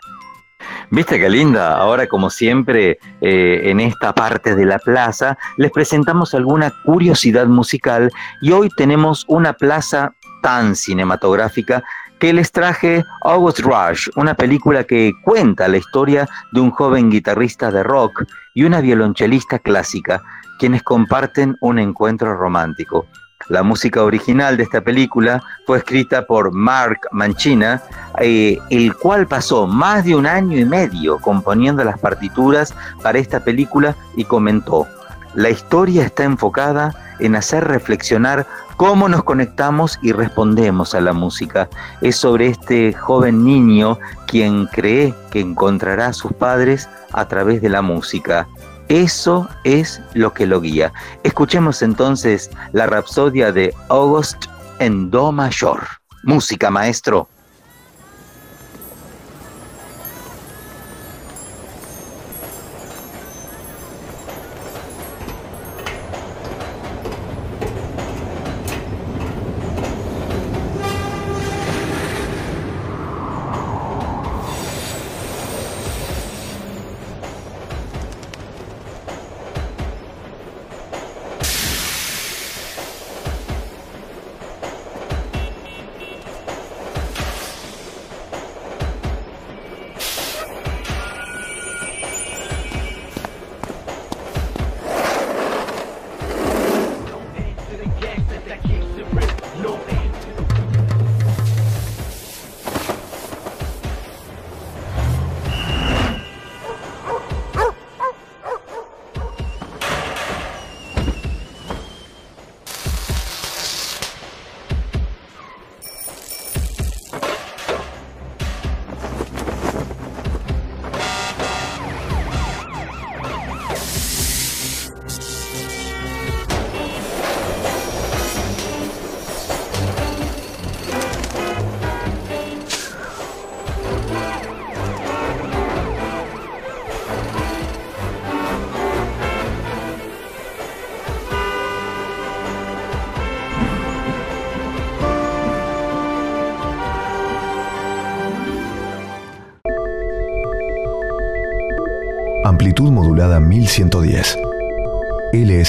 Viste 0.89 1.19
qué 1.19 1.29
linda. 1.29 1.77
Ahora, 1.77 2.07
como 2.07 2.29
siempre, 2.29 2.99
eh, 3.21 3.61
en 3.65 3.79
esta 3.79 4.13
parte 4.13 4.55
de 4.55 4.65
la 4.65 4.79
plaza, 4.79 5.37
les 5.57 5.71
presentamos 5.71 6.33
alguna 6.33 6.71
curiosidad 6.83 7.47
musical 7.47 8.11
y 8.41 8.51
hoy 8.51 8.69
tenemos 8.75 9.25
una 9.27 9.53
plaza 9.53 10.13
tan 10.41 10.75
cinematográfica 10.75 11.83
que 12.19 12.33
les 12.33 12.51
traje 12.51 13.03
August 13.23 13.61
Rush, 13.61 14.09
una 14.15 14.35
película 14.35 14.83
que 14.83 15.11
cuenta 15.23 15.67
la 15.67 15.77
historia 15.77 16.29
de 16.51 16.61
un 16.61 16.69
joven 16.69 17.09
guitarrista 17.09 17.71
de 17.71 17.81
rock 17.81 18.25
y 18.53 18.63
una 18.63 18.79
violonchelista 18.79 19.57
clásica, 19.57 20.21
quienes 20.59 20.83
comparten 20.83 21.57
un 21.61 21.79
encuentro 21.79 22.35
romántico. 22.37 23.07
La 23.47 23.63
música 23.63 24.03
original 24.03 24.57
de 24.57 24.63
esta 24.63 24.81
película 24.81 25.43
fue 25.65 25.79
escrita 25.79 26.25
por 26.25 26.51
Mark 26.51 26.99
Mancina, 27.11 27.81
eh, 28.19 28.57
el 28.69 28.95
cual 28.95 29.27
pasó 29.27 29.67
más 29.67 30.05
de 30.05 30.15
un 30.15 30.25
año 30.25 30.57
y 30.57 30.65
medio 30.65 31.19
componiendo 31.19 31.83
las 31.83 31.99
partituras 31.99 32.73
para 33.01 33.19
esta 33.19 33.43
película 33.43 33.95
y 34.15 34.25
comentó, 34.25 34.87
la 35.33 35.49
historia 35.49 36.03
está 36.03 36.23
enfocada 36.23 36.93
en 37.19 37.35
hacer 37.35 37.65
reflexionar 37.65 38.45
cómo 38.75 39.07
nos 39.07 39.23
conectamos 39.23 39.99
y 40.01 40.11
respondemos 40.11 40.93
a 40.95 41.01
la 41.01 41.13
música. 41.13 41.69
Es 42.01 42.17
sobre 42.17 42.47
este 42.47 42.93
joven 42.93 43.45
niño 43.45 43.97
quien 44.27 44.65
cree 44.65 45.13
que 45.29 45.39
encontrará 45.39 46.07
a 46.07 46.13
sus 46.13 46.33
padres 46.33 46.89
a 47.13 47.27
través 47.27 47.61
de 47.61 47.69
la 47.69 47.81
música. 47.81 48.47
Eso 48.91 49.47
es 49.63 50.01
lo 50.13 50.33
que 50.33 50.45
lo 50.45 50.59
guía. 50.59 50.91
Escuchemos 51.23 51.81
entonces 51.81 52.51
la 52.73 52.87
rapsodia 52.87 53.53
de 53.53 53.73
August 53.87 54.47
en 54.79 55.09
Do 55.09 55.31
mayor. 55.31 55.87
Música, 56.23 56.69
maestro. 56.69 57.29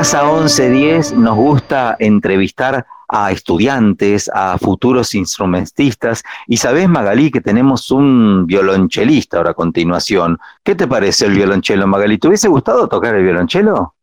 Plaza 0.00 0.22
1110 0.22 1.12
nos 1.12 1.36
gusta 1.36 1.94
entrevistar 1.98 2.86
a 3.06 3.32
estudiantes, 3.32 4.30
a 4.32 4.56
futuros 4.56 5.14
instrumentistas. 5.14 6.22
Y 6.46 6.56
sabes, 6.56 6.88
Magalí, 6.88 7.30
que 7.30 7.42
tenemos 7.42 7.90
un 7.90 8.46
violonchelista 8.46 9.36
ahora 9.36 9.50
a 9.50 9.54
continuación. 9.54 10.38
¿Qué 10.64 10.74
te 10.74 10.88
parece 10.88 11.26
el 11.26 11.34
violonchelo, 11.34 11.86
Magalí? 11.86 12.16
¿Te 12.16 12.28
hubiese 12.28 12.48
gustado 12.48 12.88
tocar 12.88 13.14
el 13.14 13.24
violonchelo? 13.24 13.94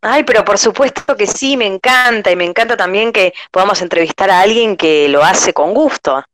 Ay, 0.00 0.24
pero 0.24 0.46
por 0.46 0.56
supuesto 0.56 1.14
que 1.14 1.26
sí, 1.26 1.58
me 1.58 1.66
encanta 1.66 2.30
y 2.30 2.36
me 2.36 2.46
encanta 2.46 2.74
también 2.74 3.12
que 3.12 3.34
podamos 3.50 3.82
entrevistar 3.82 4.30
a 4.30 4.40
alguien 4.40 4.78
que 4.78 5.10
lo 5.10 5.22
hace 5.22 5.52
con 5.52 5.74
gusto. 5.74 6.24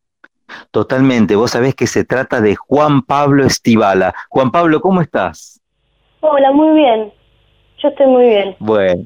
Totalmente, 0.71 1.35
vos 1.35 1.51
sabés 1.51 1.75
que 1.75 1.89
se 1.89 2.05
trata 2.05 2.41
de 2.41 2.55
Juan 2.55 3.03
Pablo 3.03 3.45
Estivala. 3.45 4.15
Juan 4.29 4.53
Pablo, 4.53 4.81
¿cómo 4.81 5.01
estás? 5.01 5.61
Hola, 6.21 6.53
muy 6.53 6.77
bien. 6.77 7.18
Yo 7.83 7.89
estoy 7.89 8.07
muy 8.07 8.25
bien. 8.25 8.57
Bueno, 8.59 9.05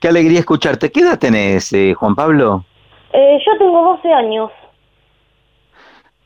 qué 0.00 0.08
alegría 0.08 0.40
escucharte. 0.40 0.90
¿Qué 0.92 1.00
edad 1.00 1.18
tenés, 1.18 1.72
eh, 1.72 1.94
Juan 1.94 2.14
Pablo? 2.14 2.64
Eh, 3.12 3.38
yo 3.44 3.58
tengo 3.58 3.82
12 3.96 4.12
años. 4.12 4.50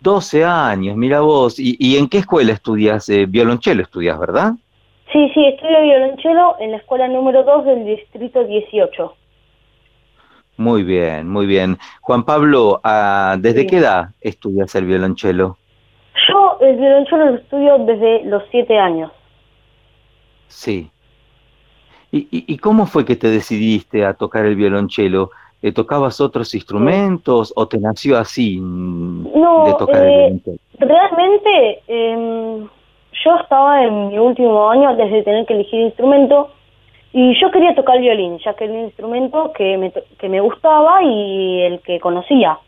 12 0.00 0.44
años, 0.44 0.96
mira 0.96 1.20
vos. 1.20 1.58
¿Y, 1.58 1.76
y 1.78 1.96
en 1.96 2.08
qué 2.08 2.18
escuela 2.18 2.52
estudias? 2.52 3.08
Eh, 3.08 3.26
violonchelo 3.26 3.82
estudias, 3.82 4.18
¿verdad? 4.18 4.52
Sí, 5.12 5.30
sí, 5.34 5.44
estudio 5.46 5.82
violonchelo 5.82 6.56
en 6.60 6.72
la 6.72 6.76
escuela 6.78 7.08
número 7.08 7.42
2 7.42 7.64
del 7.64 7.84
distrito 7.86 8.44
18. 8.44 9.14
Muy 10.58 10.82
bien, 10.82 11.28
muy 11.28 11.46
bien. 11.46 11.78
Juan 12.00 12.24
Pablo, 12.24 12.80
ah, 12.84 13.36
¿desde 13.38 13.62
Sí. 13.62 13.66
qué 13.66 13.76
edad 13.78 14.08
estudias 14.20 14.74
el 14.74 14.84
violonchelo? 14.86 15.56
Yo 16.28 16.58
el 16.60 16.76
violonchelo 16.76 17.26
lo 17.30 17.36
estudio 17.36 17.78
desde 17.78 18.24
los 18.24 18.42
7 18.50 18.78
años. 18.78 19.10
Sí. 20.48 20.90
¿Y, 22.16 22.28
y, 22.30 22.55
y 22.55 22.56
cómo 22.59 22.86
fue 22.86 23.05
que 23.05 23.16
te 23.16 23.28
decidiste 23.28 24.05
a 24.06 24.14
tocar 24.14 24.47
el 24.47 24.56
violonchelo? 24.56 25.30
Eh, 25.62 25.72
¿Tocabas 25.72 26.20
otros 26.20 26.55
instrumentos 26.55 27.52
o 27.56 27.66
te 27.66 27.78
nació 27.78 28.18
así 28.18 28.59
mm, 28.60 29.38
No, 29.38 29.64
de 29.66 29.74
tocar 29.74 30.02
el 30.05 30.09
eh, 30.12 30.16
violonchelo? 30.18 30.56
Realmente, 30.78 31.82
em, 31.88 32.68
yo 33.24 33.36
estaba 33.43 33.82
en 33.84 34.09
mi 34.09 34.18
último 34.18 34.70
año 34.70 34.88
antes 34.88 35.10
de 35.10 35.22
tener 35.22 35.44
que 35.47 35.55
elegir 35.55 35.80
instrumento 35.80 36.51
y 37.12 37.38
yo 37.40 37.51
quería 37.51 37.74
tocar 37.74 37.97
el 37.97 38.02
violín, 38.02 38.38
ya 38.44 38.55
que 38.55 38.64
era 38.64 38.72
un 38.74 38.84
instrumento 38.84 39.52
que 39.52 39.76
me, 39.78 39.93
que 40.18 40.28
me 40.28 40.40
gustaba 40.40 41.02
y 41.02 41.62
el 41.62 41.80
que 41.80 41.98
conocía. 42.01 42.59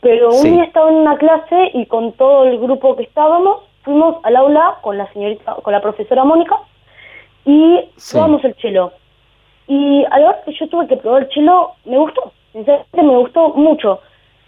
Pero 0.00 0.28
un 0.28 0.42
Sí. 0.42 0.50
día 0.50 0.64
estaba 0.64 0.90
en 0.90 0.96
una 0.96 1.16
clase 1.16 1.70
y 1.74 1.86
con 1.86 2.12
todo 2.12 2.44
el 2.44 2.58
grupo 2.58 2.96
que 2.96 3.04
estábamos, 3.04 3.58
fuimos 3.82 4.16
al 4.24 4.36
aula 4.36 4.78
con 4.82 4.96
la 4.98 5.10
señorita, 5.12 5.56
con 5.62 5.72
la 5.72 5.80
profesora 5.80 6.24
Mónica 6.24 6.56
y 7.44 7.80
Sí. 7.96 8.16
probamos 8.16 8.44
el 8.44 8.54
cello. 8.56 8.92
Y 9.68 10.04
a 10.10 10.18
la 10.18 10.28
hora 10.30 10.42
que 10.44 10.52
yo 10.52 10.68
tuve 10.68 10.86
que 10.88 10.96
probar 10.96 11.22
el 11.22 11.28
cello, 11.30 11.70
me 11.84 11.98
gustó, 11.98 12.32
sinceramente 12.52 13.02
me 13.02 13.16
gustó 13.18 13.48
mucho. 13.50 14.00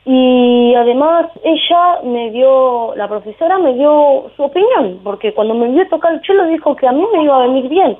Y 0.06 0.74
además 0.74 1.26
ella 1.42 2.00
me 2.02 2.30
dio, 2.30 2.94
la 2.94 3.08
profesora 3.08 3.58
me 3.58 3.72
dio 3.74 4.30
su 4.36 4.42
opinión, 4.44 5.00
porque 5.02 5.32
cuando 5.32 5.54
me 5.54 5.68
vio 5.68 5.88
tocar 5.88 6.12
el 6.12 6.20
cello 6.22 6.44
dijo 6.46 6.76
que 6.76 6.86
a 6.86 6.92
mí 6.92 7.04
me 7.14 7.22
iba 7.22 7.36
a 7.36 7.46
venir 7.46 7.68
bien. 7.68 7.96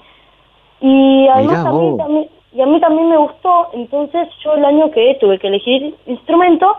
Y 0.81 1.27
además 1.29 1.59
Mirá 1.61 1.71
a 1.71 1.73
mí 1.73 1.97
también, 1.97 2.29
y 2.53 2.61
a 2.61 2.67
mí 2.67 2.81
también 2.81 3.09
me 3.09 3.17
gustó, 3.17 3.69
entonces 3.73 4.29
yo 4.45 4.53
el 4.55 4.65
año 4.67 4.91
que 4.91 5.17
tuve 5.19 5.39
que 5.39 5.47
elegir 5.49 5.95
instrumento, 6.07 6.77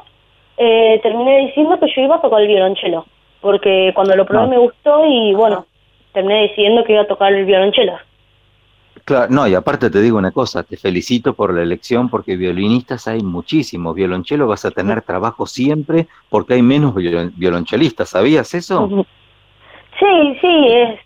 eh, 0.58 1.00
terminé 1.02 1.40
diciendo 1.48 1.80
que 1.80 1.88
yo 1.94 2.02
iba 2.04 2.16
a 2.18 2.22
tocar 2.22 2.42
el 2.42 2.48
violonchelo, 2.48 3.06
porque 3.42 3.92
cuando 3.96 4.16
lo 4.16 4.26
probé 4.26 4.44
Ah. 4.44 4.48
me 4.48 4.58
gustó 4.60 5.06
y 5.08 5.34
bueno, 5.34 5.66
terminé 6.16 6.42
decidiendo 6.48 6.84
que 6.84 6.94
iba 6.94 7.04
a 7.04 7.08
tocar 7.08 7.32
el 7.32 7.46
violonchelo. 7.46 7.94
Claro, 9.04 9.28
no, 9.30 9.48
y 9.48 9.54
aparte 9.54 9.92
te 9.92 10.02
digo 10.02 10.18
una 10.18 10.32
cosa, 10.32 10.64
te 10.64 10.78
felicito 10.78 11.36
por 11.36 11.54
la 11.54 11.62
elección 11.62 12.10
porque 12.10 12.36
violinistas 12.36 13.08
hay 13.08 13.22
muchísimos, 13.22 13.94
violonchelo 13.94 14.48
vas 14.48 14.66
a 14.66 14.72
tener 14.72 15.04
trabajo 15.04 15.46
siempre 15.46 16.08
porque 16.28 16.56
hay 16.56 16.64
menos 16.64 16.96
violon- 16.96 17.32
violonchelistas, 17.36 18.10
¿sabías 18.10 18.52
eso? 18.56 19.06
Sí, 20.00 20.38
sí, 20.42 20.68
es, 20.70 21.00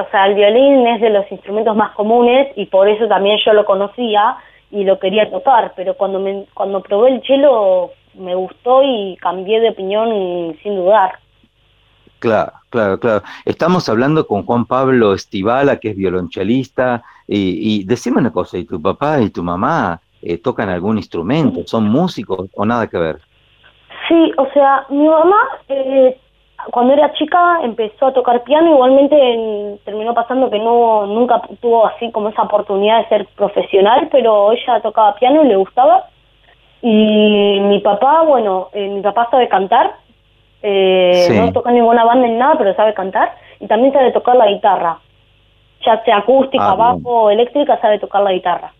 o 0.00 0.10
sea, 0.10 0.26
el 0.26 0.34
violín 0.34 0.84
es 0.88 1.00
de 1.00 1.10
los 1.10 1.30
instrumentos 1.30 1.76
más 1.76 1.92
comunes 1.92 2.48
y 2.56 2.66
por 2.66 2.88
eso 2.88 3.06
también 3.06 3.38
yo 3.46 3.52
lo 3.52 3.64
conocía 3.64 4.36
y 4.72 4.82
lo 4.82 4.98
quería 4.98 5.30
tocar, 5.30 5.74
pero 5.76 5.94
cuando 5.94 6.18
me, 6.18 6.46
cuando 6.54 6.80
probé 6.80 7.10
el 7.12 7.22
cello 7.22 7.92
me 8.14 8.34
gustó 8.34 8.82
y 8.82 9.16
cambié 9.20 9.60
de 9.60 9.70
opinión 9.70 10.56
sin 10.60 10.74
dudar. 10.74 11.18
Claro, 12.24 12.52
claro, 12.70 12.98
claro. 12.98 13.22
Estamos 13.44 13.86
hablando 13.90 14.26
con 14.26 14.46
Juan 14.46 14.64
Pablo 14.64 15.12
Estivala, 15.12 15.76
que 15.76 15.90
es 15.90 15.96
violonchelista, 15.96 17.02
y, 17.28 17.80
y 17.82 17.84
decime 17.84 18.18
una 18.18 18.32
cosa, 18.32 18.56
¿y 18.56 18.64
tu 18.64 18.80
papá 18.80 19.20
y 19.20 19.28
tu 19.28 19.42
mamá 19.42 20.00
eh, 20.22 20.38
tocan 20.38 20.70
algún 20.70 20.96
instrumento? 20.96 21.60
¿Son 21.66 21.84
músicos 21.86 22.48
o 22.56 22.64
nada 22.64 22.86
que 22.86 22.96
ver? 22.96 23.18
Sí, 24.08 24.32
o 24.38 24.46
sea, 24.54 24.86
mi 24.88 25.06
mamá 25.06 25.36
eh, 25.68 26.18
cuando 26.70 26.94
era 26.94 27.12
chica 27.12 27.60
empezó 27.62 28.06
a 28.06 28.14
tocar 28.14 28.42
piano, 28.42 28.70
igualmente 28.72 29.14
en- 29.34 29.78
terminó 29.84 30.14
pasando 30.14 30.48
que 30.48 30.58
no 30.58 31.04
nunca 31.04 31.42
tuvo 31.60 31.86
así 31.86 32.10
como 32.10 32.30
esa 32.30 32.44
oportunidad 32.44 33.02
de 33.02 33.08
ser 33.10 33.28
profesional, 33.36 34.08
pero 34.10 34.50
ella 34.52 34.80
tocaba 34.80 35.14
piano 35.16 35.44
y 35.44 35.48
le 35.48 35.56
gustaba. 35.56 36.06
Y 36.80 37.60
mi 37.60 37.80
papá, 37.80 38.22
bueno, 38.22 38.68
eh, 38.72 38.88
mi 38.88 39.02
papá 39.02 39.28
sabe 39.30 39.46
cantar, 39.48 39.96
eh, 40.66 41.26
Sí. 41.28 41.38
no 41.38 41.52
toca 41.52 41.70
ninguna 41.70 42.04
banda 42.04 42.26
ni 42.26 42.34
nada, 42.36 42.54
pero 42.56 42.74
sabe 42.74 42.94
cantar 42.94 43.36
y 43.60 43.66
también 43.66 43.92
sabe 43.92 44.12
tocar 44.12 44.34
la 44.36 44.46
guitarra, 44.46 44.98
ya 45.84 46.02
sea 46.04 46.18
acústica, 46.18 46.70
Ah, 46.70 46.74
bajo 46.74 47.28
eléctrica, 47.30 47.78
sabe 47.82 47.98
tocar 47.98 48.22
la 48.22 48.32
guitarra. 48.32 48.72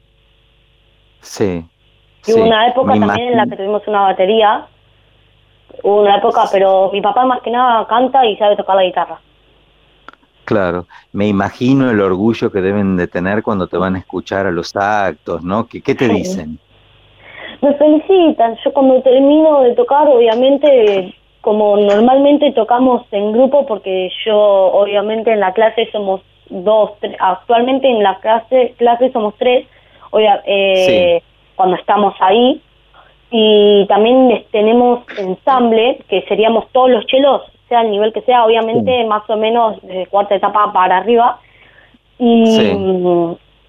Sí. 1.20 1.62
Y 2.27 2.32
sí, 2.32 2.40
una 2.40 2.69
época 2.69 2.93
también 2.98 3.28
en 3.32 3.36
la 3.36 3.47
que 3.47 3.56
tuvimos 3.56 3.86
una 3.86 4.01
batería. 4.01 4.66
Hubo 5.82 6.01
una 6.02 6.16
época, 6.16 6.44
pero 6.51 6.90
mi 6.90 7.02
papá 7.02 7.27
más 7.27 7.43
que 7.43 7.51
nada 7.51 7.86
canta 7.86 8.24
y 8.24 8.36
sabe 8.39 8.56
tocar 8.56 8.77
la 8.77 8.85
guitarra. 8.85 9.19
Claro, 10.47 10.86
me 11.12 11.27
imagino 11.27 11.90
el 11.90 12.01
orgullo 12.01 12.51
que 12.51 12.61
deben 12.61 12.97
de 12.97 13.09
tener 13.09 13.43
cuando 13.43 13.66
te 13.66 13.77
van 13.77 13.97
a 13.97 13.98
escuchar 13.98 14.47
a 14.47 14.51
los 14.51 14.74
actos, 14.77 15.43
¿no? 15.43 15.66
¿Qué, 15.66 15.82
qué 15.82 15.94
te 15.94 16.09
dicen? 16.09 16.59
Me 17.62 17.74
felicitan. 17.74 18.56
Yo 18.65 18.73
cuando 18.73 19.01
termino 19.02 19.61
de 19.62 19.74
tocar, 19.74 20.06
obviamente, 20.09 21.15
como 21.45 21.77
normalmente 21.77 22.51
tocamos 22.53 23.03
en 23.12 23.33
grupo, 23.33 23.66
porque 23.66 24.11
yo 24.25 24.39
obviamente 24.39 25.31
en 25.33 25.41
la 25.41 25.53
clase 25.53 25.89
somos 25.93 26.23
dos, 26.49 26.93
tres, 27.01 27.15
actualmente 27.21 27.87
en 27.89 28.03
la 28.03 28.19
clase, 28.21 28.75
clase 28.79 29.12
somos 29.12 29.35
tres, 29.39 29.66
obvia- 30.11 30.43
eh, 30.47 31.23
cuando 31.55 31.77
estamos 31.77 32.15
ahí. 32.21 32.61
Y 33.31 33.85
también 33.89 34.29
les- 34.29 34.47
tenemos 34.51 35.01
ensamble, 35.19 35.99
que 36.09 36.23
seríamos 36.23 36.66
todos 36.73 36.91
los 36.91 37.05
chelos, 37.07 37.43
sea 37.69 37.83
el 37.83 37.91
nivel 37.91 38.12
que 38.12 38.21
sea, 38.23 38.45
obviamente 38.45 39.05
más 39.05 39.29
o 39.29 39.37
menos 39.37 39.81
de 39.83 40.07
cuarta 40.07 40.35
etapa 40.35 40.73
para 40.73 40.99
arriba. 40.99 41.39
Y, 42.19 42.47
Sí. 42.47 42.73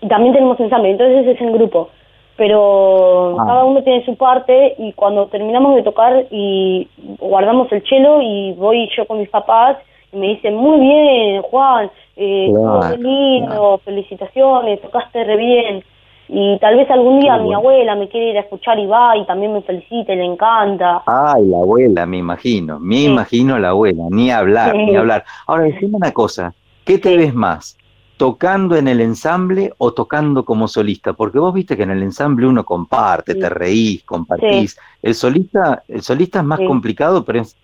y 0.01 0.07
también 0.07 0.33
tenemos 0.33 0.59
ensamble, 0.59 0.91
entonces 0.91 1.27
es 1.27 1.41
en 1.41 1.51
grupo. 1.53 1.89
Pero 2.37 3.37
Ah. 3.39 3.45
cada 3.47 3.63
uno 3.65 3.81
tiene 3.83 4.03
su 4.05 4.15
parte 4.17 4.75
y 4.77 4.91
cuando 4.93 5.27
terminamos 5.27 5.75
de 5.75 5.83
tocar 5.83 6.25
y 6.31 6.87
guardamos 7.19 7.71
el 7.71 7.83
chelo 7.83 8.21
y 8.21 8.53
voy 8.53 8.89
yo 8.95 9.05
con 9.05 9.19
mis 9.19 9.29
papás 9.29 9.77
y 10.11 10.17
me 10.17 10.27
dicen, 10.27 10.55
muy 10.55 10.79
bien, 10.79 11.41
Juan, 11.43 11.89
eh, 12.17 12.51
Claro, 12.53 12.97
lindo, 12.97 13.79
felicitaciones, 13.85 14.81
tocaste 14.81 15.23
re 15.23 15.37
bien. 15.37 15.83
Y 16.27 16.57
tal 16.59 16.75
vez 16.75 16.89
algún 16.89 17.19
día 17.19 17.33
Qué 17.35 17.39
mi 17.41 17.45
bueno. 17.47 17.59
abuela 17.59 17.95
me 17.95 18.07
quiere 18.09 18.31
ir 18.31 18.37
a 18.37 18.41
escuchar 18.41 18.79
y 18.79 18.87
va 18.87 19.15
y 19.15 19.25
también 19.25 19.53
me 19.53 19.61
felicita 19.61 20.11
y 20.11 20.15
le 20.15 20.25
encanta. 20.25 21.03
Ay, 21.05 21.45
la 21.45 21.57
abuela, 21.59 22.05
me 22.07 22.17
imagino, 22.17 22.79
me 22.79 23.03
imagino 23.03 23.59
la 23.59 23.69
abuela, 23.69 24.03
ni 24.09 24.31
hablar, 24.31 24.71
Sí. 24.71 24.85
ni 24.87 24.95
hablar. 24.95 25.23
Ahora, 25.47 25.65
decime 25.65 25.97
una 25.97 26.11
cosa, 26.11 26.53
¿qué 26.83 26.97
te 26.97 27.15
ves 27.15 27.33
más? 27.33 27.77
¿Tocando 28.17 28.77
en 28.77 28.87
el 28.87 29.01
ensamble 29.01 29.73
o 29.77 29.93
tocando 29.93 30.45
como 30.45 30.67
solista? 30.69 31.13
Porque 31.13 31.37
vos 31.37 31.53
viste 31.53 31.75
que 31.75 31.83
en 31.83 31.91
el 31.91 32.01
ensamble 32.01 32.47
uno 32.47 32.63
comparte, 32.63 33.35
te 33.35 33.49
reís, 33.49 34.03
compartís. 34.05 34.77
El 35.01 35.13
solista, 35.15 35.83
el 35.87 36.01
solista 36.01 36.39
es 36.39 36.45
más 36.45 36.59
Sí. 36.59 36.65
complicado, 36.65 37.25
pero 37.25 37.41
es, 37.41 37.57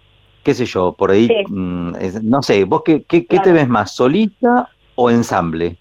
qué 0.44 0.54
sé 0.54 0.66
yo, 0.66 0.94
por 0.94 1.12
ahí, 1.12 1.30
mm, 1.48 1.96
es- 2.02 2.22
no 2.24 2.42
sé, 2.42 2.66
¿vos 2.66 2.82
qué, 2.84 3.04
qué, 3.04 3.26
qué 3.26 3.40
te 3.40 3.52
ves 3.54 3.70
más, 3.70 3.96
solista 3.96 4.68
o 4.96 5.10
ensamble? 5.10 5.78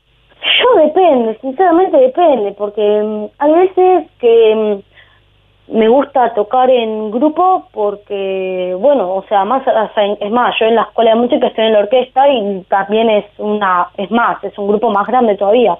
Yo 0.62 0.82
depende, 0.86 1.36
sinceramente 1.40 1.96
depende, 1.96 2.52
porque 2.52 2.80
mm, 2.80 3.26
hay 3.38 3.52
veces 3.52 4.08
que 4.20 4.54
mm, 4.54 4.89
me 5.70 5.88
gusta 5.88 6.34
tocar 6.34 6.68
en 6.68 7.10
grupo 7.10 7.68
porque, 7.72 8.76
bueno, 8.78 9.14
o 9.14 9.24
sea, 9.28 9.44
más, 9.44 9.62
o 9.66 9.94
sea, 9.94 10.04
es 10.06 10.30
más, 10.30 10.54
yo 10.58 10.66
en 10.66 10.74
la 10.74 10.82
escuela 10.82 11.12
de 11.12 11.20
música 11.20 11.46
estoy 11.46 11.66
en 11.66 11.72
la 11.72 11.78
orquesta 11.80 12.28
y 12.28 12.62
también 12.68 13.08
es 13.08 13.24
una, 13.38 13.88
es 13.96 14.10
más, 14.10 14.42
es 14.42 14.56
un 14.58 14.68
grupo 14.68 14.90
más 14.90 15.06
grande 15.06 15.36
todavía. 15.36 15.76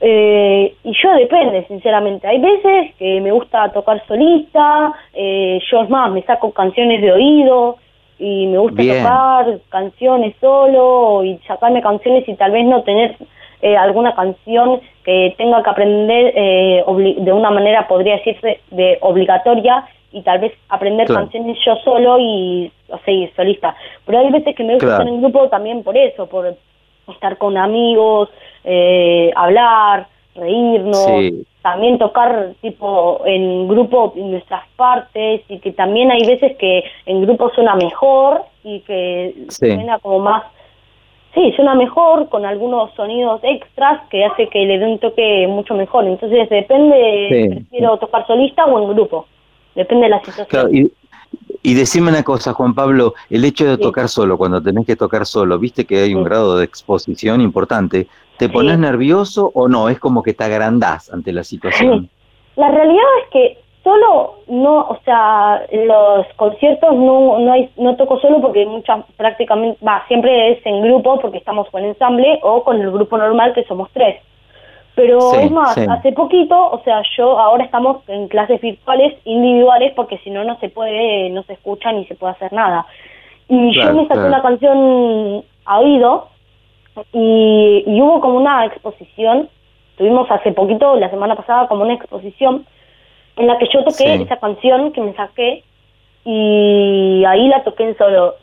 Eh, 0.00 0.74
y 0.84 0.92
yo 1.02 1.12
depende, 1.12 1.66
sinceramente. 1.68 2.26
Hay 2.26 2.38
veces 2.38 2.94
que 2.98 3.20
me 3.20 3.32
gusta 3.32 3.70
tocar 3.72 4.02
solista, 4.06 4.92
eh, 5.12 5.58
yo 5.70 5.82
es 5.82 5.90
más, 5.90 6.10
me 6.12 6.22
saco 6.22 6.52
canciones 6.52 7.02
de 7.02 7.12
oído 7.12 7.76
y 8.18 8.46
me 8.46 8.58
gusta 8.58 8.82
Bien. 8.82 9.02
tocar 9.02 9.58
canciones 9.68 10.34
solo 10.40 11.24
y 11.24 11.38
sacarme 11.46 11.82
canciones 11.82 12.26
y 12.26 12.34
tal 12.34 12.52
vez 12.52 12.64
no 12.64 12.82
tener 12.82 13.16
eh, 13.62 13.76
alguna 13.76 14.14
canción 14.14 14.80
que 15.04 15.34
tenga 15.38 15.62
que 15.62 15.70
aprender 15.70 16.32
eh, 16.34 16.84
de 17.18 17.32
una 17.32 17.50
manera, 17.50 17.86
podría 17.88 18.16
decirse, 18.16 18.60
de 18.70 18.98
obligatoria 19.00 19.86
y 20.12 20.22
tal 20.22 20.40
vez 20.40 20.52
aprender 20.68 21.06
canciones 21.06 21.58
yo 21.64 21.76
solo 21.76 22.18
y 22.18 22.72
o 22.88 22.98
seguir 22.98 23.32
solista. 23.34 23.74
Pero 24.04 24.18
hay 24.18 24.30
veces 24.30 24.54
que 24.54 24.64
me 24.64 24.74
gusta 24.74 24.92
estar 24.92 25.08
en 25.08 25.20
grupo 25.20 25.48
también 25.48 25.82
por 25.82 25.96
eso, 25.96 26.26
por 26.26 26.56
estar 27.08 27.38
con 27.38 27.56
amigos, 27.56 28.28
eh, 28.64 29.30
hablar, 29.36 30.06
reírnos, 30.34 31.06
también 31.62 31.98
tocar 31.98 32.52
tipo 32.60 33.22
en 33.24 33.68
grupo 33.68 34.12
nuestras 34.16 34.66
partes 34.76 35.42
y 35.48 35.58
que 35.58 35.72
también 35.72 36.10
hay 36.10 36.26
veces 36.26 36.56
que 36.56 36.84
en 37.06 37.22
grupo 37.22 37.50
suena 37.50 37.74
mejor 37.74 38.42
y 38.62 38.80
que 38.80 39.34
suena 39.48 39.98
como 39.98 40.20
más 40.20 40.44
sí, 41.36 41.52
suena 41.54 41.74
mejor 41.74 42.28
con 42.30 42.46
algunos 42.46 42.92
sonidos 42.94 43.40
extras 43.44 44.02
que 44.08 44.24
hace 44.24 44.48
que 44.48 44.60
le 44.60 44.78
dé 44.78 44.86
un 44.86 44.98
toque 44.98 45.46
mucho 45.46 45.74
mejor. 45.74 46.06
Entonces 46.06 46.48
depende, 46.48 47.28
si 47.28 47.54
prefiero 47.54 47.98
tocar 47.98 48.26
solista 48.26 48.64
o 48.64 48.82
en 48.82 48.94
grupo, 48.94 49.26
depende 49.74 50.04
de 50.04 50.10
la 50.10 50.24
situación. 50.24 50.74
y, 50.74 50.90
y, 51.62 51.74
decime 51.74 52.08
una 52.08 52.22
cosa, 52.22 52.54
Juan 52.54 52.74
Pablo, 52.74 53.14
el 53.28 53.44
hecho 53.44 53.66
de 53.66 53.76
tocar 53.76 54.08
solo, 54.08 54.38
cuando 54.38 54.62
tenés 54.62 54.86
que 54.86 54.96
tocar 54.96 55.26
solo, 55.26 55.58
viste 55.58 55.84
que 55.84 55.98
hay 55.98 56.14
un 56.14 56.24
grado 56.24 56.56
de 56.56 56.64
exposición 56.64 57.42
importante, 57.42 58.06
¿te 58.38 58.48
pones 58.48 58.78
nervioso 58.78 59.50
o 59.54 59.68
no? 59.68 59.90
Es 59.90 59.98
como 59.98 60.22
que 60.22 60.32
te 60.32 60.44
agrandás 60.44 61.12
ante 61.12 61.32
la 61.32 61.44
situación. 61.44 62.08
La 62.56 62.70
realidad 62.70 63.04
es 63.22 63.30
que 63.30 63.58
solo 63.86 64.34
no, 64.48 64.80
o 64.80 64.98
sea, 65.04 65.62
los 65.70 66.26
conciertos 66.34 66.92
no 66.92 67.38
no 67.38 67.52
hay 67.52 67.70
no 67.76 67.94
toco 67.94 68.18
solo 68.18 68.40
porque 68.40 68.66
muchas 68.66 69.04
prácticamente 69.16 69.78
va 69.86 70.04
siempre 70.08 70.50
es 70.50 70.66
en 70.66 70.82
grupo 70.82 71.20
porque 71.20 71.38
estamos 71.38 71.70
con 71.70 71.84
ensamble 71.84 72.40
o 72.42 72.64
con 72.64 72.80
el 72.80 72.90
grupo 72.90 73.16
normal 73.16 73.54
que 73.54 73.62
somos 73.64 73.88
tres. 73.92 74.20
Pero 74.96 75.18
es 75.34 75.50
más, 75.52 75.76
hace 75.76 76.10
poquito, 76.12 76.56
o 76.70 76.80
sea, 76.82 77.02
yo 77.16 77.38
ahora 77.38 77.64
estamos 77.64 77.98
en 78.08 78.26
clases 78.28 78.60
virtuales 78.60 79.14
individuales 79.24 79.92
porque 79.94 80.18
si 80.18 80.30
no 80.30 80.42
no 80.42 80.58
se 80.58 80.68
puede, 80.68 81.30
no 81.30 81.44
se 81.44 81.52
escucha 81.52 81.92
ni 81.92 82.06
se 82.06 82.16
puede 82.16 82.32
hacer 82.32 82.52
nada. 82.52 82.86
Y 83.48 83.72
yo 83.72 83.92
me 83.92 84.08
saqué 84.08 84.20
una 84.20 84.42
canción 84.42 85.44
a 85.64 85.78
oído 85.78 86.28
y, 87.12 87.84
y 87.86 88.00
hubo 88.00 88.20
como 88.20 88.38
una 88.38 88.64
exposición, 88.64 89.48
tuvimos 89.96 90.28
hace 90.30 90.50
poquito, 90.52 90.96
la 90.96 91.10
semana 91.10 91.36
pasada, 91.36 91.68
como 91.68 91.84
una 91.84 91.94
exposición 91.94 92.64
en 93.36 93.46
la 93.46 93.58
que 93.58 93.68
yo 93.72 93.84
toqué 93.84 94.14
esa 94.14 94.36
canción 94.36 94.92
que 94.92 95.00
me 95.00 95.14
saqué 95.14 95.62
y 96.24 97.24
ahí 97.26 97.48
la 97.48 97.62
toqué 97.62 97.84
en 97.84 97.96
solo, 97.96 98.34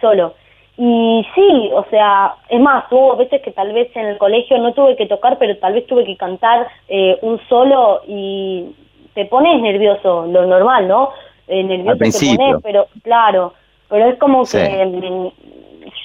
solo. 0.00 0.34
Y 0.76 1.26
sí, 1.34 1.70
o 1.74 1.84
sea, 1.90 2.36
es 2.48 2.60
más, 2.60 2.84
hubo 2.92 3.16
veces 3.16 3.42
que 3.42 3.50
tal 3.50 3.72
vez 3.72 3.94
en 3.96 4.06
el 4.06 4.18
colegio 4.18 4.58
no 4.58 4.72
tuve 4.72 4.96
que 4.96 5.06
tocar, 5.06 5.36
pero 5.36 5.56
tal 5.58 5.72
vez 5.72 5.86
tuve 5.86 6.04
que 6.04 6.16
cantar 6.16 6.68
eh, 6.88 7.18
un 7.22 7.40
solo 7.48 8.00
y 8.06 8.70
te 9.14 9.24
pones 9.24 9.60
nervioso, 9.60 10.26
lo 10.26 10.46
normal, 10.46 10.86
¿no? 10.86 11.10
Eh, 11.48 11.64
nervioso 11.64 11.98
te 11.98 12.36
pones, 12.36 12.62
pero 12.62 12.86
claro, 13.02 13.54
pero 13.88 14.08
es 14.08 14.18
como 14.18 14.44
que 14.44 15.32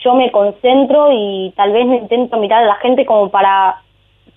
yo 0.03 0.15
me 0.15 0.31
concentro 0.31 1.09
y 1.11 1.53
tal 1.55 1.71
vez 1.71 1.85
me 1.85 1.97
intento 1.97 2.37
mirar 2.37 2.63
a 2.63 2.67
la 2.67 2.75
gente 2.75 3.05
como 3.05 3.29
para 3.29 3.79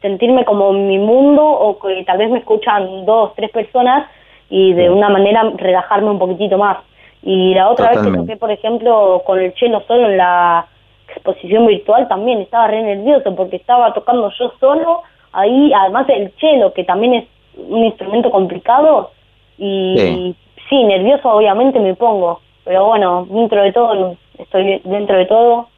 sentirme 0.00 0.44
como 0.44 0.70
en 0.70 0.88
mi 0.88 0.98
mundo 0.98 1.44
o 1.44 1.78
que 1.78 2.04
tal 2.04 2.18
vez 2.18 2.30
me 2.30 2.38
escuchan 2.38 3.04
dos, 3.04 3.34
tres 3.34 3.50
personas 3.50 4.08
y 4.50 4.72
de 4.72 4.90
una 4.90 5.08
manera 5.08 5.42
relajarme 5.56 6.10
un 6.10 6.18
poquitito 6.18 6.58
más. 6.58 6.78
Y 7.22 7.54
la 7.54 7.70
otra 7.70 7.90
vez 7.90 8.02
que 8.02 8.12
toqué, 8.12 8.36
por 8.36 8.50
ejemplo, 8.50 9.22
con 9.26 9.40
el 9.40 9.52
chelo 9.54 9.82
solo 9.88 10.08
en 10.08 10.16
la 10.16 10.66
exposición 11.08 11.66
virtual 11.66 12.08
también 12.08 12.40
estaba 12.40 12.68
re 12.68 12.82
nervioso 12.82 13.34
porque 13.34 13.56
estaba 13.56 13.92
tocando 13.92 14.30
yo 14.38 14.52
solo 14.60 15.02
ahí, 15.32 15.72
además 15.72 16.06
del 16.06 16.34
chelo, 16.36 16.72
que 16.72 16.84
también 16.84 17.14
es 17.14 17.24
un 17.56 17.84
instrumento 17.84 18.30
complicado 18.30 19.10
y 19.58 20.34
sí, 20.68 20.84
nervioso 20.84 21.30
obviamente 21.30 21.80
me 21.80 21.94
pongo, 21.94 22.40
pero 22.64 22.86
bueno, 22.86 23.26
dentro 23.28 23.62
de 23.62 23.72
todo, 23.72 24.16
estoy 24.38 24.80
dentro 24.84 25.16
de 25.16 25.26
todo, 25.26 25.68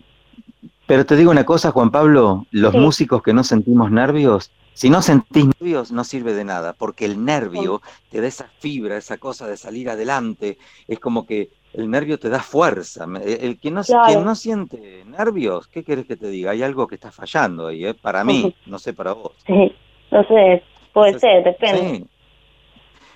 pero 0.89 1.05
te 1.05 1.16
digo 1.16 1.31
una 1.31 1.44
cosa, 1.44 1.70
Juan 1.70 1.90
Pablo, 1.90 2.47
los 2.51 2.73
músicos 2.73 3.23
que 3.23 3.35
no 3.35 3.44
sentimos 3.44 3.90
nervios, 3.90 4.51
si 4.73 4.89
no 4.89 5.02
sentís 5.02 5.44
nervios 5.60 5.93
no 5.93 6.02
sirve 6.02 6.32
de 6.32 6.44
nada, 6.44 6.73
porque 6.73 7.05
el 7.05 7.23
nervio 7.23 7.82
te 8.10 8.23
da 8.23 8.27
esa 8.27 8.48
fibra, 8.59 8.97
esa 8.97 9.19
cosa 9.19 9.47
de 9.47 9.59
salir 9.59 9.90
adelante, 9.90 10.56
es 10.86 10.98
como 10.98 11.27
que 11.27 11.51
el 11.74 11.90
nervio 11.90 12.19
te 12.19 12.31
da 12.31 12.40
fuerza. 12.40 13.06
El 13.23 13.59
que 13.60 13.70
no, 13.70 13.82
quien 13.82 14.24
no 14.24 14.35
siente 14.35 15.05
nervios, 15.05 15.66
¿qué 15.66 15.85
quieres 15.85 16.06
que 16.06 16.16
te 16.16 16.31
diga? 16.31 16.52
Hay 16.52 16.62
algo 16.62 16.86
que 16.86 16.94
está 16.94 17.12
fallando 17.12 17.66
ahí, 17.66 17.85
¿eh? 17.85 17.93
para 17.93 18.24
mí, 18.24 18.55
no 18.65 18.78
sé 18.78 18.94
para 18.94 19.12
vos. 19.12 19.32
Sí, 19.47 19.77
no 20.10 20.24
sé, 20.24 20.62
puede 20.94 21.19
ser, 21.19 21.44
depende. 21.44 22.06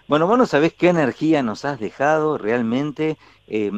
Bueno, 0.09 0.27
vos 0.27 0.37
no 0.37 0.45
sabés 0.45 0.75
qué 0.75 0.91
energía 0.91 1.43
nos 1.43 1.65
has 1.65 1.81
dejado 1.81 2.37
realmente. 2.37 3.17
Eh, 3.47 3.71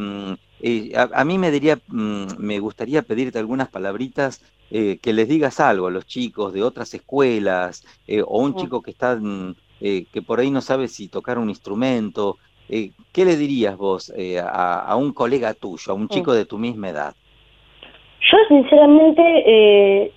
a, 0.95 1.25
mí 1.25 1.39
me 1.39 1.51
diría, 1.51 1.79
mm, 1.89 2.39
me 2.39 2.59
gustaría 2.59 3.03
pedirte 3.03 3.39
algunas 3.39 3.69
palabritas 3.69 4.41
eh, 4.71 4.99
que 5.03 5.13
les 5.13 5.29
digas 5.29 5.61
algo 5.61 5.89
a 5.89 5.91
los 5.91 6.07
chicos 6.07 6.55
de 6.55 6.63
otras 6.63 6.95
escuelas 6.95 7.85
eh, 8.07 8.23
o 8.23 8.39
un 8.39 8.55
chico 8.55 8.81
que 8.81 8.93
está 8.93 9.17
mm, 9.17 9.55
eh, 9.83 10.07
que 10.13 10.23
por 10.23 10.41
ahí 10.41 10.51
no 10.51 10.63
sabe 10.63 10.89
si 10.89 11.09
tocar 11.09 11.39
un 11.39 11.51
instrumento. 11.51 12.39
¿Qué 12.67 13.25
le 13.27 13.37
dirías 13.37 13.77
vos 13.77 14.11
a, 14.43 14.97
un 14.97 15.13
colega 15.13 15.53
tuyo, 15.53 15.93
a 15.93 15.95
un 15.95 16.09
chico 16.09 16.33
de 16.33 16.47
tu 16.47 16.57
misma 16.57 16.89
edad? 16.89 17.15
Yo 18.33 18.39
sinceramente 18.49 20.11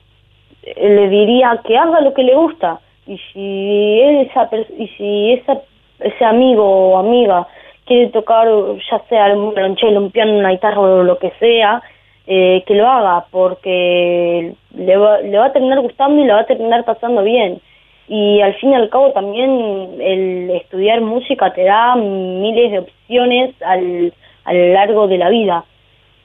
le 0.63 1.09
diría 1.09 1.61
que 1.67 1.77
haga 1.77 1.99
lo 1.99 2.13
que 2.13 2.23
le 2.23 2.35
gusta 2.35 2.79
y 3.05 3.17
si 3.33 3.99
esa 3.99 4.49
y 4.77 4.87
si 4.97 5.33
esa 5.33 5.61
ese 5.99 6.23
amigo 6.23 6.63
o 6.63 6.97
amiga 6.97 7.47
quiere 7.87 8.07
tocar 8.09 8.47
ya 8.91 8.99
sea 9.09 9.33
un 9.33 9.53
violonchelo, 9.53 9.99
un 9.99 10.11
piano, 10.11 10.37
una 10.37 10.51
guitarra 10.51 10.79
o 10.79 11.03
lo 11.03 11.17
que 11.17 11.31
sea, 11.39 11.81
eh, 12.27 12.63
que 12.67 12.75
lo 12.75 12.87
haga 12.87 13.25
porque 13.31 14.53
le 14.75 14.97
va, 14.97 15.21
le 15.21 15.37
va 15.37 15.45
a 15.45 15.53
terminar 15.53 15.79
gustando 15.79 16.21
y 16.21 16.25
le 16.25 16.33
va 16.33 16.41
a 16.41 16.45
terminar 16.45 16.85
pasando 16.85 17.23
bien. 17.23 17.61
Y 18.09 18.41
al 18.41 18.53
fin 18.55 18.71
y 18.71 18.75
al 18.75 18.89
cabo 18.89 19.11
también 19.11 19.97
el 19.99 20.49
estudiar 20.51 21.01
música 21.01 21.53
te 21.53 21.63
da 21.63 21.95
miles 21.95 22.71
de 22.71 22.79
opciones 22.79 23.55
al, 23.61 24.13
a 24.45 24.53
lo 24.53 24.73
largo 24.73 25.07
de 25.07 25.17
la 25.17 25.29
vida. 25.29 25.65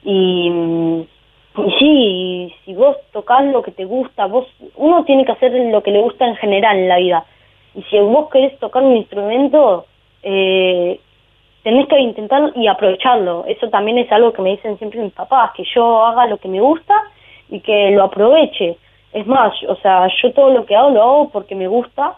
Y, 0.03 1.05
y 1.57 1.71
sí, 1.79 2.55
si 2.63 2.73
vos 2.73 2.97
tocas 3.11 3.45
lo 3.45 3.61
que 3.61 3.71
te 3.71 3.85
gusta, 3.85 4.27
vos 4.27 4.47
uno 4.75 5.03
tiene 5.05 5.25
que 5.25 5.33
hacer 5.33 5.51
lo 5.53 5.83
que 5.83 5.91
le 5.91 6.01
gusta 6.01 6.27
en 6.27 6.35
general 6.35 6.77
en 6.77 6.89
la 6.89 6.97
vida. 6.97 7.25
Y 7.75 7.81
si 7.83 7.97
vos 7.99 8.29
querés 8.29 8.57
tocar 8.59 8.83
un 8.83 8.97
instrumento, 8.97 9.85
eh, 10.21 10.99
tenés 11.63 11.87
que 11.87 11.99
intentar 11.99 12.51
y 12.55 12.67
aprovecharlo. 12.67 13.45
Eso 13.47 13.69
también 13.69 13.97
es 13.97 14.11
algo 14.11 14.33
que 14.33 14.41
me 14.41 14.51
dicen 14.51 14.77
siempre 14.77 15.01
mis 15.01 15.13
papás, 15.13 15.51
que 15.55 15.63
yo 15.73 16.05
haga 16.05 16.27
lo 16.27 16.37
que 16.37 16.49
me 16.49 16.59
gusta 16.59 16.93
y 17.49 17.61
que 17.61 17.91
lo 17.91 18.03
aproveche. 18.03 18.77
Es 19.13 19.25
más, 19.25 19.53
o 19.67 19.75
sea, 19.77 20.07
yo 20.21 20.31
todo 20.33 20.49
lo 20.49 20.65
que 20.65 20.75
hago 20.75 20.89
lo 20.89 21.01
hago 21.01 21.29
porque 21.29 21.55
me 21.55 21.67
gusta. 21.67 22.15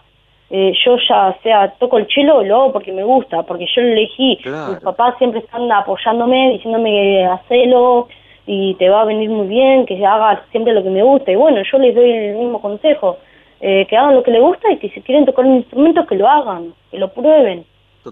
Eh, 0.48 0.72
yo 0.84 0.96
ya 1.08 1.36
sea 1.42 1.72
toco 1.78 1.98
el 1.98 2.06
chelo, 2.06 2.42
lo 2.42 2.56
hago 2.56 2.72
porque 2.72 2.92
me 2.92 3.02
gusta, 3.02 3.42
porque 3.42 3.66
yo 3.74 3.82
lo 3.82 3.88
elegí. 3.88 4.38
Mis 4.44 4.80
papás 4.82 5.16
siempre 5.18 5.40
están 5.40 5.70
apoyándome, 5.70 6.52
diciéndome 6.52 6.90
que 6.90 7.24
hacelo 7.24 8.08
y 8.46 8.74
te 8.74 8.88
va 8.88 9.02
a 9.02 9.06
venir 9.06 9.28
muy 9.28 9.48
bien, 9.48 9.86
que 9.86 10.04
haga 10.06 10.42
siempre 10.50 10.72
lo 10.72 10.82
que 10.82 10.90
me 10.90 11.02
gusta. 11.02 11.32
Y 11.32 11.36
bueno, 11.36 11.60
yo 11.70 11.78
les 11.78 11.94
doy 11.94 12.10
el 12.10 12.36
mismo 12.36 12.60
consejo, 12.60 13.18
eh, 13.60 13.86
que 13.86 13.96
hagan 13.96 14.14
lo 14.14 14.22
que 14.22 14.30
les 14.30 14.40
gusta 14.40 14.70
y 14.70 14.78
que 14.78 14.88
si 14.90 15.00
quieren 15.02 15.26
tocar 15.26 15.44
un 15.44 15.56
instrumento, 15.56 16.06
que 16.06 16.14
lo 16.14 16.28
hagan, 16.28 16.72
que 16.90 16.98
lo 16.98 17.08
prueben. 17.08 17.64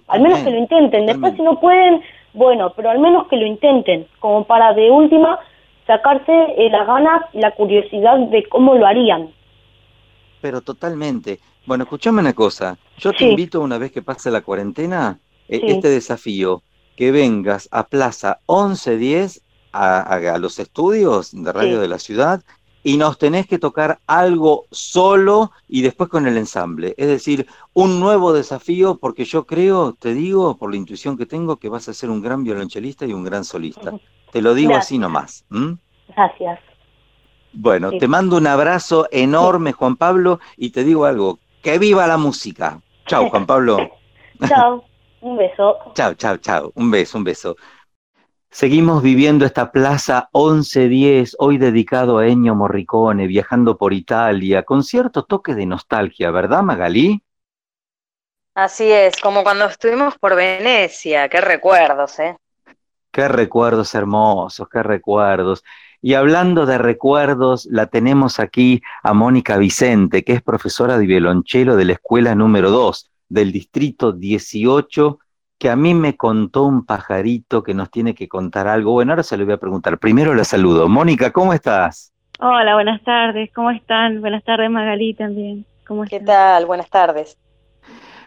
Al 0.09 0.21
menos 0.21 0.41
que 0.41 0.51
lo 0.51 0.59
intenten. 0.59 1.07
Después 1.07 1.35
si 1.35 1.43
no 1.43 1.61
pueden, 1.61 2.01
bueno, 2.33 2.73
pero 2.75 2.91
al 2.91 2.99
menos 2.99 3.27
que 3.29 3.37
lo 3.37 3.47
intenten, 3.47 4.07
como 4.21 4.45
para 4.45 4.73
de 4.75 4.91
última 4.91 5.39
sacarse 5.87 6.33
eh, 6.57 6.71
las 6.71 6.87
ganas 6.87 7.23
y 7.33 7.41
la 7.41 7.51
curiosidad 7.53 8.19
de 8.19 8.45
cómo 8.49 8.75
lo 8.75 8.87
harían. 8.87 9.31
Pero 10.41 10.61
totalmente. 10.61 11.41
Bueno, 11.67 11.85
escúchame 11.85 12.21
una 12.21 12.35
cosa. 12.35 12.77
Yo 12.99 13.13
te 13.13 13.25
invito 13.25 13.61
una 13.61 13.79
vez 13.79 13.93
que 13.93 14.03
pase 14.03 14.31
la 14.31 14.43
cuarentena, 14.43 15.19
eh, 15.49 15.61
este 15.65 15.89
desafío, 15.89 16.63
que 16.97 17.11
vengas 17.11 17.69
a 17.73 17.87
Plaza 17.87 18.41
1110 18.49 19.43
a, 19.73 20.01
a, 20.01 20.39
los 20.39 20.59
estudios 20.59 21.33
de 21.33 21.53
radio 21.53 21.81
de 21.81 21.89
la 21.89 21.99
ciudad 21.99 22.43
y 22.85 22.99
nos 22.99 23.19
tenés 23.19 23.47
que 23.47 23.59
tocar 23.59 23.99
algo 24.07 24.67
solo 24.71 25.51
y 25.67 25.81
después 25.83 26.11
con 26.11 26.27
el 26.27 26.37
ensamble. 26.37 26.95
Es 26.99 27.09
decir, 27.09 27.47
un 27.73 27.99
nuevo 27.99 28.33
desafío 28.35 28.99
porque 28.99 29.25
yo 29.25 29.47
creo, 29.47 29.95
te 29.95 30.13
digo, 30.13 30.59
por 30.59 30.71
la 30.71 30.77
intuición 30.77 31.17
que 31.17 31.25
tengo, 31.25 31.57
que 31.57 31.71
vas 31.71 31.89
a 31.89 31.95
ser 31.95 32.11
un 32.11 32.21
gran 32.21 32.45
violonchelista 32.45 33.07
y 33.07 33.15
un 33.15 33.25
gran 33.25 33.45
solista. 33.45 33.95
Te 34.31 34.43
lo 34.43 34.53
digo 34.53 34.77
así 34.77 34.99
nomás. 34.99 35.47
Gracias. 36.09 36.61
Bueno, 37.55 37.93
te 37.93 38.07
mando 38.07 38.37
un 38.37 38.47
abrazo 38.47 39.09
enorme, 39.11 39.73
Juan 39.73 39.97
Pablo, 39.97 40.41
y 40.57 40.71
te 40.71 40.85
digo 40.85 41.07
algo, 41.07 41.39
que 41.63 41.79
viva 41.79 42.07
la 42.07 42.19
música. 42.19 42.81
Chao, 43.07 43.31
Juan 43.31 43.47
Pablo. 43.47 43.79
chao, 44.49 44.85
un 45.23 45.37
beso. 45.39 45.79
chao, 45.95 46.15
chao, 46.15 46.37
chao. 46.37 46.73
Un 46.75 46.91
beso, 46.91 47.17
un 47.17 47.25
beso. 47.25 47.57
Seguimos 48.55 49.03
viviendo 49.03 49.45
esta 49.45 49.73
plaza 49.73 50.29
1110, 50.33 51.35
hoy 51.41 51.59
dedicado 51.59 52.19
a 52.19 52.29
Ennio 52.29 52.55
Morricone, 52.55 53.27
viajando 53.27 53.77
por 53.77 53.93
Italia, 53.93 54.63
con 54.63 54.85
cierto 54.85 55.25
toque 55.25 55.57
de 55.57 55.67
nostalgia, 55.67 56.31
¿verdad, 56.31 56.63
Magalí? 56.63 57.21
Así 58.55 58.85
es, 58.93 59.17
como 59.21 59.43
cuando 59.43 59.65
estuvimos 59.65 60.17
por 60.19 60.37
Venecia, 60.37 61.29
qué 61.29 61.41
recuerdos, 61.41 62.21
¿eh? 62.21 62.37
Qué 63.11 63.27
recuerdos 63.27 63.93
hermosos, 63.97 64.69
qué 64.69 64.85
recuerdos. 64.85 65.65
Y 66.01 66.15
hablando 66.15 66.65
de 66.65 66.79
recuerdos, 66.79 67.67
la 67.69 67.87
tenemos 67.87 68.39
aquí 68.39 68.83
a 69.03 69.15
Mónica 69.15 69.57
Vicente, 69.57 70.23
que 70.23 70.33
es 70.33 70.43
profesora 70.43 70.97
de 70.97 71.07
violonchelo 71.07 71.75
de 71.75 71.87
la 71.87 71.95
escuela 71.95 72.37
número 72.37 72.71
2 72.71 73.11
del 73.29 73.51
distrito 73.51 74.13
18 74.13 75.19
que 75.65 75.71
a 75.71 75.77
mí 75.77 75.95
me 75.95 76.15
contó 76.15 76.65
un 76.65 76.85
pajarito 76.85 77.63
que 77.63 77.73
nos 77.73 77.91
tiene 77.91 78.15
que 78.15 78.29
contar 78.29 78.69
algo. 78.69 78.93
Bueno, 78.93 79.13
ahora 79.13 79.23
se 79.23 79.39
lo 79.39 79.47
voy 79.47 79.55
a 79.55 79.57
preguntar. 79.57 79.97
Primero 79.97 80.35
la 80.35 80.45
saludo. 80.45 80.91
Mónica, 80.91 81.31
¿cómo 81.31 81.55
estás? 81.55 82.13
Hola, 82.39 82.75
buenas 82.75 83.03
tardes. 83.03 83.51
¿Cómo 83.55 83.71
están? 83.71 84.21
Buenas 84.21 84.45
tardes, 84.45 84.71
Magalí 84.71 85.15
también. 85.15 85.65
¿Cómo 85.87 86.05
¿Qué 86.05 86.21
tal? 86.21 86.67
Buenas 86.67 86.91
tardes. 86.91 87.39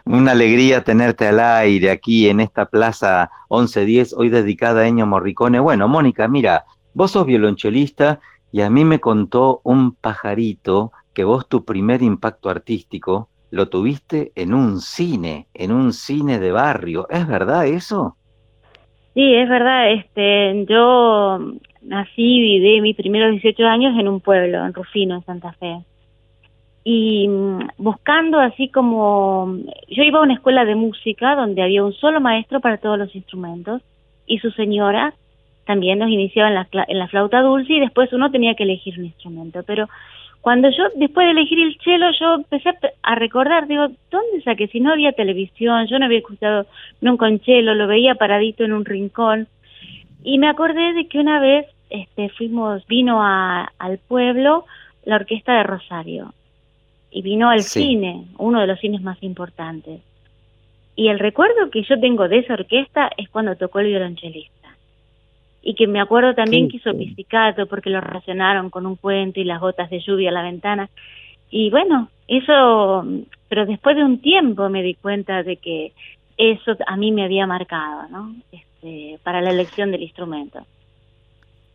Una 0.04 0.32
alegría 0.32 0.82
tenerte 0.82 1.28
al 1.28 1.38
aire 1.38 1.92
aquí 1.92 2.28
en 2.28 2.40
esta 2.40 2.66
plaza 2.66 3.30
1110, 3.50 4.14
hoy 4.14 4.30
dedicada 4.30 4.80
a 4.80 4.88
Ennio 4.88 5.06
Morricone. 5.06 5.60
Bueno, 5.60 5.86
Mónica, 5.86 6.26
mira, 6.26 6.64
vos 6.92 7.12
sos 7.12 7.24
violonchelista 7.24 8.18
y 8.50 8.62
a 8.62 8.68
mí 8.68 8.84
me 8.84 8.98
contó 8.98 9.60
un 9.62 9.94
pajarito 9.94 10.90
que 11.14 11.22
vos 11.22 11.48
tu 11.48 11.64
primer 11.64 12.02
impacto 12.02 12.50
artístico 12.50 13.28
lo 13.50 13.68
tuviste 13.68 14.32
en 14.34 14.54
un 14.54 14.80
cine, 14.80 15.46
en 15.54 15.72
un 15.72 15.92
cine 15.92 16.38
de 16.38 16.52
barrio. 16.52 17.06
¿Es 17.10 17.26
verdad 17.26 17.66
eso? 17.66 18.16
Sí, 19.14 19.34
es 19.34 19.48
verdad. 19.48 19.92
Este, 19.92 20.64
yo 20.66 21.38
nací 21.82 22.36
y 22.36 22.60
viví 22.60 22.80
mis 22.80 22.96
primeros 22.96 23.32
18 23.32 23.66
años 23.66 23.98
en 23.98 24.08
un 24.08 24.20
pueblo, 24.20 24.64
en 24.64 24.74
Rufino, 24.74 25.16
en 25.16 25.24
Santa 25.24 25.52
Fe. 25.52 25.78
Y 26.84 27.28
mm, 27.28 27.68
buscando 27.78 28.38
así 28.38 28.68
como... 28.68 29.56
Yo 29.88 30.02
iba 30.02 30.20
a 30.20 30.22
una 30.22 30.34
escuela 30.34 30.64
de 30.64 30.74
música 30.74 31.34
donde 31.34 31.62
había 31.62 31.84
un 31.84 31.92
solo 31.94 32.20
maestro 32.20 32.60
para 32.60 32.78
todos 32.78 32.98
los 32.98 33.14
instrumentos 33.14 33.82
y 34.26 34.38
su 34.38 34.50
señora 34.52 35.14
también 35.66 35.98
nos 35.98 36.10
iniciaba 36.10 36.48
en 36.48 36.54
la, 36.54 36.68
en 36.86 36.98
la 36.98 37.08
flauta 37.08 37.42
dulce 37.42 37.74
y 37.74 37.80
después 37.80 38.12
uno 38.12 38.30
tenía 38.30 38.54
que 38.54 38.62
elegir 38.62 38.98
un 38.98 39.06
instrumento. 39.06 39.62
Pero 39.66 39.88
cuando 40.40 40.70
yo, 40.70 40.84
después 40.96 41.26
de 41.26 41.32
elegir 41.32 41.58
el 41.58 41.78
cello, 41.82 42.06
yo 42.18 42.34
empecé 42.34 42.70
a 43.02 43.14
recordar, 43.14 43.66
digo, 43.66 43.88
¿dónde 44.10 44.42
saqué? 44.44 44.68
Si 44.68 44.80
no 44.80 44.92
había 44.92 45.12
televisión, 45.12 45.86
yo 45.86 45.98
no 45.98 46.06
había 46.06 46.18
escuchado 46.18 46.66
nunca 47.00 47.26
un 47.26 47.40
cello, 47.40 47.74
lo 47.74 47.86
veía 47.86 48.14
paradito 48.14 48.64
en 48.64 48.72
un 48.72 48.84
rincón. 48.84 49.48
Y 50.22 50.38
me 50.38 50.48
acordé 50.48 50.94
de 50.94 51.06
que 51.06 51.18
una 51.18 51.40
vez 51.40 51.66
este, 51.90 52.28
fuimos, 52.30 52.86
vino 52.86 53.22
a, 53.22 53.72
al 53.78 53.98
pueblo 53.98 54.64
la 55.04 55.16
orquesta 55.16 55.54
de 55.54 55.62
Rosario. 55.64 56.32
Y 57.10 57.22
vino 57.22 57.48
al 57.48 57.62
cine, 57.62 58.26
uno 58.36 58.60
de 58.60 58.66
los 58.66 58.78
cines 58.80 59.00
más 59.00 59.22
importantes. 59.22 60.00
Y 60.94 61.08
el 61.08 61.18
recuerdo 61.18 61.70
que 61.70 61.82
yo 61.82 61.98
tengo 61.98 62.28
de 62.28 62.38
esa 62.38 62.54
orquesta 62.54 63.10
es 63.16 63.28
cuando 63.30 63.56
tocó 63.56 63.80
el 63.80 63.86
violonchelista 63.86 64.57
y 65.68 65.74
que 65.74 65.86
me 65.86 66.00
acuerdo 66.00 66.34
también 66.34 66.70
que 66.70 66.78
hizo 66.78 66.96
pizzicato 66.96 67.66
porque 67.66 67.90
lo 67.90 68.00
relacionaron 68.00 68.70
con 68.70 68.86
un 68.86 68.96
cuento 68.96 69.38
y 69.38 69.44
las 69.44 69.60
gotas 69.60 69.90
de 69.90 70.00
lluvia 70.00 70.30
a 70.30 70.32
la 70.32 70.42
ventana. 70.42 70.88
Y 71.50 71.68
bueno, 71.68 72.08
eso, 72.26 73.04
pero 73.50 73.66
después 73.66 73.94
de 73.94 74.02
un 74.02 74.18
tiempo 74.22 74.70
me 74.70 74.82
di 74.82 74.94
cuenta 74.94 75.42
de 75.42 75.58
que 75.58 75.92
eso 76.38 76.74
a 76.86 76.96
mí 76.96 77.12
me 77.12 77.22
había 77.22 77.46
marcado, 77.46 78.08
¿no? 78.08 78.34
Este, 78.50 79.18
para 79.22 79.42
la 79.42 79.50
elección 79.50 79.90
del 79.90 80.04
instrumento. 80.04 80.60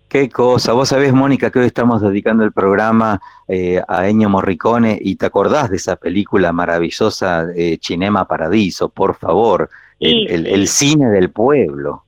Qué 0.07 0.27
cosa. 0.27 0.73
Vos 0.73 0.89
sabés, 0.89 1.13
Mónica, 1.13 1.51
que 1.51 1.59
hoy 1.59 1.67
estamos 1.67 2.01
dedicando 2.01 2.43
el 2.43 2.51
programa 2.51 3.21
eh, 3.47 3.79
a 3.87 4.09
Ennio 4.09 4.27
Morricone 4.27 4.97
y 4.99 5.17
te 5.17 5.27
acordás 5.27 5.69
de 5.69 5.75
esa 5.75 5.97
película 5.97 6.51
maravillosa, 6.51 7.45
eh, 7.55 7.77
Cinema 7.79 8.25
Paradiso, 8.27 8.89
por 8.89 9.13
favor, 9.13 9.69
el 9.99 10.67
cine 10.67 11.11
del 11.11 11.29
pueblo. 11.29 12.02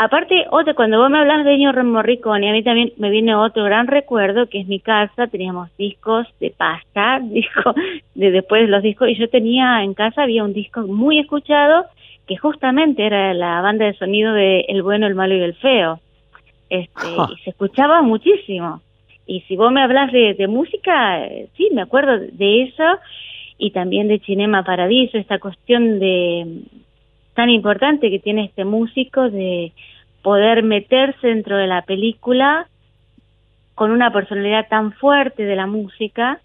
Aparte, 0.00 0.46
otra, 0.52 0.74
cuando 0.74 0.98
vos 0.98 1.10
me 1.10 1.18
hablas 1.18 1.44
de 1.44 1.54
Ennio 1.54 1.72
Morricone, 1.72 2.48
a 2.48 2.52
mí 2.52 2.62
también 2.62 2.92
me 2.98 3.10
viene 3.10 3.34
otro 3.34 3.64
gran 3.64 3.88
recuerdo, 3.88 4.48
que 4.48 4.60
es 4.60 4.68
mi 4.68 4.78
casa, 4.78 5.26
teníamos 5.26 5.76
discos 5.76 6.24
de 6.38 6.52
pasta, 6.56 7.18
disco, 7.24 7.74
de 8.14 8.30
después 8.30 8.62
de 8.62 8.68
los 8.68 8.80
discos, 8.80 9.08
y 9.08 9.16
yo 9.16 9.28
tenía 9.28 9.82
en 9.82 9.94
casa, 9.94 10.22
había 10.22 10.44
un 10.44 10.52
disco 10.52 10.82
muy 10.82 11.18
escuchado, 11.18 11.86
que 12.28 12.36
justamente 12.36 13.04
era 13.04 13.34
la 13.34 13.60
banda 13.60 13.86
de 13.86 13.94
sonido 13.94 14.32
de 14.34 14.66
El 14.68 14.84
Bueno, 14.84 15.08
el 15.08 15.16
Malo 15.16 15.34
y 15.34 15.40
el 15.40 15.54
Feo. 15.54 15.98
Este, 16.70 17.08
y 17.32 17.36
se 17.42 17.50
escuchaba 17.50 18.00
muchísimo. 18.00 18.80
Y 19.26 19.40
si 19.48 19.56
vos 19.56 19.72
me 19.72 19.82
hablas 19.82 20.12
de, 20.12 20.34
de 20.34 20.46
música, 20.46 21.26
eh, 21.26 21.48
sí, 21.56 21.70
me 21.72 21.82
acuerdo 21.82 22.20
de 22.20 22.62
eso, 22.62 22.84
y 23.58 23.72
también 23.72 24.06
de 24.06 24.20
Cinema 24.20 24.62
Paradiso, 24.62 25.18
esta 25.18 25.40
cuestión 25.40 25.98
de 25.98 26.62
tan 27.38 27.50
importante 27.50 28.10
que 28.10 28.18
tiene 28.18 28.46
este 28.46 28.64
músico 28.64 29.30
de 29.30 29.70
poder 30.22 30.64
meterse 30.64 31.28
dentro 31.28 31.56
de 31.56 31.68
la 31.68 31.82
película 31.82 32.66
con 33.76 33.92
una 33.92 34.12
personalidad 34.12 34.66
tan 34.68 34.90
fuerte 34.90 35.44
de 35.44 35.54
la 35.54 35.68
música 35.68 36.40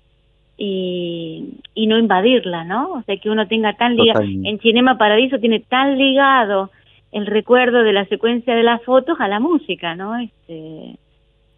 y, 0.56 1.56
y 1.74 1.88
no 1.88 1.98
invadirla, 1.98 2.64
¿no? 2.64 2.91
O 2.91 3.02
sea, 3.02 3.18
que 3.18 3.32
uno 3.32 3.48
tenga 3.48 3.74
tan 3.74 3.95
ligado, 3.95 4.22
en 4.22 4.60
Cinema 4.60 4.99
Paradiso 4.99 5.40
tiene 5.40 5.61
tan 5.61 5.98
ligado 5.98 6.70
el 7.11 7.26
recuerdo 7.26 7.82
de 7.82 7.94
la 7.94 8.06
secuencia 8.06 8.53
de 8.53 8.61
las 8.61 8.84
fotos 8.84 9.20
a 9.20 9.28
la 9.28 9.40
música, 9.40 9.95
¿no? 9.95 10.15
Este, 10.20 10.95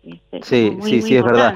este 0.02 0.44
sí, 0.44 0.78
sí, 0.80 1.02
sí, 1.02 1.18
es 1.18 1.24
verdad. 1.26 1.56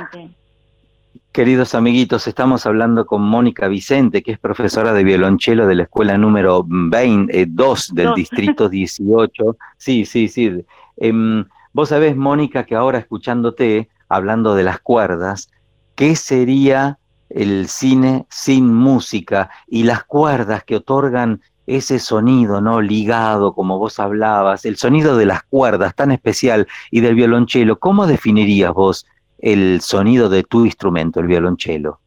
Queridos 1.32 1.76
amiguitos, 1.76 2.28
estamos 2.28 2.66
hablando 2.66 3.06
con 3.06 3.22
Mónica 3.22 3.68
Vicente, 3.68 4.24
que 4.24 4.32
es 4.32 4.40
profesora 4.40 4.94
de 4.94 5.04
violonchelo 5.04 5.68
de 5.68 5.76
la 5.76 5.84
escuela 5.84 6.18
número 6.18 6.66
22 6.68 7.92
del 7.94 8.16
distrito 8.16 8.68
18. 8.68 9.56
Sí, 9.78 10.06
sí, 10.06 10.28
sí. 10.28 10.66
Em, 10.98 11.46
vos 11.72 11.90
sabés, 11.90 12.16
Mónica, 12.16 12.66
que 12.66 12.74
ahora 12.74 12.98
escuchándote, 12.98 13.90
hablando 14.10 14.56
de 14.56 14.64
las 14.64 14.80
cuerdas, 14.80 15.52
¿qué 15.94 16.16
sería 16.16 16.98
el 17.30 17.68
cine 17.68 18.26
sin 18.32 18.74
música 18.74 19.52
y 19.68 19.84
las 19.84 20.06
cuerdas 20.06 20.64
que 20.64 20.78
otorgan 20.78 21.42
ese 21.68 22.00
sonido, 22.00 22.60
¿no? 22.60 22.82
Ligado, 22.82 23.54
como 23.54 23.78
vos 23.78 24.00
hablabas, 24.00 24.66
el 24.66 24.78
sonido 24.78 25.16
de 25.16 25.28
las 25.28 25.44
cuerdas 25.44 25.94
tan 25.94 26.12
especial 26.12 26.68
y 26.90 27.02
del 27.02 27.14
violonchelo, 27.14 27.78
¿cómo 27.78 28.08
definirías 28.08 28.74
vos 28.74 29.06
el 29.42 29.82
sonido 29.82 30.30
de 30.30 30.44
tu 30.44 30.66
instrumento, 30.66 31.20
el 31.20 31.28
violonchelo? 31.28 32.00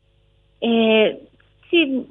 Eh, 0.60 1.18
sí, 1.70 2.06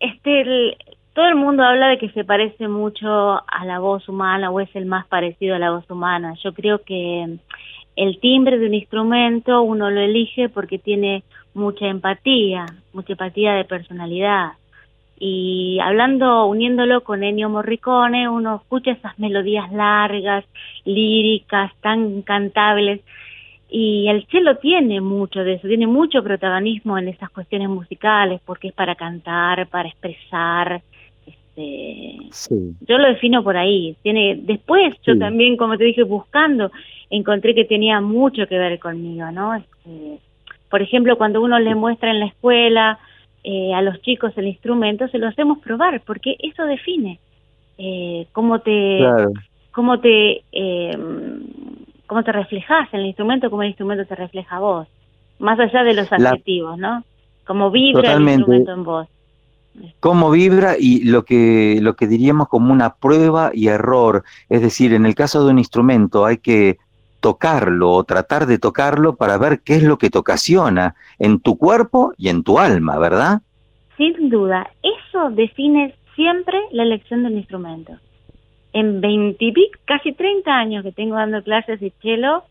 este, 0.00 0.76
todo 1.14 1.26
el 1.26 1.36
mundo 1.36 1.62
habla 1.62 1.88
de 1.88 1.98
que 1.98 2.10
se 2.10 2.24
parece 2.24 2.68
mucho 2.68 3.08
a 3.08 3.64
la 3.64 3.78
voz 3.78 4.08
humana 4.08 4.50
o 4.50 4.60
es 4.60 4.74
el 4.74 4.86
más 4.86 5.06
parecido 5.06 5.54
a 5.54 5.58
la 5.58 5.70
voz 5.70 5.88
humana. 5.90 6.34
Yo 6.42 6.52
creo 6.52 6.82
que 6.82 7.38
el 7.96 8.20
timbre 8.20 8.58
de 8.58 8.66
un 8.66 8.74
instrumento 8.74 9.62
uno 9.62 9.90
lo 9.90 10.00
elige 10.00 10.48
porque 10.48 10.78
tiene 10.78 11.22
mucha 11.54 11.86
empatía, 11.86 12.66
mucha 12.92 13.12
empatía 13.12 13.54
de 13.54 13.64
personalidad. 13.64 14.52
Y 15.18 15.78
hablando, 15.80 16.46
uniéndolo 16.46 17.04
con 17.04 17.22
Ennio 17.22 17.48
Morricone, 17.48 18.28
uno 18.28 18.56
escucha 18.56 18.92
esas 18.92 19.18
melodías 19.18 19.70
largas, 19.70 20.44
líricas, 20.84 21.70
tan 21.80 22.22
cantables, 22.22 23.02
y 23.74 24.06
el 24.08 24.26
cello 24.26 24.58
tiene 24.58 25.00
mucho 25.00 25.42
de 25.42 25.54
eso, 25.54 25.66
tiene 25.66 25.86
mucho 25.86 26.22
protagonismo 26.22 26.98
en 26.98 27.08
esas 27.08 27.30
cuestiones 27.30 27.70
musicales, 27.70 28.38
porque 28.44 28.68
es 28.68 28.74
para 28.74 28.94
cantar, 28.94 29.66
para 29.68 29.88
expresar. 29.88 30.82
Este, 31.26 32.18
Yo 32.86 32.98
lo 32.98 33.08
defino 33.08 33.42
por 33.42 33.56
ahí. 33.56 33.96
Tiene, 34.02 34.38
después 34.42 34.94
yo 35.06 35.16
también, 35.18 35.56
como 35.56 35.78
te 35.78 35.84
dije, 35.84 36.02
buscando, 36.02 36.70
encontré 37.08 37.54
que 37.54 37.64
tenía 37.64 38.02
mucho 38.02 38.46
que 38.46 38.58
ver 38.58 38.78
conmigo, 38.78 39.30
¿no? 39.30 39.54
Este, 39.54 40.18
por 40.68 40.82
ejemplo, 40.82 41.16
cuando 41.16 41.40
uno 41.40 41.58
le 41.58 41.74
muestra 41.74 42.10
en 42.10 42.20
la 42.20 42.26
escuela 42.26 42.98
eh, 43.42 43.72
a 43.72 43.80
los 43.80 44.02
chicos 44.02 44.34
el 44.36 44.48
instrumento, 44.48 45.08
se 45.08 45.18
lo 45.18 45.28
hacemos 45.28 45.60
probar, 45.60 46.02
porque 46.02 46.36
eso 46.40 46.64
define 46.64 47.18
eh, 47.78 48.26
cómo 48.32 48.58
te, 48.58 49.00
cómo 49.70 49.98
te 49.98 50.42
eh, 50.52 50.94
cómo 52.12 52.24
te 52.24 52.32
reflejas 52.32 52.92
en 52.92 53.00
el 53.00 53.06
instrumento, 53.06 53.48
cómo 53.48 53.62
el 53.62 53.68
instrumento 53.68 54.04
te 54.04 54.14
refleja 54.14 54.56
a 54.56 54.60
vos, 54.60 54.86
más 55.38 55.58
allá 55.58 55.82
de 55.82 55.94
los 55.94 56.12
adjetivos, 56.12 56.76
¿no? 56.76 57.02
Cómo 57.46 57.70
vibra 57.70 58.12
el 58.12 58.28
instrumento 58.28 58.70
en 58.70 58.84
vos. 58.84 59.08
Cómo 59.98 60.30
vibra 60.30 60.74
y 60.78 61.04
lo 61.04 61.24
que, 61.24 61.78
lo 61.80 61.96
que 61.96 62.06
diríamos 62.06 62.48
como 62.48 62.70
una 62.70 62.96
prueba 62.96 63.50
y 63.54 63.68
error, 63.68 64.24
es 64.50 64.60
decir, 64.60 64.92
en 64.92 65.06
el 65.06 65.14
caso 65.14 65.42
de 65.42 65.52
un 65.52 65.58
instrumento 65.58 66.26
hay 66.26 66.36
que 66.36 66.76
tocarlo 67.20 67.92
o 67.92 68.04
tratar 68.04 68.44
de 68.44 68.58
tocarlo 68.58 69.16
para 69.16 69.38
ver 69.38 69.60
qué 69.60 69.76
es 69.76 69.82
lo 69.82 69.96
que 69.96 70.10
te 70.10 70.18
ocasiona 70.18 70.94
en 71.18 71.40
tu 71.40 71.56
cuerpo 71.56 72.12
y 72.18 72.28
en 72.28 72.42
tu 72.42 72.58
alma, 72.58 72.98
¿verdad? 72.98 73.40
Sin 73.96 74.28
duda, 74.28 74.68
eso 74.82 75.30
define 75.30 75.94
siempre 76.14 76.60
la 76.72 76.82
elección 76.82 77.22
del 77.22 77.38
instrumento. 77.38 77.94
En 78.72 79.00
20, 79.00 79.52
casi 79.84 80.12
30 80.12 80.50
años 80.50 80.84
que 80.84 80.92
tengo 80.92 81.16
dando 81.16 81.42
clases 81.42 81.80
de 81.80 81.92
cello, 82.00 82.44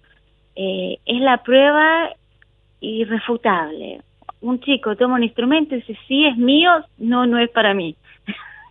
eh, 0.56 0.98
es 1.06 1.22
la 1.22 1.38
prueba 1.44 2.10
irrefutable. 2.80 4.02
Un 4.42 4.60
chico 4.60 4.96
toma 4.96 5.16
un 5.16 5.24
instrumento 5.24 5.76
y 5.76 5.80
dice, 5.80 5.98
sí, 6.08 6.26
es 6.26 6.38
mío, 6.38 6.72
no, 6.98 7.26
no 7.26 7.38
es 7.40 7.50
para 7.50 7.74
mí. 7.74 7.96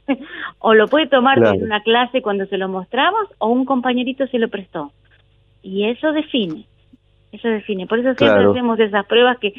o 0.59 0.75
lo 0.75 0.89
puede 0.89 1.07
tomar 1.07 1.39
en 1.39 1.63
una 1.63 1.83
clase 1.83 2.23
cuando 2.23 2.47
se 2.47 2.59
lo 2.59 2.69
mostramos 2.69 3.29
o 3.39 3.49
un 3.49 3.65
compañerito 3.65 4.27
se 4.27 4.39
lo 4.39 4.49
prestó. 4.49 4.93
Y 5.63 5.85
eso 5.85 6.13
define, 6.13 6.65
eso 7.33 7.49
define. 7.49 7.87
Por 7.87 7.99
eso 7.99 8.15
siempre 8.15 8.45
hacemos 8.47 8.79
esas 8.81 9.07
pruebas 9.07 9.39
que 9.39 9.55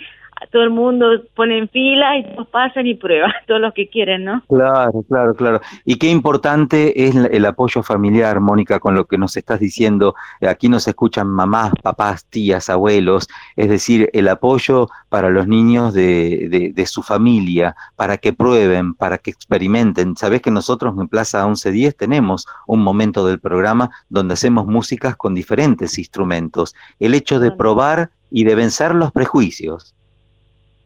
todo 0.49 0.63
el 0.63 0.69
mundo 0.69 1.07
pone 1.35 1.57
en 1.57 1.69
fila 1.69 2.17
y 2.17 2.23
todos 2.23 2.47
pasan 2.47 2.87
y 2.87 2.95
prueban, 2.95 3.31
todos 3.47 3.61
los 3.61 3.73
que 3.73 3.87
quieren, 3.87 4.25
¿no? 4.25 4.41
Claro, 4.47 5.03
claro, 5.07 5.35
claro. 5.35 5.61
Y 5.85 5.97
qué 5.97 6.09
importante 6.09 7.07
es 7.07 7.15
el 7.15 7.45
apoyo 7.45 7.83
familiar, 7.83 8.39
Mónica, 8.39 8.79
con 8.79 8.95
lo 8.95 9.05
que 9.05 9.17
nos 9.17 9.37
estás 9.37 9.59
diciendo. 9.59 10.15
Aquí 10.41 10.69
nos 10.69 10.87
escuchan 10.87 11.27
mamás, 11.27 11.73
papás, 11.81 12.25
tías, 12.25 12.69
abuelos, 12.69 13.27
es 13.55 13.69
decir, 13.69 14.09
el 14.13 14.27
apoyo 14.27 14.87
para 15.09 15.29
los 15.29 15.47
niños 15.47 15.93
de, 15.93 16.71
de, 16.73 16.85
su 16.85 17.03
familia, 17.03 17.75
para 17.95 18.17
que 18.17 18.33
prueben, 18.33 18.93
para 18.93 19.17
que 19.17 19.31
experimenten. 19.31 20.15
Sabés 20.15 20.41
que 20.41 20.51
nosotros 20.51 20.95
en 20.97 21.07
Plaza 21.07 21.45
1110 21.45 21.95
tenemos 21.95 22.47
un 22.67 22.81
momento 22.81 23.25
del 23.25 23.39
programa 23.39 23.91
donde 24.09 24.33
hacemos 24.33 24.65
músicas 24.65 25.15
con 25.15 25.35
diferentes 25.35 25.97
instrumentos. 25.97 26.75
El 26.99 27.13
hecho 27.13 27.39
de 27.39 27.51
probar 27.51 28.09
y 28.31 28.45
de 28.45 28.55
vencer 28.55 28.95
los 28.95 29.11
prejuicios. 29.11 29.93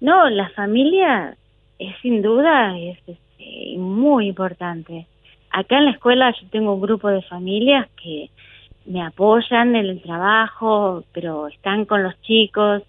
No, 0.01 0.29
la 0.29 0.49
familia 0.49 1.35
es 1.79 1.95
sin 2.01 2.21
duda 2.21 2.77
es, 2.77 2.97
este, 3.07 3.77
muy 3.77 4.27
importante. 4.27 5.07
Acá 5.51 5.77
en 5.77 5.85
la 5.85 5.91
escuela 5.91 6.31
yo 6.31 6.47
tengo 6.49 6.73
un 6.73 6.81
grupo 6.81 7.07
de 7.09 7.21
familias 7.23 7.87
que 8.01 8.29
me 8.85 9.01
apoyan 9.01 9.75
en 9.75 9.85
el 9.85 10.01
trabajo, 10.01 11.03
pero 11.13 11.47
están 11.47 11.85
con 11.85 12.03
los 12.03 12.19
chicos. 12.21 12.83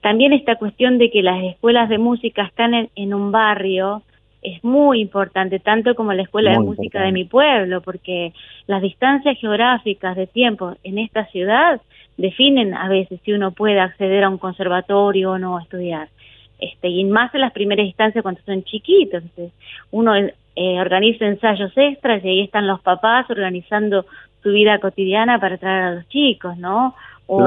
También 0.00 0.32
esta 0.32 0.56
cuestión 0.56 0.98
de 0.98 1.10
que 1.10 1.22
las 1.22 1.42
escuelas 1.44 1.88
de 1.88 1.98
música 1.98 2.44
están 2.44 2.88
en, 2.94 3.14
un 3.14 3.32
barrio 3.32 4.02
es 4.42 4.62
muy 4.62 5.00
importante, 5.00 5.58
tanto 5.58 5.94
como 5.96 6.12
la 6.12 6.22
escuela 6.22 6.52
de 6.52 6.60
música 6.60 7.02
de 7.02 7.10
mi 7.10 7.24
pueblo, 7.24 7.80
porque 7.80 8.32
las 8.68 8.82
distancias 8.82 9.36
geográficas 9.38 10.16
de 10.16 10.28
tiempo 10.28 10.76
en 10.84 10.98
esta 10.98 11.24
ciudad 11.26 11.80
definen 12.16 12.74
a 12.74 12.88
veces 12.88 13.20
si 13.24 13.32
uno 13.32 13.50
puede 13.50 13.80
acceder 13.80 14.22
a 14.22 14.28
un 14.28 14.38
conservatorio 14.38 15.32
o 15.32 15.38
no 15.38 15.56
a 15.56 15.62
estudiar 15.62 16.08
este, 16.58 16.88
y 16.88 17.04
más 17.04 17.34
en 17.34 17.42
las 17.42 17.52
primeras 17.52 17.86
instancias 17.86 18.22
cuando 18.22 18.40
son 18.44 18.64
chiquitos. 18.64 19.22
uno 19.90 20.14
eh, 20.16 20.80
organiza 20.80 21.24
ensayos 21.24 21.72
extras 21.76 22.24
y 22.24 22.28
ahí 22.28 22.40
están 22.42 22.66
los 22.66 22.80
papás 22.80 23.30
organizando 23.30 24.06
su 24.42 24.50
vida 24.50 24.78
cotidiana 24.80 25.40
para 25.40 25.58
traer 25.58 25.82
a 25.82 25.94
los 25.94 26.08
chicos, 26.08 26.56
¿no? 26.58 26.94
O 27.26 27.44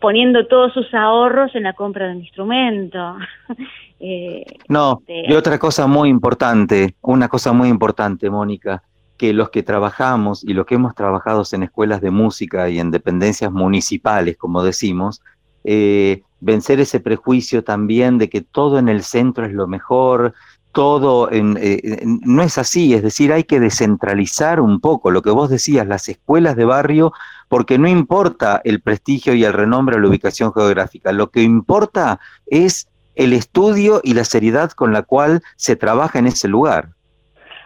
poniendo 0.00 0.46
todos 0.46 0.72
sus 0.72 0.92
ahorros 0.94 1.54
en 1.54 1.64
la 1.64 1.72
compra 1.74 2.06
de 2.06 2.12
un 2.12 2.20
instrumento. 2.20 3.16
Eh, 4.02 4.46
no, 4.66 5.02
este, 5.06 5.30
y 5.30 5.34
otra 5.34 5.58
cosa 5.58 5.86
muy 5.86 6.08
importante, 6.08 6.94
una 7.02 7.28
cosa 7.28 7.52
muy 7.52 7.68
importante, 7.68 8.30
Mónica, 8.30 8.82
que 9.18 9.34
los 9.34 9.50
que 9.50 9.62
trabajamos 9.62 10.42
y 10.42 10.54
los 10.54 10.64
que 10.64 10.76
hemos 10.76 10.94
trabajado 10.94 11.42
en 11.52 11.64
escuelas 11.64 12.00
de 12.00 12.10
música 12.10 12.70
y 12.70 12.78
en 12.78 12.90
dependencias 12.90 13.52
municipales, 13.52 14.38
como 14.38 14.62
decimos, 14.62 15.20
eh, 15.64 16.22
vencer 16.40 16.80
ese 16.80 17.00
prejuicio 17.00 17.64
también 17.64 18.18
de 18.18 18.28
que 18.28 18.40
todo 18.40 18.78
en 18.78 18.88
el 18.88 19.02
centro 19.02 19.44
es 19.44 19.52
lo 19.52 19.66
mejor, 19.66 20.34
todo 20.72 21.30
en, 21.30 21.58
eh, 21.60 22.02
no 22.04 22.42
es 22.42 22.58
así, 22.58 22.94
es 22.94 23.02
decir, 23.02 23.32
hay 23.32 23.44
que 23.44 23.60
descentralizar 23.60 24.60
un 24.60 24.80
poco 24.80 25.10
lo 25.10 25.22
que 25.22 25.30
vos 25.30 25.50
decías, 25.50 25.86
las 25.86 26.08
escuelas 26.08 26.56
de 26.56 26.64
barrio, 26.64 27.12
porque 27.48 27.78
no 27.78 27.88
importa 27.88 28.60
el 28.64 28.80
prestigio 28.80 29.34
y 29.34 29.44
el 29.44 29.52
renombre 29.52 29.96
o 29.96 29.98
la 29.98 30.08
ubicación 30.08 30.52
geográfica, 30.52 31.12
lo 31.12 31.30
que 31.30 31.42
importa 31.42 32.20
es 32.46 32.88
el 33.16 33.32
estudio 33.32 34.00
y 34.04 34.14
la 34.14 34.24
seriedad 34.24 34.70
con 34.70 34.92
la 34.92 35.02
cual 35.02 35.42
se 35.56 35.76
trabaja 35.76 36.18
en 36.18 36.26
ese 36.26 36.48
lugar. 36.48 36.90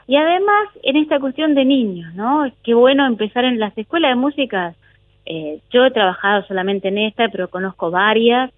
Y 0.07 0.17
además, 0.17 0.69
en 0.83 0.97
esta 0.97 1.19
cuestión 1.19 1.55
de 1.55 1.65
niños, 1.65 2.15
¿no? 2.15 2.45
Qué 2.63 2.75
bueno 2.75 3.07
empezar 3.07 3.45
en 3.45 3.59
las 3.59 3.77
escuelas 3.77 4.11
de 4.11 4.17
música. 4.17 4.75
Eh, 5.27 5.61
yo 5.71 5.85
he 5.85 5.91
trabajado 5.91 6.45
solamente 6.47 6.89
en 6.89 6.99
esta, 6.99 7.29
pero 7.29 7.49
conozco 7.49 7.91
varias 7.91 8.51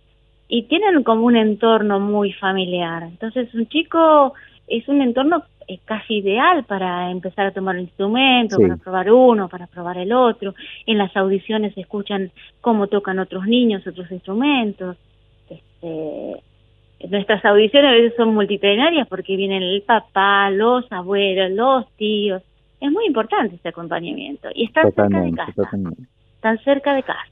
y 0.48 0.64
tienen 0.64 1.02
como 1.02 1.26
un 1.26 1.36
entorno 1.36 2.01
muy 2.01 2.32
familiar. 2.32 3.02
Entonces 3.05 3.52
un 3.55 3.66
chico 3.68 4.34
es 4.66 4.86
un 4.88 5.01
entorno 5.01 5.44
eh, 5.68 5.78
casi 5.84 6.18
ideal 6.18 6.64
para 6.64 7.10
empezar 7.10 7.47
a 7.47 7.51
tomar 7.52 7.76
un 7.76 7.82
instrumento, 7.82 8.56
para 8.56 8.76
probar 8.76 9.12
uno, 9.12 9.48
para 9.48 9.66
probar 9.66 9.98
el 9.98 10.12
otro. 10.12 10.55
En 10.86 10.98
las 10.98 11.16
audiciones 11.16 11.74
se 11.74 11.80
escuchan 11.80 12.30
cómo 12.60 12.86
tocan 12.86 13.18
otros 13.18 13.47
niños, 13.47 13.86
otros 13.86 14.10
instrumentos. 14.10 14.97
Este, 15.48 16.40
nuestras 17.09 17.44
audiciones 17.44 17.90
a 17.90 17.94
veces 17.94 18.14
son 18.16 18.34
multitudinarias 18.34 19.06
porque 19.09 19.36
vienen 19.36 19.62
el 19.62 19.82
papá, 19.82 20.51
los 20.51 20.90
abuelos, 20.90 21.51
los 21.51 21.90
tíos. 21.97 22.43
Es 22.80 22.90
muy 22.90 23.06
importante 23.06 23.56
ese 23.56 23.68
acompañamiento 23.68 24.48
y 24.55 24.64
están 24.64 24.93
cerca 24.93 25.20
de 25.20 25.32
casa. 25.32 25.70
Están 26.36 26.58
cerca 26.64 26.94
de 26.94 27.02
casa. 27.02 27.22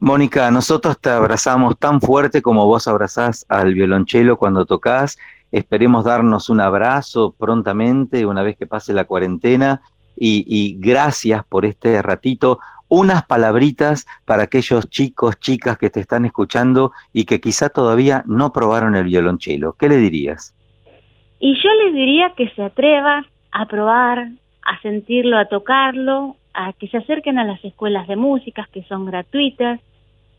Mónica, 0.00 0.50
nosotros 0.50 1.00
te 1.00 1.10
abrazamos 1.10 1.78
tan 1.78 2.00
fuerte 2.00 2.40
como 2.40 2.66
vos 2.66 2.86
abrazás 2.86 3.44
al 3.48 3.74
violonchelo 3.74 4.36
cuando 4.36 4.64
tocas. 4.64 5.18
Esperemos 5.50 6.04
darnos 6.04 6.50
un 6.50 6.60
abrazo 6.60 7.34
prontamente 7.36 8.26
una 8.26 8.42
vez 8.42 8.56
que 8.56 8.66
pase 8.66 8.92
la 8.92 9.04
cuarentena 9.04 9.80
y, 10.16 10.76
gracias 10.78 11.44
por 11.44 11.64
este 11.64 12.00
ratito. 12.02 12.60
Unas 12.88 13.24
palabritas 13.26 14.06
para 14.24 14.44
aquellos 14.44 14.88
chicos, 14.88 15.38
chicas 15.40 15.78
que 15.78 15.90
te 15.90 16.00
están 16.00 16.24
escuchando 16.24 16.92
y 17.12 17.24
que 17.24 17.40
quizá 17.40 17.68
todavía 17.68 18.22
no 18.26 18.52
probaron 18.52 18.94
el 18.94 19.04
violonchelo. 19.04 19.74
¿Qué 19.74 19.88
le 19.88 19.96
dirías? 19.96 20.54
Y 21.40 21.54
yo 21.62 21.70
les 21.84 21.94
diría 21.94 22.32
que 22.36 22.48
se 22.50 22.62
atrevan 22.62 23.26
a 23.52 23.66
probar, 23.66 24.28
a 24.62 24.80
sentirlo, 24.80 25.38
a 25.38 25.46
tocarlo, 25.46 26.36
a 26.58 26.72
que 26.72 26.88
se 26.88 26.96
acerquen 26.96 27.38
a 27.38 27.44
las 27.44 27.64
escuelas 27.64 28.08
de 28.08 28.16
música 28.16 28.68
que 28.72 28.82
son 28.82 29.06
gratuitas, 29.06 29.80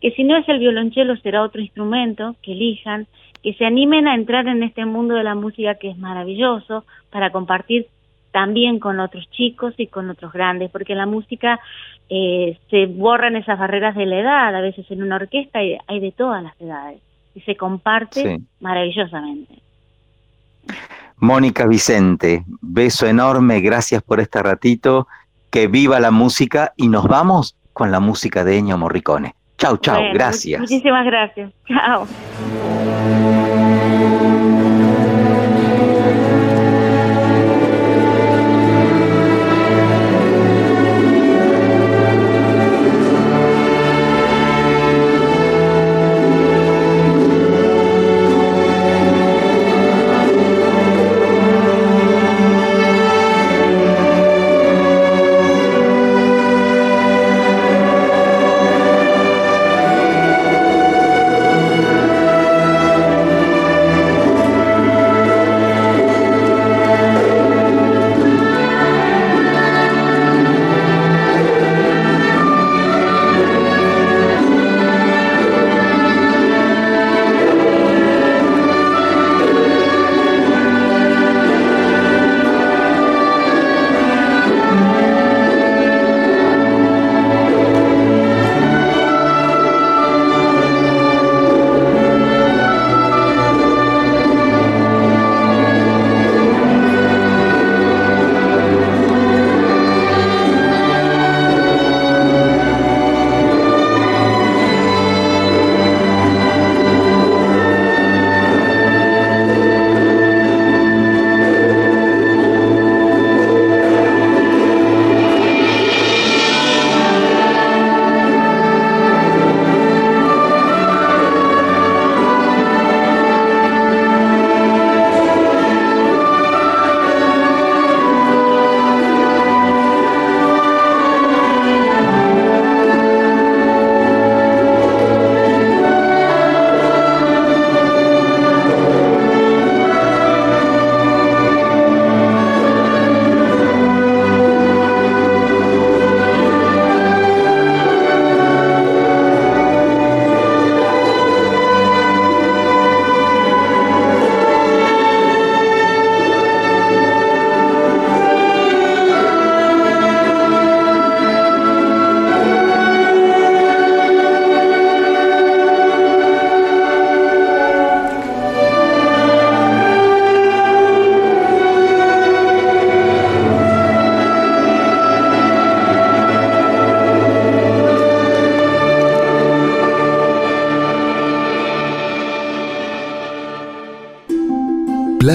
que 0.01 0.11
si 0.11 0.25
no 0.25 0.35
es 0.35 0.47
el 0.49 0.59
violonchelo 0.59 1.15
será 1.17 1.43
otro 1.43 1.61
instrumento, 1.61 2.35
que 2.43 2.51
elijan, 2.51 3.07
que 3.41 3.53
se 3.53 3.65
animen 3.65 4.05
a 4.05 4.15
entrar 4.15 4.45
en 4.47 4.61
este 4.63 4.85
mundo 4.85 5.15
de 5.15 5.23
la 5.23 5.35
música 5.35 5.75
que 5.75 5.89
es 5.89 5.97
maravilloso 5.97 6.83
para 7.09 7.31
compartir 7.31 7.87
también 8.31 8.79
con 8.79 8.99
otros 8.99 9.29
chicos 9.31 9.73
y 9.77 9.87
con 9.87 10.09
otros 10.09 10.33
grandes, 10.33 10.69
porque 10.71 10.93
la 10.93 11.05
música 11.05 11.57
eh, 12.09 12.59
se 12.69 12.85
borran 12.87 13.37
esas 13.37 13.57
barreras 13.57 13.95
de 13.95 14.05
la 14.05 14.19
edad, 14.19 14.55
a 14.55 14.61
veces 14.61 14.91
en 14.91 15.01
una 15.01 15.15
orquesta 15.15 15.59
hay, 15.59 15.77
hay 15.87 16.01
de 16.01 16.11
todas 16.11 16.43
las 16.43 16.59
edades 16.59 16.99
y 17.33 17.39
se 17.41 17.55
comparte 17.55 18.41
maravillosamente. 18.59 19.53
Mónica 21.15 21.65
Vicente, 21.65 22.43
beso 22.61 23.07
enorme, 23.07 23.61
gracias 23.61 24.03
por 24.03 24.19
este 24.19 24.43
ratito, 24.43 25.07
que 25.51 25.67
viva 25.67 25.99
la 25.99 26.11
música 26.11 26.73
y 26.75 26.87
nos 26.87 27.07
vamos 27.07 27.55
con 27.73 27.91
la 27.91 27.99
música 27.99 28.43
de 28.43 28.57
Ennio 28.57 28.77
Morricone. 28.77 29.35
Chau, 29.57 29.77
chau, 29.77 30.01
gracias. 30.13 30.61
Muchísimas 30.61 31.05
gracias. 31.05 31.51
Chao. 31.67 32.07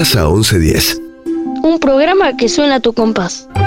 Plaza 0.05 0.29
1110. 0.29 1.01
Un 1.63 1.79
programa 1.79 2.37
que 2.37 2.47
suena 2.47 2.75
a 2.75 2.79
tu 2.79 2.93
compás. 2.93 3.49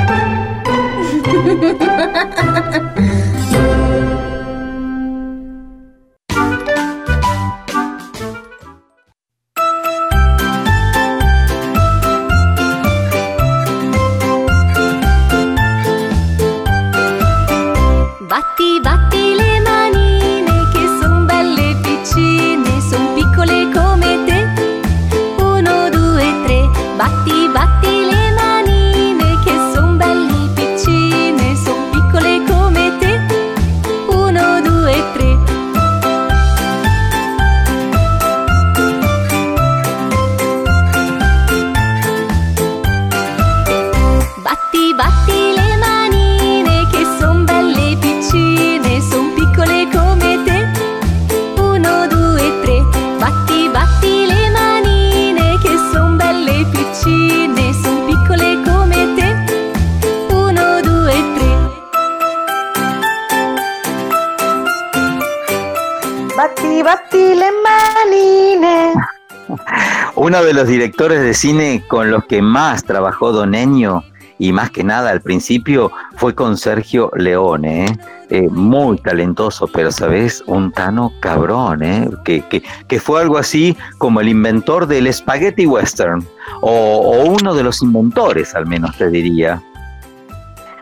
los 70.58 70.66
directores 70.66 71.20
de 71.20 71.34
cine 71.34 71.84
con 71.86 72.10
los 72.10 72.24
que 72.24 72.42
más 72.42 72.82
trabajó 72.82 73.30
Don 73.30 73.54
Ennio, 73.54 74.02
y 74.40 74.50
más 74.50 74.72
que 74.72 74.82
nada 74.82 75.10
al 75.10 75.20
principio, 75.20 75.92
fue 76.16 76.34
con 76.34 76.56
Sergio 76.56 77.12
Leone, 77.14 77.84
¿eh? 77.84 77.96
Eh, 78.30 78.48
muy 78.50 78.98
talentoso, 78.98 79.68
pero 79.68 79.92
sabes, 79.92 80.42
un 80.48 80.72
tano 80.72 81.12
cabrón, 81.20 81.84
¿eh? 81.84 82.10
que, 82.24 82.40
que, 82.48 82.64
que 82.88 82.98
fue 82.98 83.20
algo 83.20 83.38
así 83.38 83.76
como 83.98 84.20
el 84.20 84.28
inventor 84.28 84.88
del 84.88 85.14
spaghetti 85.14 85.64
western, 85.64 86.26
o, 86.60 86.72
o 86.72 87.24
uno 87.26 87.54
de 87.54 87.62
los 87.62 87.80
inventores 87.80 88.52
al 88.56 88.66
menos 88.66 88.96
te 88.96 89.10
diría. 89.10 89.62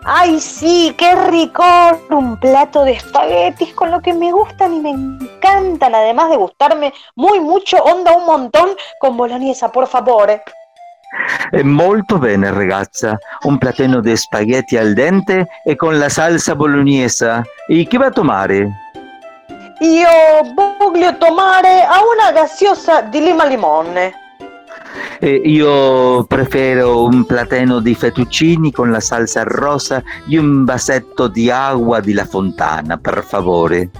Ay, 0.08 0.40
sí, 0.40 0.94
qué 0.96 1.14
rico. 1.30 1.64
Un 2.10 2.38
plato 2.38 2.84
de 2.84 2.92
espaguetis 2.92 3.74
con 3.74 3.90
lo 3.90 4.00
que 4.00 4.14
me 4.14 4.32
gustan 4.32 4.72
y 4.72 4.80
me 4.80 5.25
encantan, 5.46 5.94
además 5.94 6.30
de 6.30 6.36
gustarme 6.36 6.92
muy 7.14 7.40
mucho, 7.40 7.76
onda 7.78 8.12
un 8.12 8.26
montón 8.26 8.70
con 8.98 9.16
bolognesa, 9.16 9.70
por 9.70 9.86
favor. 9.86 10.30
Eh, 11.52 11.62
molto 11.62 12.18
bene 12.18 12.50
ragazza, 12.50 13.18
un 13.44 13.58
plateno 13.58 14.00
di 14.00 14.16
spaghetti 14.16 14.76
al 14.76 14.92
dente 14.92 15.46
e 15.64 15.76
con 15.76 15.98
la 15.98 16.08
salsa 16.08 16.54
bolognesa. 16.54 17.42
E 17.68 17.86
che 17.86 17.98
va 17.98 18.06
a 18.06 18.10
tomare? 18.10 18.68
Io 19.80 20.08
voglio 20.54 21.16
tomare 21.18 21.82
a 21.84 22.00
una 22.00 22.32
gaseosa 22.32 23.02
di 23.02 23.20
lima 23.20 23.44
limone. 23.44 24.24
Eh, 25.18 25.42
io 25.44 26.24
prefero 26.24 27.04
un 27.04 27.24
plateno 27.24 27.80
di 27.80 27.94
fettuccini 27.94 28.72
con 28.72 28.90
la 28.90 29.00
salsa 29.00 29.42
rosa 29.44 30.02
e 30.28 30.38
un 30.38 30.64
vasetto 30.64 31.28
di 31.28 31.50
agua 31.50 32.00
di 32.00 32.12
La 32.12 32.24
Fontana, 32.24 32.96
per 32.96 33.22
favore. 33.24 33.90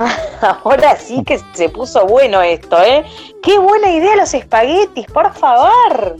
Ahora 0.64 0.96
sí 0.96 1.22
que 1.24 1.40
se 1.52 1.68
puso 1.68 2.06
bueno 2.06 2.40
esto, 2.40 2.80
¿eh? 2.82 3.04
Qué 3.42 3.58
buena 3.58 3.90
idea 3.90 4.16
los 4.16 4.32
espaguetis, 4.34 5.06
por 5.06 5.32
favor. 5.34 6.16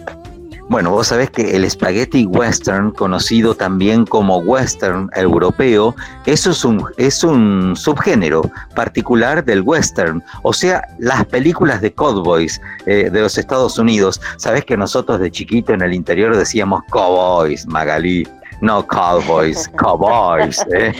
Bueno, 0.68 0.92
vos 0.92 1.08
sabés 1.08 1.30
que 1.30 1.56
el 1.56 1.68
spaghetti 1.68 2.26
western, 2.26 2.92
conocido 2.92 3.56
también 3.56 4.06
como 4.06 4.36
western 4.38 5.10
europeo, 5.16 5.96
eso 6.26 6.52
es 6.52 6.64
un, 6.64 6.84
es 6.96 7.24
un 7.24 7.74
subgénero 7.74 8.42
particular 8.76 9.44
del 9.44 9.62
western, 9.62 10.22
o 10.42 10.52
sea, 10.52 10.86
las 11.00 11.24
películas 11.24 11.80
de 11.80 11.92
cowboys 11.92 12.60
eh, 12.86 13.10
de 13.10 13.20
los 13.20 13.36
Estados 13.36 13.80
Unidos. 13.80 14.20
Sabés 14.36 14.64
que 14.64 14.76
nosotros 14.76 15.18
de 15.18 15.32
chiquito 15.32 15.72
en 15.72 15.82
el 15.82 15.92
interior 15.92 16.36
decíamos 16.36 16.84
cowboys, 16.90 17.66
Magalí, 17.66 18.28
no 18.60 18.86
cowboys, 18.86 19.68
cowboys. 19.76 20.64
¿eh? 20.72 20.94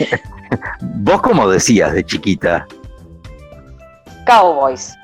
¿Vos 0.80 1.20
cómo 1.22 1.48
decías 1.48 1.92
de 1.92 2.04
chiquita? 2.04 2.66
Cowboys. 4.26 4.94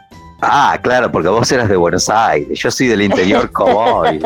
Ah, 0.43 0.78
claro, 0.82 1.10
porque 1.10 1.28
vos 1.28 1.51
eras 1.51 1.68
de 1.68 1.77
Buenos 1.77 2.09
Aires, 2.10 2.59
yo 2.59 2.70
soy 2.70 2.89
del 2.89 3.02
interior 3.02 3.51
cowboy. 3.52 4.20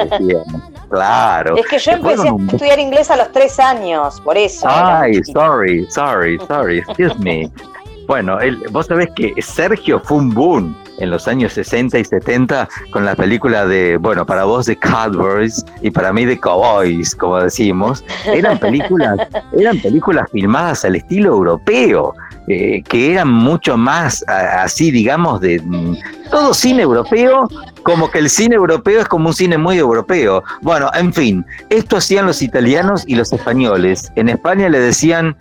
Claro. 0.90 1.56
Es 1.56 1.66
que 1.68 1.78
yo 1.78 1.92
empecé 1.92 2.30
un- 2.30 2.48
a 2.50 2.52
estudiar 2.52 2.78
inglés 2.80 3.10
a 3.10 3.16
los 3.16 3.30
tres 3.30 3.60
años, 3.60 4.20
por 4.20 4.36
eso. 4.36 4.66
Ay, 4.68 5.22
sorry, 5.24 5.86
sorry, 5.90 6.38
sorry, 6.48 6.78
excuse 6.78 7.14
me. 7.18 7.50
Bueno, 8.08 8.40
el- 8.40 8.56
vos 8.72 8.86
sabés 8.86 9.08
que 9.14 9.32
Sergio 9.40 10.00
fue 10.00 10.16
un 10.18 10.30
boom 10.30 10.76
en 11.00 11.10
los 11.10 11.26
años 11.28 11.52
60 11.54 11.98
y 11.98 12.04
70 12.04 12.68
con 12.92 13.04
la 13.04 13.14
película 13.16 13.66
de, 13.66 13.96
bueno, 13.96 14.24
para 14.24 14.44
vos 14.44 14.66
de 14.66 14.76
Cowboys 14.76 15.64
y 15.82 15.90
para 15.90 16.12
mí 16.12 16.24
de 16.24 16.38
Cowboys, 16.38 17.14
como 17.14 17.38
decimos. 17.40 18.04
Eran 18.26 18.58
películas, 18.58 19.18
eran 19.58 19.78
películas 19.80 20.28
filmadas 20.30 20.84
al 20.84 20.96
estilo 20.96 21.30
europeo, 21.30 22.14
eh, 22.48 22.82
que 22.88 23.12
eran 23.12 23.28
mucho 23.28 23.76
más 23.76 24.24
a- 24.28 24.62
así, 24.62 24.90
digamos, 24.90 25.40
de 25.40 25.60
mm, 25.64 25.96
todo 26.30 26.54
cine 26.54 26.82
europeo, 26.82 27.48
como 27.82 28.10
que 28.10 28.18
el 28.18 28.28
cine 28.30 28.54
europeo 28.56 29.00
es 29.00 29.08
como 29.08 29.28
un 29.28 29.34
cine 29.34 29.56
muy 29.58 29.78
europeo. 29.78 30.42
Bueno, 30.62 30.90
en 30.94 31.12
fin, 31.12 31.44
esto 31.70 31.96
hacían 31.96 32.26
los 32.26 32.42
italianos 32.42 33.04
y 33.06 33.14
los 33.16 33.32
españoles. 33.32 34.12
En 34.16 34.28
España 34.28 34.68
le 34.68 34.78
decían 34.80 35.36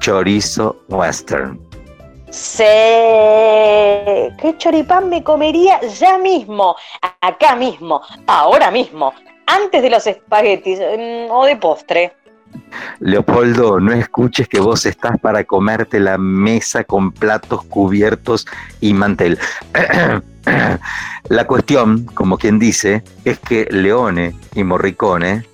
chorizo 0.00 0.76
western. 0.88 1.58
Sí, 2.34 2.64
qué 2.64 4.54
choripán 4.58 5.08
me 5.08 5.22
comería 5.22 5.80
ya 5.82 6.18
mismo, 6.18 6.74
acá 7.20 7.54
mismo, 7.54 8.02
ahora 8.26 8.72
mismo, 8.72 9.14
antes 9.46 9.80
de 9.80 9.88
los 9.88 10.04
espaguetis 10.08 10.80
mm, 10.80 11.30
o 11.30 11.44
de 11.44 11.56
postre. 11.56 12.12
Leopoldo, 12.98 13.78
no 13.78 13.92
escuches 13.92 14.48
que 14.48 14.58
vos 14.58 14.84
estás 14.84 15.16
para 15.20 15.44
comerte 15.44 16.00
la 16.00 16.18
mesa 16.18 16.82
con 16.82 17.12
platos 17.12 17.64
cubiertos 17.66 18.46
y 18.80 18.94
mantel. 18.94 19.38
La 21.28 21.46
cuestión, 21.46 22.04
como 22.06 22.36
quien 22.36 22.58
dice, 22.58 23.04
es 23.24 23.38
que 23.38 23.68
Leone 23.70 24.34
y 24.56 24.64
Morricone, 24.64 25.46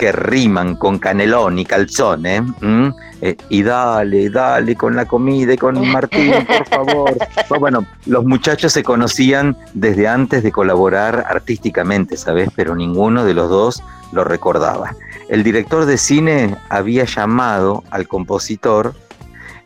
que 0.00 0.12
riman 0.12 0.76
con 0.76 0.98
canelón 0.98 1.58
y 1.58 1.66
calzone, 1.66 2.36
¿m? 2.62 2.94
Eh, 3.20 3.36
y 3.50 3.62
dale, 3.62 4.30
dale 4.30 4.74
con 4.74 4.96
la 4.96 5.04
comida 5.04 5.52
y 5.52 5.58
con 5.58 5.86
Martín, 5.92 6.32
por 6.46 6.66
favor. 6.68 7.18
Bueno, 7.60 7.84
los 8.06 8.24
muchachos 8.24 8.72
se 8.72 8.82
conocían 8.82 9.58
desde 9.74 10.08
antes 10.08 10.42
de 10.42 10.52
colaborar 10.52 11.26
artísticamente, 11.28 12.16
¿sabes? 12.16 12.48
Pero 12.56 12.74
ninguno 12.74 13.26
de 13.26 13.34
los 13.34 13.50
dos 13.50 13.82
lo 14.12 14.24
recordaba. 14.24 14.94
El 15.28 15.42
director 15.42 15.84
de 15.84 15.98
cine 15.98 16.56
había 16.70 17.04
llamado 17.04 17.84
al 17.90 18.08
compositor, 18.08 18.94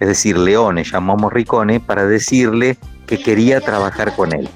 es 0.01 0.09
decir, 0.09 0.37
Leone 0.37 0.83
llamó 0.83 1.13
a 1.13 1.17
Morricone 1.17 1.79
para 1.79 2.07
decirle 2.07 2.77
que 3.07 3.23
quería 3.23 3.61
trabajar 3.61 4.17
con 4.17 4.35
él. 4.35 4.49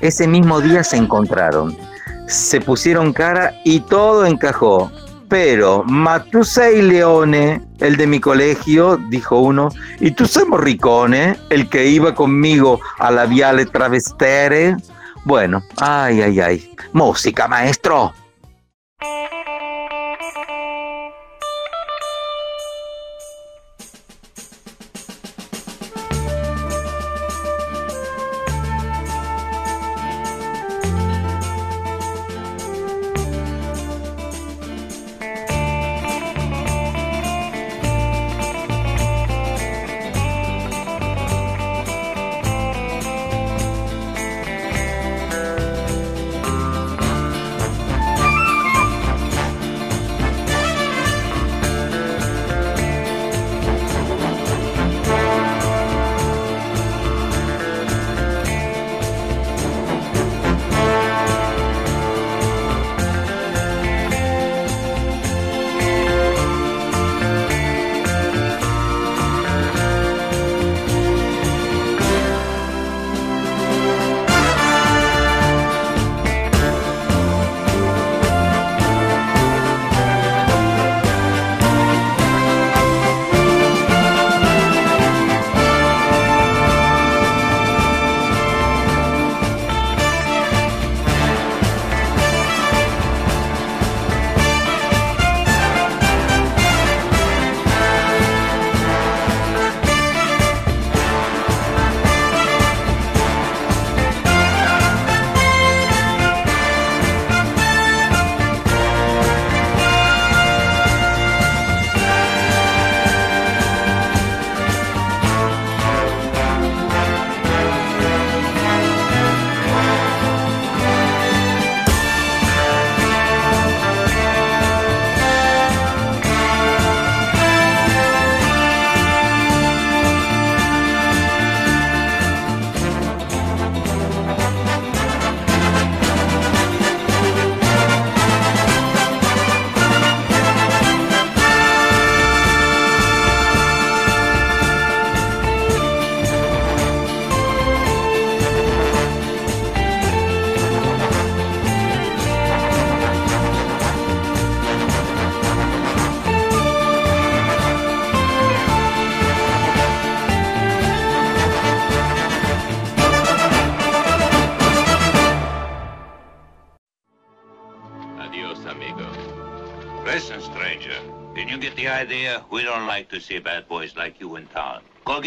Ese 0.00 0.26
mismo 0.26 0.60
día 0.60 0.82
se 0.82 0.96
encontraron, 0.96 1.76
se 2.26 2.60
pusieron 2.60 3.12
cara 3.12 3.54
y 3.64 3.78
todo 3.80 4.26
encajó. 4.26 4.90
Pero, 5.32 5.82
ma 5.84 6.22
tu 6.22 6.44
sei 6.44 6.82
Leone, 6.82 7.62
el 7.80 7.96
de 7.96 8.06
mi 8.06 8.20
colegio, 8.20 8.98
dijo 9.08 9.38
uno, 9.38 9.70
y 9.98 10.10
tú 10.10 10.26
sei 10.26 10.44
Morricone, 10.44 11.38
el 11.48 11.70
que 11.70 11.86
iba 11.86 12.14
conmigo 12.14 12.78
a 12.98 13.10
la 13.10 13.24
Viale 13.24 13.64
Travestere. 13.64 14.76
Bueno, 15.24 15.62
ay, 15.78 16.20
ay, 16.20 16.38
ay. 16.38 16.74
Música, 16.92 17.48
maestro. 17.48 18.12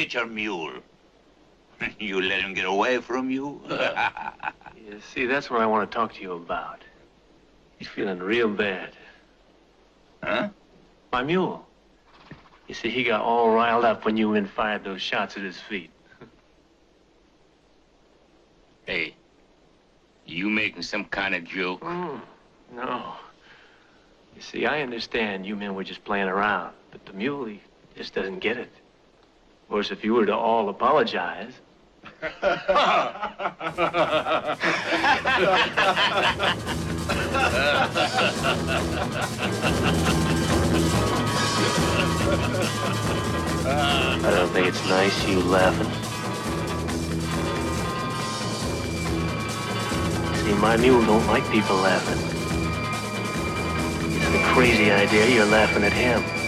Get 0.05 0.13
your 0.13 0.27
mule. 0.27 0.71
you 1.99 2.21
let 2.21 2.39
him 2.39 2.53
get 2.53 2.65
away 2.65 3.01
from 3.01 3.31
you? 3.31 3.59
You 4.77 5.01
see, 5.01 5.25
that's 5.25 5.49
what 5.49 5.61
I 5.61 5.65
want 5.65 5.89
to 5.89 5.95
talk 5.95 6.13
to 6.13 6.21
you 6.21 6.33
about. 6.33 6.83
He's 7.79 7.87
feeling 7.87 8.19
real 8.19 8.47
bad. 8.47 8.91
Huh? 10.21 10.49
My 11.11 11.23
mule. 11.23 11.65
You 12.67 12.75
see, 12.75 12.91
he 12.91 13.03
got 13.03 13.21
all 13.21 13.49
riled 13.49 13.83
up 13.83 14.05
when 14.05 14.15
you 14.15 14.29
men 14.29 14.45
fired 14.45 14.83
those 14.83 15.01
shots 15.01 15.37
at 15.37 15.43
his 15.43 15.59
feet. 15.59 15.89
Hey, 18.85 19.15
you 20.27 20.51
making 20.51 20.83
some 20.83 21.05
kind 21.05 21.33
of 21.33 21.43
joke? 21.45 21.81
Mm, 21.81 22.21
no. 22.75 23.15
You 24.35 24.41
see, 24.41 24.67
I 24.67 24.83
understand 24.83 25.47
you 25.47 25.55
men 25.55 25.73
were 25.73 25.83
just 25.83 26.03
playing 26.05 26.27
around, 26.27 26.75
but 26.91 27.03
the 27.07 27.13
mule, 27.13 27.45
he 27.45 27.59
just 27.97 28.13
doesn't 28.13 28.37
get 28.37 28.57
it. 28.57 28.69
Of 29.65 29.69
course, 29.69 29.89
if 29.89 30.03
you 30.03 30.13
were 30.13 30.27
to 30.27 30.35
all 30.35 30.69
apologize. 30.69 31.53
I 32.21 32.29
don't 44.29 44.49
think 44.51 44.67
it's 44.67 44.87
nice, 44.87 45.27
you 45.27 45.39
laughing. 45.39 45.89
See, 50.45 50.53
my 50.61 50.77
mule 50.77 51.03
don't 51.07 51.25
like 51.25 51.49
people 51.51 51.77
laughing. 51.77 52.21
It's 54.15 54.35
a 54.35 54.43
crazy 54.53 54.91
idea 54.91 55.27
you're 55.27 55.45
laughing 55.45 55.83
at 55.83 55.91
him. 55.91 56.44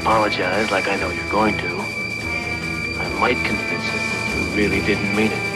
Apologize 0.00 0.70
like 0.70 0.88
I 0.88 0.96
know 0.96 1.10
you're 1.10 1.28
going 1.30 1.56
to, 1.58 1.68
I 1.68 3.18
might 3.20 3.36
convince 3.44 3.86
him 3.86 3.98
that 3.98 4.34
you 4.34 4.56
really 4.56 4.80
didn't 4.80 5.14
mean 5.14 5.30
it. 5.30 5.49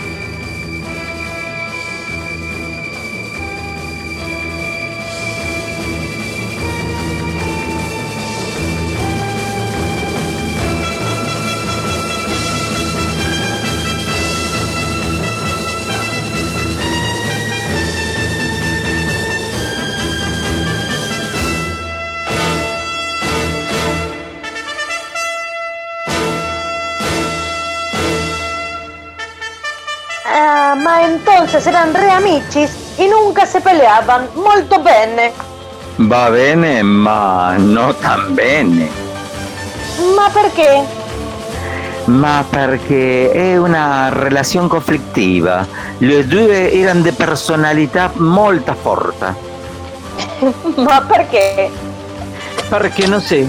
Entonces 31.54 31.72
eran 31.72 31.94
re 31.94 32.10
amicis 32.10 32.76
y 32.98 33.06
nunca 33.06 33.46
se 33.46 33.60
peleaban. 33.60 34.26
Molto 34.34 34.80
bene. 34.80 35.30
Va 36.10 36.28
bene, 36.28 36.82
ma 36.82 37.54
no 37.56 37.94
tan 37.94 38.34
bene. 38.34 38.88
Ma 40.16 40.28
perché? 40.30 40.82
Ma 42.06 42.44
perché 42.50 43.30
è 43.30 43.56
una 43.56 44.08
relazione 44.08 44.66
conflittiva. 44.66 45.64
Le 45.98 46.26
due 46.26 46.72
erano 46.72 47.02
di 47.02 47.12
personalità 47.12 48.10
molto 48.16 48.74
forte. 48.74 49.34
ma 50.76 51.02
perché? 51.02 51.70
Porque 52.68 53.06
no 53.06 53.20
sé. 53.20 53.46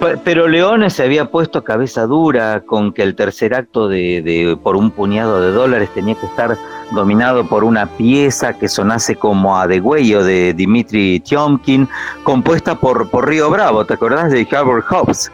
Pe- 0.00 0.16
Pero 0.18 0.48
Leone 0.48 0.90
se 0.90 1.04
había 1.04 1.30
puesto 1.30 1.62
cabeza 1.62 2.06
dura 2.06 2.62
con 2.66 2.92
que 2.92 3.02
el 3.02 3.14
tercer 3.14 3.54
acto 3.54 3.86
de, 3.86 4.20
de 4.20 4.58
por 4.60 4.74
un 4.74 4.90
puñado 4.90 5.40
de 5.40 5.52
dólares 5.52 5.90
tenía 5.94 6.16
que 6.16 6.26
estar 6.26 6.58
dominado 6.92 7.46
por 7.46 7.64
una 7.64 7.86
pieza 7.86 8.52
que 8.52 8.68
sonase 8.68 9.16
como 9.16 9.58
a 9.58 9.66
The 9.66 9.80
Way 9.80 10.14
o 10.14 10.24
de 10.24 10.54
Dimitri 10.54 11.20
Tiomkin, 11.20 11.88
compuesta 12.22 12.74
por, 12.74 13.08
por 13.10 13.28
Río 13.28 13.50
Bravo, 13.50 13.84
¿te 13.84 13.94
acordás 13.94 14.30
de 14.30 14.46
Howard 14.52 14.84
Hobbs? 14.84 15.30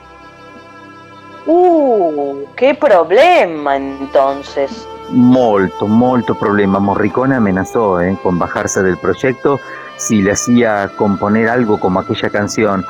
Uh, 1.46 2.44
qué 2.56 2.74
problema 2.74 3.76
entonces. 3.76 4.86
Molto, 5.10 5.86
molto 5.86 6.34
problema. 6.34 6.78
Morricone 6.78 7.34
amenazó 7.34 8.00
eh, 8.00 8.16
con 8.22 8.38
bajarse 8.38 8.82
del 8.82 8.96
proyecto 8.96 9.60
si 9.96 10.22
le 10.22 10.32
hacía 10.32 10.90
componer 10.96 11.48
algo 11.48 11.78
como 11.78 12.00
aquella 12.00 12.30
canción. 12.30 12.84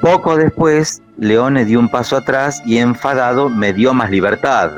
Poco 0.00 0.36
después, 0.36 1.02
Leone 1.18 1.64
dio 1.64 1.80
un 1.80 1.88
paso 1.88 2.16
atrás 2.16 2.62
y 2.66 2.78
enfadado 2.78 3.48
me 3.48 3.72
dio 3.72 3.94
más 3.94 4.10
libertad. 4.10 4.70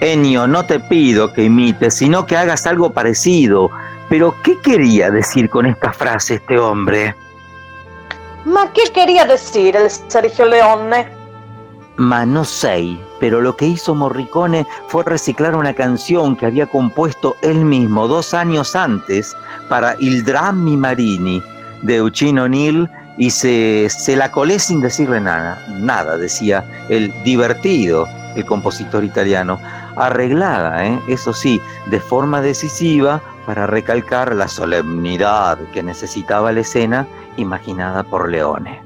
Ennio, 0.00 0.46
no 0.46 0.64
te 0.64 0.80
pido 0.80 1.32
que 1.32 1.44
imites, 1.44 1.94
sino 1.94 2.26
que 2.26 2.36
hagas 2.36 2.66
algo 2.66 2.90
parecido. 2.90 3.70
Pero, 4.08 4.34
¿qué 4.42 4.58
quería 4.60 5.10
decir 5.10 5.48
con 5.50 5.66
esta 5.66 5.92
frase 5.92 6.34
este 6.34 6.58
hombre? 6.58 7.14
Ma 8.44 8.72
qué 8.72 8.82
quería 8.92 9.24
decir 9.24 9.74
el 9.74 9.90
Sergio 9.90 10.46
Leone? 10.46 11.08
Ma 11.96 12.24
no 12.24 12.44
sé, 12.44 12.96
pero 13.18 13.40
lo 13.40 13.56
que 13.56 13.66
hizo 13.66 13.94
Morricone 13.94 14.66
fue 14.88 15.02
reciclar 15.02 15.56
una 15.56 15.74
canción 15.74 16.36
que 16.36 16.46
había 16.46 16.66
compuesto 16.66 17.36
él 17.42 17.64
mismo 17.64 18.06
dos 18.06 18.34
años 18.34 18.76
antes 18.76 19.34
para 19.68 19.96
Il 19.98 20.24
Drammi 20.24 20.76
Marini 20.76 21.42
de 21.82 21.96
Eugenio 21.96 22.44
O'Neill 22.44 22.88
y 23.18 23.30
se, 23.30 23.88
se 23.88 24.14
la 24.14 24.30
colé 24.30 24.58
sin 24.58 24.80
decirle 24.80 25.20
nada, 25.20 25.58
nada, 25.80 26.16
decía 26.16 26.64
el 26.88 27.12
divertido, 27.24 28.06
el 28.36 28.44
compositor 28.44 29.02
italiano, 29.02 29.58
arreglada, 29.96 30.86
¿eh? 30.86 31.00
eso 31.08 31.32
sí, 31.32 31.60
de 31.86 32.00
forma 32.00 32.40
decisiva 32.40 33.20
para 33.46 33.66
recalcar 33.66 34.34
la 34.34 34.48
solemnidad 34.48 35.58
que 35.72 35.82
necesitaba 35.82 36.52
la 36.52 36.60
escena 36.60 37.06
imaginada 37.36 38.02
por 38.02 38.28
Leone. 38.30 38.85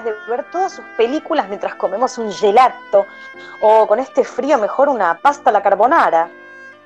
Ganas 0.00 0.04
de 0.04 0.30
ver 0.30 0.44
todas 0.50 0.72
sus 0.72 0.84
películas 0.96 1.48
mientras 1.48 1.74
comemos 1.74 2.18
un 2.18 2.32
gelato? 2.32 3.06
O 3.60 3.86
con 3.86 3.98
este 3.98 4.24
frío 4.24 4.58
mejor 4.58 4.88
una 4.88 5.18
pasta 5.18 5.50
a 5.50 5.52
la 5.52 5.62
carbonara. 5.62 6.28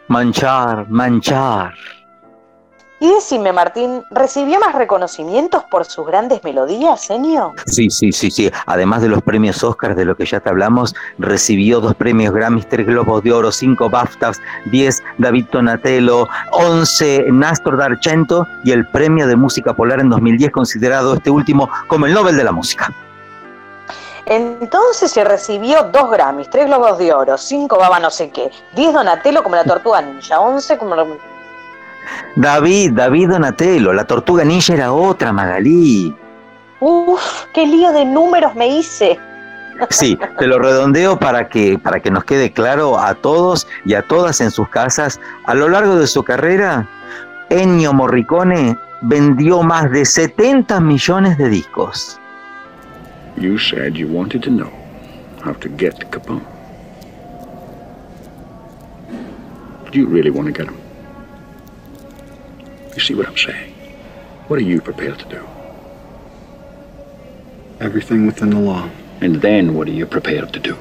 Manchar, 0.08 0.88
manchar. 0.88 1.74
Y 3.00 3.08
decime, 3.08 3.52
Martín, 3.52 4.02
¿recibió 4.10 4.58
más 4.60 4.74
reconocimientos 4.74 5.64
por 5.64 5.84
sus 5.84 6.06
grandes 6.06 6.42
melodías, 6.44 7.10
Enio? 7.10 7.52
Sí, 7.66 7.90
sí, 7.90 8.12
sí, 8.12 8.30
sí. 8.30 8.50
Además 8.66 9.02
de 9.02 9.08
los 9.08 9.20
premios 9.22 9.62
Oscars 9.64 9.96
de 9.96 10.04
lo 10.04 10.16
que 10.16 10.24
ya 10.24 10.40
te 10.40 10.48
hablamos, 10.48 10.94
recibió 11.18 11.80
dos 11.80 11.94
premios 11.96 12.32
Grammys, 12.32 12.68
tres 12.68 12.86
Globos 12.86 13.22
de 13.24 13.32
Oro, 13.32 13.50
cinco 13.50 13.90
BAFTAs, 13.90 14.40
diez 14.66 15.02
David 15.18 15.46
Donatello, 15.52 16.28
once 16.52 17.24
Nástor 17.30 17.76
D'Argento 17.76 18.46
y 18.64 18.70
el 18.70 18.86
premio 18.86 19.26
de 19.26 19.36
música 19.36 19.74
polar 19.74 20.00
en 20.00 20.08
2010, 20.08 20.52
considerado 20.52 21.14
este 21.14 21.30
último 21.30 21.68
como 21.88 22.06
el 22.06 22.14
Nobel 22.14 22.36
de 22.36 22.44
la 22.44 22.52
Música. 22.52 22.90
Entonces 24.26 25.10
se 25.10 25.22
recibió 25.22 25.82
dos 25.84 26.10
Grammys, 26.10 26.48
tres 26.48 26.66
Globos 26.66 26.98
de 26.98 27.12
Oro, 27.12 27.36
cinco 27.36 27.78
Baba 27.78 28.01
no 28.01 28.10
sé 28.10 28.30
qué, 28.30 28.51
diez 28.74 28.92
Donatello 28.92 29.42
como 29.42 29.56
la 29.56 29.64
Tortuga 29.64 30.01
Ninja, 30.01 30.40
once 30.40 30.78
como... 30.78 30.96
David, 32.36 32.92
David 32.92 33.30
Donatello, 33.30 33.92
la 33.92 34.05
tortuga 34.05 34.44
ninja 34.44 34.74
era 34.74 34.92
otra, 34.92 35.32
Magalí. 35.32 36.14
Uf, 36.80 37.44
qué 37.55 37.66
lío 37.66 37.92
de 37.92 38.05
números 38.05 38.55
me 38.55 38.68
hice. 38.68 39.18
Sí, 39.90 40.18
te 40.38 40.46
lo 40.46 40.59
redondeo 40.59 41.18
para 41.18 41.48
que, 41.48 41.78
para 41.78 42.01
que 42.01 42.10
nos 42.10 42.24
quede 42.24 42.52
claro 42.52 42.98
a 42.98 43.14
todos 43.14 43.66
y 43.84 43.94
a 43.94 44.02
todas 44.02 44.40
en 44.40 44.51
sus 44.51 44.68
casas. 44.68 45.20
A 45.46 45.55
lo 45.55 45.68
largo 45.68 45.96
de 45.96 46.06
su 46.06 46.22
carrera, 46.22 46.86
Ennio 47.51 47.92
Morricone 47.92 48.78
vendió 49.02 49.62
más 49.62 49.90
de 49.90 50.05
70 50.05 50.80
millones 50.80 51.38
de 51.38 51.48
discos. 51.48 52.20
You 53.36 53.59
said 53.59 53.97
you 53.97 54.06
wanted 54.06 54.43
to 54.44 54.51
know 54.51 54.73
how 55.43 55.55
to 55.55 55.69
get 55.69 55.98
Capone. 56.11 56.47
Do 59.90 59.98
you 59.98 60.06
really 60.06 60.31
want 60.31 60.47
to 60.47 60.52
get 60.52 60.69
him? 60.69 60.81
You 62.94 63.01
see 63.01 63.15
what 63.15 63.27
I'm 63.27 63.36
saying? 63.36 63.73
What 64.48 64.59
are 64.59 64.62
you 64.62 64.81
prepared 64.81 65.19
to 65.19 65.28
do? 65.28 65.47
Everything 67.81 68.27
within 68.27 68.51
the 68.51 68.61
law. 68.61 68.89
And 69.20 69.36
then 69.43 69.74
what 69.74 69.89
are 69.89 69.93
you 69.93 70.06
prepared 70.06 70.52
to 70.52 70.61
do? 70.61 70.77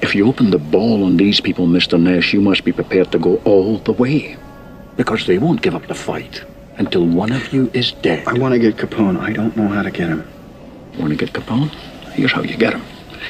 If 0.00 0.14
you 0.14 0.26
open 0.26 0.50
the 0.50 0.58
ball 0.58 1.04
on 1.04 1.16
these 1.16 1.40
people, 1.40 1.66
Mr. 1.66 2.00
Nash, 2.00 2.32
you 2.32 2.40
must 2.40 2.64
be 2.64 2.72
prepared 2.72 3.12
to 3.12 3.18
go 3.18 3.36
all 3.44 3.78
the 3.78 3.92
way. 3.92 4.36
Because 4.96 5.26
they 5.26 5.38
won't 5.38 5.62
give 5.62 5.74
up 5.74 5.86
the 5.86 5.94
fight 5.94 6.44
until 6.78 7.06
one 7.06 7.32
of 7.32 7.52
you 7.52 7.70
is 7.74 7.92
dead. 7.92 8.26
I 8.26 8.34
want 8.34 8.52
to 8.52 8.58
get 8.58 8.76
Capone. 8.76 9.18
I 9.20 9.32
don't 9.32 9.56
know 9.56 9.68
how 9.68 9.82
to 9.82 9.90
get 9.90 10.08
him. 10.08 10.26
Want 10.98 11.10
to 11.10 11.16
get 11.16 11.32
Capone? 11.32 11.68
Here's 12.14 12.32
how 12.32 12.42
you 12.42 12.56
get 12.56 12.72
him. 12.72 12.82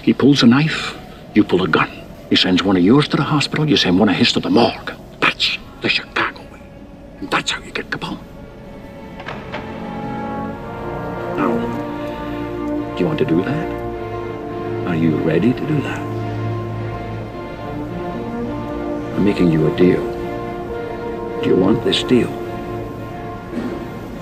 He 0.02 0.14
pulls 0.14 0.42
a 0.42 0.46
knife, 0.46 0.96
you 1.34 1.42
pull 1.42 1.62
a 1.62 1.68
gun. 1.68 1.90
He 2.30 2.36
sends 2.36 2.62
one 2.62 2.76
of 2.76 2.82
yours 2.84 3.08
to 3.08 3.16
the 3.16 3.24
hospital, 3.24 3.68
you 3.68 3.76
send 3.76 3.98
one 3.98 4.08
of 4.08 4.14
his 4.14 4.32
to 4.32 4.40
the 4.40 4.50
morgue. 4.50 4.92
That's 5.20 5.58
the 5.80 5.88
Chicago 5.88 6.42
way. 6.52 6.60
And 7.18 7.30
that's 7.30 7.50
how 7.50 7.60
you 7.60 7.72
get 7.72 7.90
Capone. 7.90 8.20
Now, 11.36 12.94
do 12.94 13.00
you 13.00 13.06
want 13.06 13.18
to 13.18 13.24
do 13.24 13.42
that? 13.42 13.68
Are 14.86 14.96
you 14.96 15.16
ready 15.16 15.52
to 15.52 15.66
do 15.66 15.80
that? 15.82 16.00
I'm 19.16 19.24
making 19.24 19.50
you 19.50 19.66
a 19.66 19.76
deal. 19.76 20.04
Do 21.42 21.48
you 21.48 21.56
want 21.56 21.82
this 21.82 22.04
deal? 22.04 22.45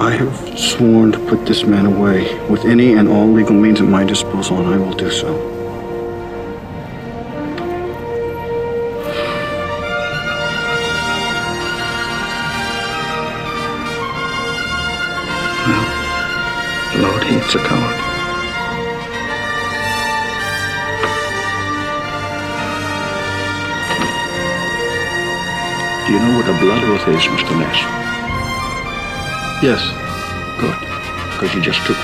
I 0.01 0.11
have 0.11 0.59
sworn 0.59 1.12
to 1.12 1.19
put 1.21 1.47
this 1.47 1.62
man 1.62 1.87
away 1.87 2.25
with 2.49 2.65
any 2.65 2.95
and 2.95 3.09
all 3.09 3.29
legal 3.31 3.55
means 3.55 3.81
at 3.81 3.87
my 3.87 4.03
disposal, 4.03 4.59
and 4.59 4.75
I 4.75 4.77
will 4.77 4.93
do 4.93 5.09
so. 5.09 5.33
Lord 17.01 17.25
hates 17.25 17.55
a 17.55 17.59
coward. 17.59 18.01
Do 26.07 26.12
you 26.12 26.19
know 26.19 26.37
what 26.37 26.49
a 26.49 26.59
blood 26.61 26.83
oath 26.83 27.09
is, 27.09 27.23
Mr. 27.23 27.59
Ness? 27.59 28.14
Yes. 29.63 29.81
Good, 30.59 30.79
because 31.33 31.55
you 31.55 31.61
just 31.63 31.85
took 31.87 31.97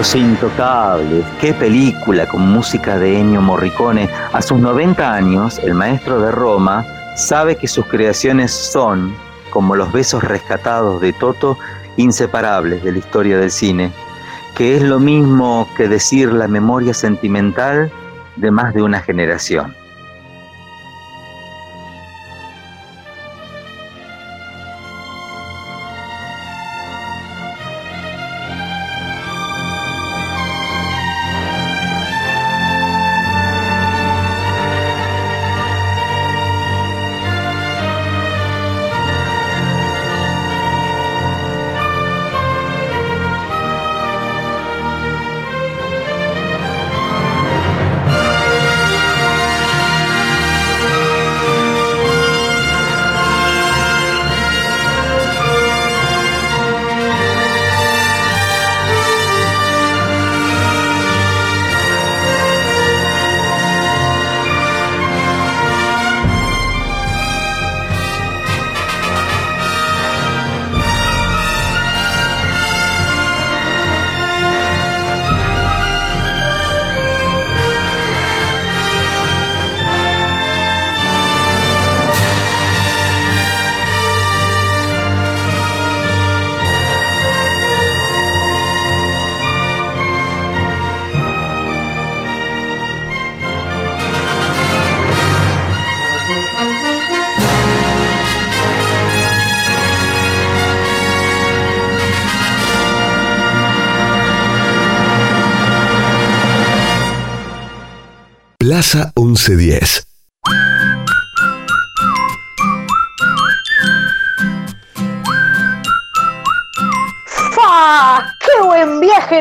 Los 0.00 0.14
Intocables, 0.14 1.26
qué 1.42 1.52
película 1.52 2.26
con 2.26 2.40
música 2.40 2.98
de 2.98 3.20
Ennio 3.20 3.42
Morricone. 3.42 4.08
A 4.32 4.40
sus 4.40 4.58
90 4.58 5.12
años, 5.12 5.58
el 5.58 5.74
maestro 5.74 6.22
de 6.22 6.30
Roma 6.32 6.86
sabe 7.16 7.56
que 7.56 7.68
sus 7.68 7.84
creaciones 7.84 8.50
son, 8.50 9.14
como 9.50 9.76
los 9.76 9.92
besos 9.92 10.24
rescatados 10.24 11.02
de 11.02 11.12
Toto, 11.12 11.58
inseparables 11.98 12.82
de 12.82 12.92
la 12.92 12.98
historia 12.98 13.36
del 13.36 13.50
cine, 13.50 13.92
que 14.56 14.74
es 14.74 14.82
lo 14.82 14.98
mismo 15.00 15.68
que 15.76 15.86
decir 15.86 16.32
la 16.32 16.48
memoria 16.48 16.94
sentimental 16.94 17.92
de 18.36 18.50
más 18.50 18.72
de 18.72 18.80
una 18.80 19.00
generación. 19.00 19.76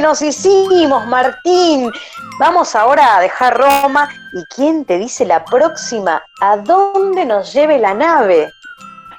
Nos 0.09 0.23
hicimos, 0.23 1.05
Martín! 1.05 1.91
Vamos 2.39 2.73
ahora 2.73 3.17
a 3.17 3.21
dejar 3.21 3.55
Roma 3.55 4.09
y 4.33 4.43
¿quién 4.55 4.83
te 4.83 4.97
dice 4.97 5.23
la 5.23 5.45
próxima 5.45 6.23
a 6.41 6.57
dónde 6.57 7.27
nos 7.27 7.53
lleve 7.53 7.77
la 7.77 7.93
nave? 7.93 8.49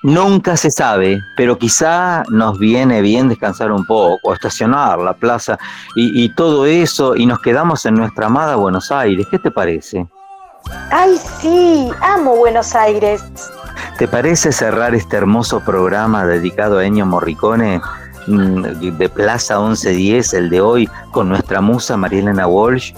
Nunca 0.02 0.56
se 0.56 0.68
sabe, 0.68 1.20
pero 1.36 1.56
quizá 1.56 2.24
nos 2.30 2.58
viene 2.58 3.02
bien 3.02 3.28
descansar 3.28 3.70
un 3.70 3.86
poco, 3.86 4.34
estacionar 4.34 4.98
la 4.98 5.14
plaza 5.14 5.56
y, 5.94 6.24
y 6.24 6.34
todo 6.34 6.66
eso 6.66 7.14
y 7.14 7.24
nos 7.24 7.38
quedamos 7.38 7.86
en 7.86 7.94
nuestra 7.94 8.26
amada 8.26 8.56
Buenos 8.56 8.90
Aires. 8.90 9.28
¿Qué 9.30 9.38
te 9.38 9.52
parece? 9.52 10.08
¡Ay, 10.90 11.20
sí! 11.40 11.88
¡Amo 12.00 12.34
Buenos 12.34 12.74
Aires! 12.74 13.22
¿Te 13.96 14.08
parece 14.08 14.50
cerrar 14.50 14.96
este 14.96 15.18
hermoso 15.18 15.60
programa 15.60 16.26
dedicado 16.26 16.78
a 16.78 16.84
Ennio 16.84 17.06
Morricone 17.06 17.80
de 18.26 19.08
Plaza 19.08 19.58
1110, 19.58 20.34
el 20.34 20.50
de 20.50 20.60
hoy, 20.60 20.88
con 21.10 21.28
nuestra 21.28 21.60
musa 21.60 21.96
Marielena 21.96 22.46
Walsh? 22.46 22.92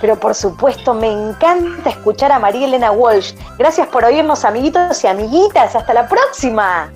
Pero 0.00 0.20
por 0.20 0.34
supuesto, 0.34 0.92
me 0.92 1.10
encanta 1.10 1.88
escuchar 1.88 2.30
a 2.30 2.38
María 2.38 2.66
Elena 2.66 2.90
Walsh. 2.90 3.32
Gracias 3.58 3.86
por 3.88 4.04
oírnos, 4.04 4.44
amiguitos 4.44 5.02
y 5.02 5.06
amiguitas. 5.06 5.74
Hasta 5.74 5.94
la 5.94 6.06
próxima. 6.06 6.90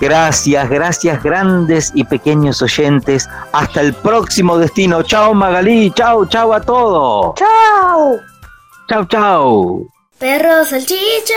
Gracias, 0.00 0.68
gracias 0.68 1.22
grandes 1.22 1.90
y 1.94 2.04
pequeños 2.04 2.62
oyentes. 2.62 3.28
Hasta 3.52 3.80
el 3.80 3.94
próximo 3.94 4.58
destino. 4.58 5.02
Chao 5.02 5.34
Magalí, 5.34 5.90
chao, 5.90 6.24
chao 6.26 6.52
a 6.52 6.60
todos. 6.60 7.34
Chao. 7.34 8.20
Chao, 8.88 9.04
chao. 9.06 9.86
Perro, 10.18 10.64
salchicha, 10.64 11.34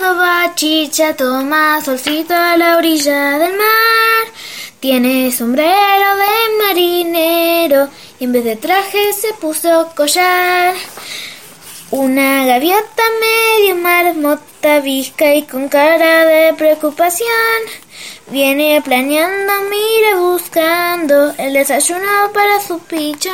gordo, 0.00 0.18
bachicha, 0.18 1.14
toma 1.14 1.80
solcito 1.82 2.34
a 2.34 2.56
la 2.56 2.76
orilla 2.78 3.38
del 3.38 3.52
mar. 3.52 4.32
Tiene 4.80 5.32
sombrero 5.32 6.16
de 6.16 6.64
marinero 6.64 7.88
y 8.20 8.24
en 8.24 8.32
vez 8.32 8.44
de 8.44 8.56
traje 8.56 9.12
se 9.14 9.32
puso 9.34 9.90
collar. 9.96 10.74
Una 11.90 12.44
gaviota 12.44 13.02
medio 13.20 13.76
marmota, 13.76 14.80
visca 14.80 15.34
y 15.34 15.44
con 15.44 15.68
cara 15.68 16.26
de 16.26 16.54
preocupación. 16.54 17.28
Viene 18.28 18.82
planeando, 18.82 19.52
mira 19.70 20.16
buscando 20.18 21.32
el 21.38 21.54
desayuno 21.54 22.32
para 22.34 22.60
su 22.60 22.78
pichón. 22.80 23.32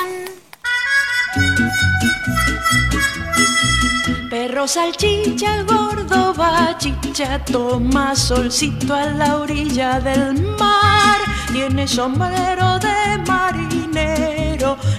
Perro 4.63 4.69
salchicha, 4.69 5.65
gordo 5.65 6.33
bachicha, 6.35 7.41
toma 7.45 8.15
solcito 8.15 8.95
a 8.95 9.07
la 9.07 9.39
orilla 9.39 9.99
del 9.99 10.41
mar. 10.57 11.19
Tiene 11.51 11.89
sombrero 11.89 12.79
de 12.79 13.19
marinero 13.27 14.42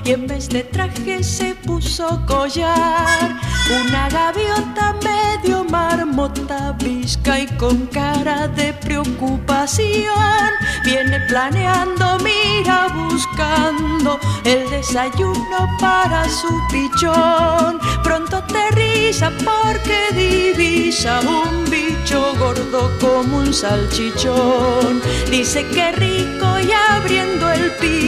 y 0.04 0.12
en 0.12 0.28
vez 0.28 0.50
de 0.50 0.64
traje 0.64 1.24
se 1.24 1.56
puso 1.56 2.22
collar. 2.26 3.40
Una 3.86 4.10
gaviota 4.10 4.94
medio 5.02 5.64
marmota, 5.64 6.76
visca 6.84 7.40
y 7.40 7.48
con 7.56 7.88
cara 7.88 8.50
de 8.50 8.74
preocupación. 8.74 10.50
Viene 10.84 11.18
planeando, 11.30 12.18
mira 12.20 12.88
buscando 12.90 14.20
el 14.44 14.70
desayuno 14.70 15.60
para 15.80 16.28
su 16.28 16.50
pichón. 16.70 17.80
Pronto 18.04 18.38
aterriza 18.38 19.32
porque 19.46 19.98
divisa 20.14 21.22
un 21.22 21.64
bicho 21.70 22.34
gordo 22.38 22.92
como 23.00 23.38
un 23.38 23.54
salchichón. 23.54 25.02
Dice 25.32 25.66
que 25.68 25.94
rico 25.94 26.60
y 26.60 26.70
abriendo 26.74 27.50
el 27.50 27.72
pico 27.78 28.03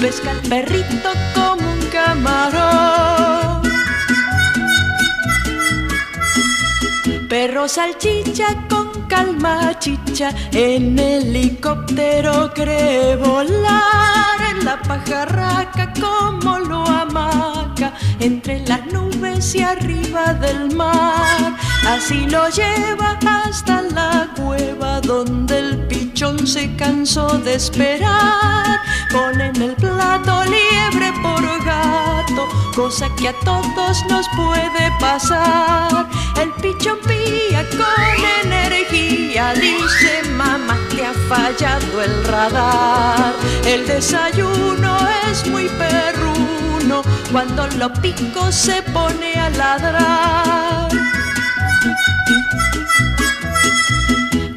pesca 0.00 0.30
el 0.32 0.40
perrito 0.48 1.10
como 1.34 1.72
un 1.72 1.80
camarón. 1.92 3.62
Perro 7.28 7.68
salchicha 7.68 8.66
con 8.68 9.06
calma 9.06 9.78
chicha, 9.78 10.34
en 10.52 10.98
helicóptero 10.98 12.52
cree 12.54 13.16
volar, 13.16 14.38
en 14.50 14.64
la 14.64 14.80
pajarraca 14.80 15.92
como 16.00 16.58
lo 16.58 16.84
amaca, 16.86 17.92
entre 18.20 18.66
las 18.66 18.86
nubes 18.86 19.54
y 19.54 19.62
arriba 19.62 20.32
del 20.34 20.74
mar. 20.74 21.56
Así 21.86 22.26
lo 22.26 22.48
lleva 22.48 23.18
hasta 23.26 23.82
la 23.82 24.30
cueva 24.34 25.00
donde 25.02 25.58
el 25.58 25.76
pichón 26.20 26.46
se 26.46 26.76
cansó 26.76 27.26
de 27.38 27.54
esperar. 27.54 28.78
Pone 29.10 29.46
en 29.46 29.62
el 29.62 29.74
plato 29.76 30.44
liebre 30.44 31.14
por 31.22 31.42
gato, 31.64 32.46
cosa 32.76 33.08
que 33.16 33.28
a 33.28 33.32
todos 33.40 34.04
nos 34.06 34.26
puede 34.36 34.92
pasar. 35.00 36.06
El 36.38 36.50
pichón 36.60 36.98
pía 37.08 37.66
con 37.70 38.52
energía, 38.52 39.54
dice 39.54 40.22
mamá, 40.32 40.76
te 40.90 41.06
ha 41.06 41.14
fallado 41.26 42.02
el 42.02 42.24
radar. 42.24 43.32
El 43.64 43.86
desayuno 43.86 44.98
es 45.30 45.46
muy 45.46 45.70
perruno, 45.70 47.00
cuando 47.32 47.66
lo 47.78 47.90
pico 47.94 48.52
se 48.52 48.82
pone 48.82 49.36
a 49.36 49.48
ladrar. 49.48 50.90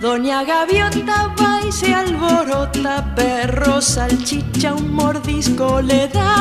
Doña 0.02 0.44
Gaviota 0.44 1.31
va 1.40 1.52
se 1.73 1.93
alborota, 1.93 3.03
perro 3.15 3.81
salchicha 3.81 4.73
un 4.75 4.93
mordisco 4.93 5.81
le 5.81 6.07
da. 6.07 6.35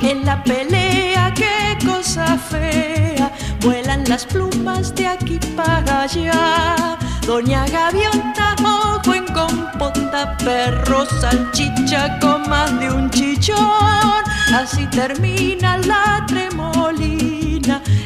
En 0.00 0.24
la 0.24 0.42
pelea, 0.42 1.34
qué 1.34 1.76
cosa 1.84 2.38
fea, 2.38 3.30
vuelan 3.60 4.04
las 4.08 4.24
plumas 4.24 4.94
de 4.94 5.06
aquí 5.06 5.38
para 5.54 6.02
allá. 6.02 6.96
Doña 7.26 7.66
Gaviota, 7.68 8.56
ojo 8.64 9.12
en 9.12 9.26
compota, 9.26 10.36
perro 10.38 11.04
salchicha 11.20 12.18
con 12.20 12.48
más 12.48 12.70
de 12.80 12.90
un 12.90 13.10
chichón. 13.10 14.22
Así 14.54 14.86
termina 14.86 15.76
la 15.78 16.24
tremolina, 16.26 17.17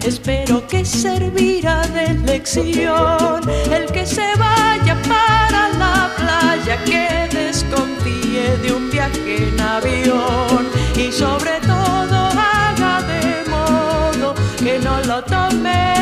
espero 0.04 0.66
que 0.66 0.84
servirá 0.84 1.82
de 1.88 2.14
lección. 2.14 3.40
El 3.70 3.86
que 3.92 4.04
se 4.06 4.34
vaya 4.36 4.96
para 5.02 5.68
la 5.78 6.10
playa, 6.16 6.82
que 6.84 7.28
desconfíe 7.36 8.56
de 8.62 8.72
un 8.72 8.90
viaje 8.90 9.48
en 9.48 9.60
avión. 9.60 10.68
Y 10.96 11.10
sobre 11.12 11.60
todo 11.60 12.16
haga 12.36 13.02
de 13.02 13.50
modo 13.50 14.34
que 14.58 14.78
no 14.78 15.00
lo 15.02 15.22
tome 15.24 16.01